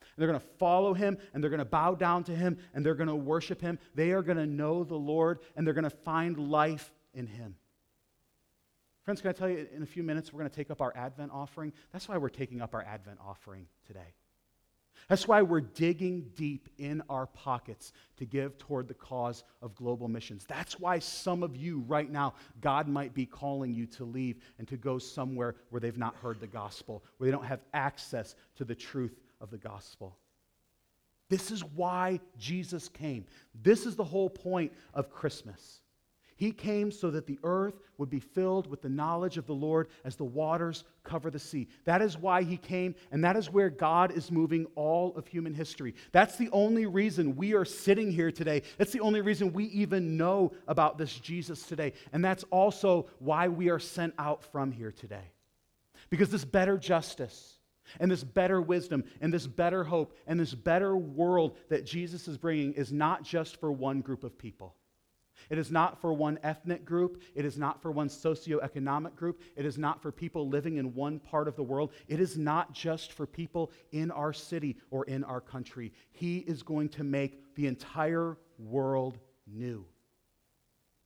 And 0.00 0.10
they're 0.16 0.28
going 0.28 0.40
to 0.40 0.46
follow 0.56 0.94
him 0.94 1.18
and 1.34 1.42
they're 1.42 1.50
going 1.50 1.58
to 1.58 1.66
bow 1.66 1.94
down 1.94 2.24
to 2.24 2.34
him 2.34 2.56
and 2.72 2.86
they're 2.86 2.94
going 2.94 3.10
to 3.10 3.14
worship 3.14 3.60
him. 3.60 3.78
They 3.94 4.12
are 4.12 4.22
going 4.22 4.38
to 4.38 4.46
know 4.46 4.82
the 4.82 4.94
Lord 4.94 5.40
and 5.54 5.66
they're 5.66 5.74
going 5.74 5.84
to 5.84 5.90
find 5.90 6.38
life 6.38 6.90
in 7.12 7.26
him. 7.26 7.56
Friends, 9.02 9.20
can 9.20 9.28
I 9.28 9.32
tell 9.34 9.50
you 9.50 9.68
in 9.76 9.82
a 9.82 9.86
few 9.86 10.02
minutes 10.02 10.32
we're 10.32 10.38
going 10.38 10.48
to 10.48 10.56
take 10.56 10.70
up 10.70 10.80
our 10.80 10.96
Advent 10.96 11.32
offering? 11.34 11.70
That's 11.92 12.08
why 12.08 12.16
we're 12.16 12.30
taking 12.30 12.62
up 12.62 12.72
our 12.72 12.82
Advent 12.82 13.18
offering 13.22 13.66
today. 13.86 14.14
That's 15.08 15.28
why 15.28 15.42
we're 15.42 15.60
digging 15.60 16.30
deep 16.34 16.68
in 16.78 17.02
our 17.08 17.26
pockets 17.26 17.92
to 18.16 18.24
give 18.24 18.56
toward 18.58 18.88
the 18.88 18.94
cause 18.94 19.44
of 19.60 19.74
global 19.74 20.08
missions. 20.08 20.44
That's 20.48 20.80
why 20.80 20.98
some 20.98 21.42
of 21.42 21.56
you 21.56 21.84
right 21.86 22.10
now, 22.10 22.34
God 22.60 22.88
might 22.88 23.14
be 23.14 23.26
calling 23.26 23.74
you 23.74 23.86
to 23.86 24.04
leave 24.04 24.38
and 24.58 24.66
to 24.68 24.76
go 24.76 24.98
somewhere 24.98 25.56
where 25.70 25.80
they've 25.80 25.98
not 25.98 26.16
heard 26.16 26.40
the 26.40 26.46
gospel, 26.46 27.04
where 27.18 27.26
they 27.26 27.32
don't 27.32 27.44
have 27.44 27.60
access 27.74 28.34
to 28.56 28.64
the 28.64 28.74
truth 28.74 29.20
of 29.40 29.50
the 29.50 29.58
gospel. 29.58 30.16
This 31.28 31.50
is 31.50 31.64
why 31.64 32.20
Jesus 32.38 32.88
came. 32.88 33.26
This 33.62 33.86
is 33.86 33.96
the 33.96 34.04
whole 34.04 34.30
point 34.30 34.72
of 34.92 35.10
Christmas. 35.10 35.80
He 36.36 36.50
came 36.50 36.90
so 36.90 37.10
that 37.12 37.26
the 37.26 37.38
earth 37.44 37.78
would 37.96 38.10
be 38.10 38.18
filled 38.18 38.66
with 38.66 38.82
the 38.82 38.88
knowledge 38.88 39.38
of 39.38 39.46
the 39.46 39.54
Lord 39.54 39.88
as 40.04 40.16
the 40.16 40.24
waters 40.24 40.84
cover 41.04 41.30
the 41.30 41.38
sea. 41.38 41.68
That 41.84 42.02
is 42.02 42.18
why 42.18 42.42
he 42.42 42.56
came, 42.56 42.96
and 43.12 43.22
that 43.24 43.36
is 43.36 43.50
where 43.50 43.70
God 43.70 44.10
is 44.10 44.32
moving 44.32 44.66
all 44.74 45.14
of 45.16 45.28
human 45.28 45.54
history. 45.54 45.94
That's 46.10 46.36
the 46.36 46.50
only 46.50 46.86
reason 46.86 47.36
we 47.36 47.54
are 47.54 47.64
sitting 47.64 48.10
here 48.10 48.32
today. 48.32 48.62
That's 48.78 48.92
the 48.92 49.00
only 49.00 49.20
reason 49.20 49.52
we 49.52 49.66
even 49.66 50.16
know 50.16 50.52
about 50.66 50.98
this 50.98 51.18
Jesus 51.18 51.62
today. 51.62 51.92
And 52.12 52.24
that's 52.24 52.44
also 52.50 53.06
why 53.20 53.48
we 53.48 53.68
are 53.70 53.78
sent 53.78 54.14
out 54.18 54.42
from 54.44 54.72
here 54.72 54.92
today. 54.92 55.30
Because 56.10 56.30
this 56.30 56.44
better 56.44 56.76
justice, 56.76 57.58
and 58.00 58.10
this 58.10 58.24
better 58.24 58.60
wisdom, 58.60 59.04
and 59.20 59.32
this 59.32 59.46
better 59.46 59.84
hope, 59.84 60.16
and 60.26 60.40
this 60.40 60.54
better 60.54 60.96
world 60.96 61.56
that 61.68 61.86
Jesus 61.86 62.26
is 62.26 62.38
bringing 62.38 62.72
is 62.72 62.92
not 62.92 63.22
just 63.22 63.60
for 63.60 63.70
one 63.70 64.00
group 64.00 64.24
of 64.24 64.36
people. 64.36 64.74
It 65.50 65.58
is 65.58 65.70
not 65.70 66.00
for 66.00 66.12
one 66.12 66.38
ethnic 66.42 66.84
group. 66.84 67.22
It 67.34 67.44
is 67.44 67.58
not 67.58 67.80
for 67.82 67.90
one 67.90 68.08
socioeconomic 68.08 69.14
group. 69.16 69.42
It 69.56 69.66
is 69.66 69.78
not 69.78 70.02
for 70.02 70.12
people 70.12 70.48
living 70.48 70.76
in 70.76 70.94
one 70.94 71.18
part 71.18 71.48
of 71.48 71.56
the 71.56 71.62
world. 71.62 71.92
It 72.08 72.20
is 72.20 72.36
not 72.36 72.72
just 72.72 73.12
for 73.12 73.26
people 73.26 73.70
in 73.92 74.10
our 74.10 74.32
city 74.32 74.76
or 74.90 75.04
in 75.04 75.24
our 75.24 75.40
country. 75.40 75.92
He 76.12 76.38
is 76.38 76.62
going 76.62 76.88
to 76.90 77.04
make 77.04 77.54
the 77.54 77.66
entire 77.66 78.38
world 78.58 79.18
new. 79.46 79.84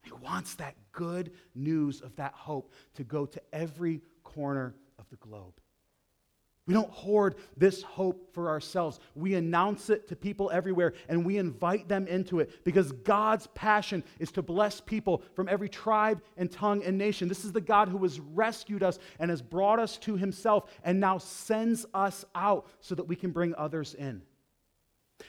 He 0.03 0.13
wants 0.13 0.55
that 0.55 0.75
good 0.93 1.33
news 1.55 2.01
of 2.01 2.15
that 2.17 2.33
hope 2.35 2.73
to 2.95 3.05
go 3.05 3.27
to 3.27 3.43
every 3.53 4.01
corner 4.23 4.75
of 4.99 5.09
the 5.11 5.17
globe. 5.17 5.55
We 6.69 6.75
don't 6.75 6.91
hoard 6.91 7.37
this 7.57 7.83
hope 7.83 8.35
for 8.35 8.51
ourselves. 8.51 9.01
We 9.15 9.37
announce 9.37 9.89
it 9.89 10.07
to 10.09 10.15
people 10.15 10.51
everywhere 10.53 10.93
and 11.09 11.25
we 11.25 11.39
invite 11.39 11.89
them 11.89 12.07
into 12.07 12.41
it 12.41 12.63
because 12.63 12.93
God's 12.93 13.47
passion 13.55 14.05
is 14.19 14.31
to 14.33 14.43
bless 14.43 14.79
people 14.79 15.23
from 15.33 15.49
every 15.49 15.71
tribe 15.71 16.21
and 16.37 16.53
tongue 16.53 16.85
and 16.85 16.99
nation. 16.99 17.27
This 17.27 17.47
is 17.47 17.53
the 17.53 17.63
God 17.63 17.89
who 17.89 18.03
has 18.03 18.21
rescued 18.21 18.83
us 18.83 18.99
and 19.19 19.31
has 19.31 19.41
brought 19.41 19.79
us 19.79 19.97
to 20.01 20.17
himself 20.17 20.71
and 20.85 21.01
now 21.01 21.17
sends 21.17 21.87
us 21.95 22.27
out 22.35 22.69
so 22.81 22.95
that 22.95 23.09
we 23.09 23.17
can 23.17 23.31
bring 23.31 23.55
others 23.57 23.95
in. 23.95 24.21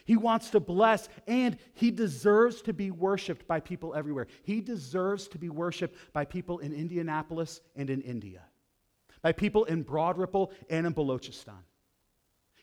He 0.04 0.18
wants 0.18 0.50
to 0.50 0.60
bless 0.60 1.08
and 1.26 1.56
he 1.74 1.90
deserves 1.90 2.62
to 2.64 2.74
be 2.74 2.92
worshiped 2.92 3.48
by 3.48 3.62
people 3.62 3.96
everywhere. 3.96 4.28
He 4.44 4.60
deserves 4.60 5.30
to 5.30 5.38
be 5.38 5.50
worshiped 5.50 5.96
by 6.12 6.26
people 6.26 6.60
in 6.60 6.74
Indianapolis 6.74 7.62
and 7.78 7.90
in 7.90 8.02
India 8.02 8.42
by 9.22 9.32
people 9.32 9.66
in 9.66 9.84
Broad 9.84 10.18
Ripple 10.18 10.52
and 10.70 10.88
in 10.88 10.94
Balochistan. 10.94 11.64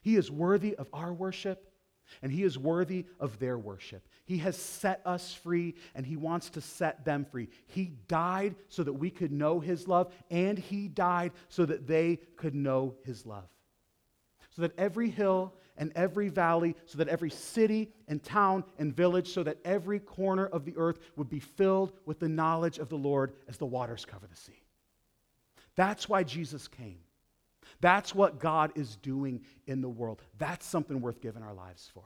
He 0.02 0.16
is 0.16 0.30
worthy 0.30 0.74
of 0.76 0.88
our 0.92 1.12
worship, 1.12 1.72
and 2.22 2.30
He 2.30 2.44
is 2.44 2.56
worthy 2.56 3.06
of 3.18 3.38
their 3.38 3.58
worship. 3.58 4.08
He 4.24 4.38
has 4.38 4.56
set 4.56 5.00
us 5.04 5.34
free, 5.34 5.74
and 5.94 6.06
He 6.06 6.16
wants 6.16 6.50
to 6.50 6.60
set 6.60 7.04
them 7.04 7.24
free. 7.24 7.48
He 7.66 7.92
died 8.06 8.54
so 8.68 8.84
that 8.84 8.92
we 8.92 9.10
could 9.10 9.32
know 9.32 9.58
His 9.58 9.88
love, 9.88 10.12
and 10.30 10.58
He 10.58 10.88
died 10.88 11.32
so 11.48 11.66
that 11.66 11.86
they 11.86 12.20
could 12.36 12.54
know 12.54 12.94
His 13.04 13.26
love. 13.26 13.48
So 14.50 14.62
that 14.62 14.78
every 14.78 15.10
hill 15.10 15.54
and 15.76 15.92
every 15.94 16.28
valley, 16.28 16.76
so 16.86 16.98
that 16.98 17.08
every 17.08 17.30
city 17.30 17.92
and 18.08 18.22
town 18.22 18.64
and 18.78 18.96
village, 18.96 19.32
so 19.32 19.42
that 19.42 19.58
every 19.64 19.98
corner 19.98 20.46
of 20.46 20.64
the 20.64 20.74
earth 20.76 20.98
would 21.16 21.28
be 21.28 21.40
filled 21.40 21.92
with 22.06 22.20
the 22.20 22.28
knowledge 22.28 22.78
of 22.78 22.88
the 22.88 22.96
Lord 22.96 23.34
as 23.48 23.58
the 23.58 23.66
waters 23.66 24.06
cover 24.06 24.26
the 24.26 24.36
sea. 24.36 24.62
That's 25.76 26.08
why 26.08 26.24
Jesus 26.24 26.66
came. 26.68 26.98
That's 27.80 28.14
what 28.14 28.38
God 28.38 28.72
is 28.74 28.96
doing 28.96 29.42
in 29.66 29.80
the 29.80 29.88
world. 29.88 30.22
That's 30.38 30.66
something 30.66 31.00
worth 31.00 31.20
giving 31.20 31.42
our 31.42 31.54
lives 31.54 31.90
for. 31.92 32.04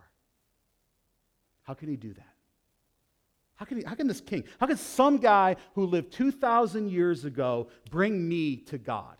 How 1.62 1.74
can 1.74 1.88
he 1.88 1.96
do 1.96 2.12
that? 2.12 2.34
How 3.54 3.66
can, 3.66 3.76
he, 3.76 3.84
how 3.84 3.94
can 3.94 4.08
this 4.08 4.22
king, 4.22 4.44
how 4.58 4.66
can 4.66 4.78
some 4.78 5.18
guy 5.18 5.56
who 5.74 5.84
lived 5.84 6.12
2,000 6.12 6.90
years 6.90 7.24
ago 7.24 7.68
bring 7.90 8.26
me 8.26 8.56
to 8.56 8.78
God? 8.78 9.16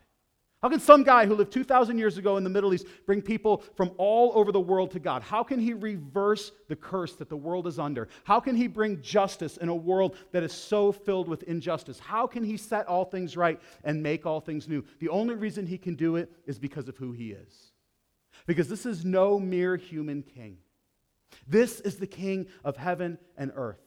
How 0.62 0.68
can 0.68 0.78
some 0.78 1.04
guy 1.04 1.24
who 1.24 1.34
lived 1.34 1.52
2,000 1.52 1.96
years 1.96 2.18
ago 2.18 2.36
in 2.36 2.44
the 2.44 2.50
Middle 2.50 2.74
East 2.74 2.86
bring 3.06 3.22
people 3.22 3.64
from 3.76 3.92
all 3.96 4.32
over 4.34 4.52
the 4.52 4.61
world 4.61 4.90
to 4.90 5.00
God? 5.00 5.22
How 5.22 5.42
can 5.42 5.58
he 5.58 5.72
reverse 5.72 6.52
the 6.68 6.76
curse 6.76 7.14
that 7.14 7.30
the 7.30 7.36
world 7.36 7.66
is 7.66 7.78
under? 7.78 8.08
How 8.24 8.40
can 8.40 8.54
he 8.54 8.66
bring 8.66 9.00
justice 9.00 9.56
in 9.56 9.70
a 9.70 9.74
world 9.74 10.16
that 10.32 10.42
is 10.42 10.52
so 10.52 10.92
filled 10.92 11.28
with 11.28 11.44
injustice? 11.44 11.98
How 11.98 12.26
can 12.26 12.44
he 12.44 12.58
set 12.58 12.86
all 12.86 13.06
things 13.06 13.38
right 13.38 13.58
and 13.84 14.02
make 14.02 14.26
all 14.26 14.38
things 14.40 14.68
new? 14.68 14.84
The 14.98 15.08
only 15.08 15.34
reason 15.34 15.66
he 15.66 15.78
can 15.78 15.94
do 15.94 16.16
it 16.16 16.30
is 16.44 16.58
because 16.58 16.88
of 16.88 16.96
who 16.98 17.12
he 17.12 17.30
is. 17.30 17.72
Because 18.46 18.68
this 18.68 18.84
is 18.84 19.02
no 19.02 19.40
mere 19.40 19.76
human 19.76 20.22
king. 20.22 20.58
This 21.46 21.80
is 21.80 21.96
the 21.96 22.06
king 22.06 22.48
of 22.64 22.76
heaven 22.76 23.16
and 23.38 23.50
earth. 23.54 23.80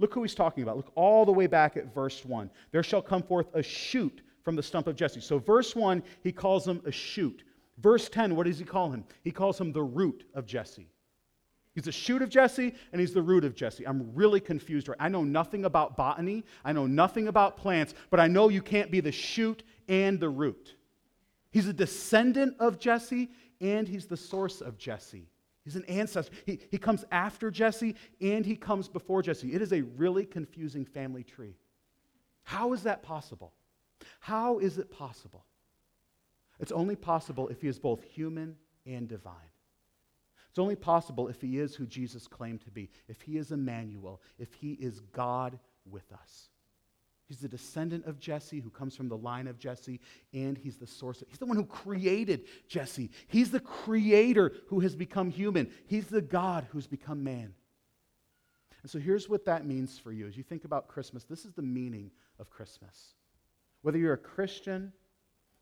Look 0.00 0.12
who 0.12 0.22
he's 0.22 0.34
talking 0.34 0.64
about. 0.64 0.76
Look 0.76 0.90
all 0.96 1.24
the 1.24 1.32
way 1.32 1.46
back 1.46 1.76
at 1.76 1.94
verse 1.94 2.24
1. 2.24 2.50
There 2.72 2.82
shall 2.82 3.02
come 3.02 3.22
forth 3.22 3.46
a 3.54 3.62
shoot 3.62 4.22
from 4.42 4.56
the 4.56 4.62
stump 4.62 4.86
of 4.86 4.96
Jesse. 4.96 5.20
So, 5.20 5.38
verse 5.38 5.74
1, 5.76 6.02
he 6.22 6.32
calls 6.32 6.66
him 6.66 6.80
a 6.84 6.92
shoot. 6.92 7.44
Verse 7.78 8.08
10, 8.08 8.34
what 8.34 8.46
does 8.46 8.58
he 8.58 8.64
call 8.64 8.90
him? 8.90 9.04
He 9.22 9.30
calls 9.30 9.60
him 9.60 9.72
the 9.72 9.82
root 9.82 10.24
of 10.34 10.46
Jesse. 10.46 10.88
He's 11.74 11.84
the 11.84 11.92
shoot 11.92 12.22
of 12.22 12.28
Jesse 12.28 12.74
and 12.90 13.00
he's 13.00 13.14
the 13.14 13.22
root 13.22 13.44
of 13.44 13.54
Jesse. 13.54 13.86
I'm 13.86 14.12
really 14.12 14.40
confused 14.40 14.88
right. 14.88 14.96
I 14.98 15.08
know 15.08 15.22
nothing 15.22 15.64
about 15.64 15.96
botany. 15.96 16.44
I 16.64 16.72
know 16.72 16.88
nothing 16.88 17.28
about 17.28 17.56
plants, 17.56 17.94
but 18.10 18.18
I 18.18 18.26
know 18.26 18.48
you 18.48 18.62
can't 18.62 18.90
be 18.90 18.98
the 18.98 19.12
shoot 19.12 19.62
and 19.88 20.18
the 20.18 20.28
root. 20.28 20.74
He's 21.52 21.68
a 21.68 21.72
descendant 21.72 22.56
of 22.58 22.80
Jesse 22.80 23.30
and 23.60 23.86
he's 23.86 24.06
the 24.06 24.16
source 24.16 24.60
of 24.60 24.76
Jesse. 24.76 25.28
He's 25.62 25.76
an 25.76 25.84
ancestor. 25.84 26.34
He, 26.46 26.58
he 26.70 26.78
comes 26.78 27.04
after 27.12 27.48
Jesse 27.48 27.94
and 28.20 28.44
he 28.44 28.56
comes 28.56 28.88
before 28.88 29.22
Jesse. 29.22 29.52
It 29.52 29.62
is 29.62 29.72
a 29.72 29.82
really 29.82 30.26
confusing 30.26 30.84
family 30.84 31.22
tree. 31.22 31.54
How 32.42 32.72
is 32.72 32.82
that 32.82 33.04
possible? 33.04 33.52
How 34.20 34.58
is 34.58 34.78
it 34.78 34.90
possible? 34.90 35.44
It's 36.60 36.72
only 36.72 36.96
possible 36.96 37.48
if 37.48 37.60
he 37.60 37.68
is 37.68 37.78
both 37.78 38.02
human 38.02 38.56
and 38.86 39.08
divine. 39.08 39.34
It's 40.50 40.58
only 40.58 40.76
possible 40.76 41.28
if 41.28 41.40
he 41.40 41.58
is 41.58 41.74
who 41.74 41.86
Jesus 41.86 42.26
claimed 42.26 42.62
to 42.62 42.70
be, 42.70 42.90
if 43.06 43.20
he 43.20 43.36
is 43.38 43.52
Emmanuel, 43.52 44.20
if 44.38 44.52
he 44.54 44.72
is 44.72 45.00
God 45.12 45.58
with 45.88 46.10
us. 46.12 46.48
He's 47.26 47.40
the 47.40 47.48
descendant 47.48 48.06
of 48.06 48.18
Jesse 48.18 48.58
who 48.58 48.70
comes 48.70 48.96
from 48.96 49.08
the 49.08 49.16
line 49.16 49.46
of 49.48 49.58
Jesse, 49.58 50.00
and 50.32 50.56
he's 50.56 50.78
the 50.78 50.86
source. 50.86 51.20
Of, 51.20 51.28
he's 51.28 51.38
the 51.38 51.46
one 51.46 51.58
who 51.58 51.66
created 51.66 52.44
Jesse. 52.68 53.10
He's 53.28 53.50
the 53.50 53.60
creator 53.60 54.52
who 54.68 54.80
has 54.80 54.96
become 54.96 55.28
human. 55.28 55.70
He's 55.86 56.06
the 56.06 56.22
God 56.22 56.66
who's 56.70 56.86
become 56.86 57.22
man. 57.22 57.52
And 58.82 58.90
so 58.90 58.98
here's 58.98 59.28
what 59.28 59.44
that 59.44 59.66
means 59.66 59.98
for 59.98 60.10
you. 60.10 60.26
As 60.26 60.38
you 60.38 60.42
think 60.42 60.64
about 60.64 60.88
Christmas, 60.88 61.24
this 61.24 61.44
is 61.44 61.52
the 61.52 61.62
meaning 61.62 62.10
of 62.38 62.48
Christmas. 62.48 63.14
Whether 63.82 63.98
you're 63.98 64.14
a 64.14 64.18
Christian, 64.18 64.92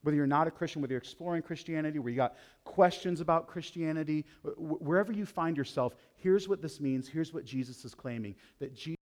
whether 0.03 0.17
you're 0.17 0.27
not 0.27 0.47
a 0.47 0.51
Christian, 0.51 0.83
whether 0.83 0.93
you're 0.93 1.01
exploring 1.01 1.43
Christianity, 1.43 1.99
where 1.99 2.11
you 2.11 2.17
got 2.17 2.37
questions 2.65 3.21
about 3.21 3.49
Christianity, 3.49 4.25
wh- 4.43 4.81
wherever 4.81 5.13
you 5.13 5.27
find 5.27 5.57
yourself, 5.57 5.97
here's 6.15 6.49
what 6.49 6.63
this 6.63 6.81
means. 6.81 7.09
Here's 7.09 7.35
what 7.35 7.45
Jesus 7.45 7.85
is 7.85 7.95
claiming 7.95 8.35
that 8.59 8.75
Jesus 8.75 8.97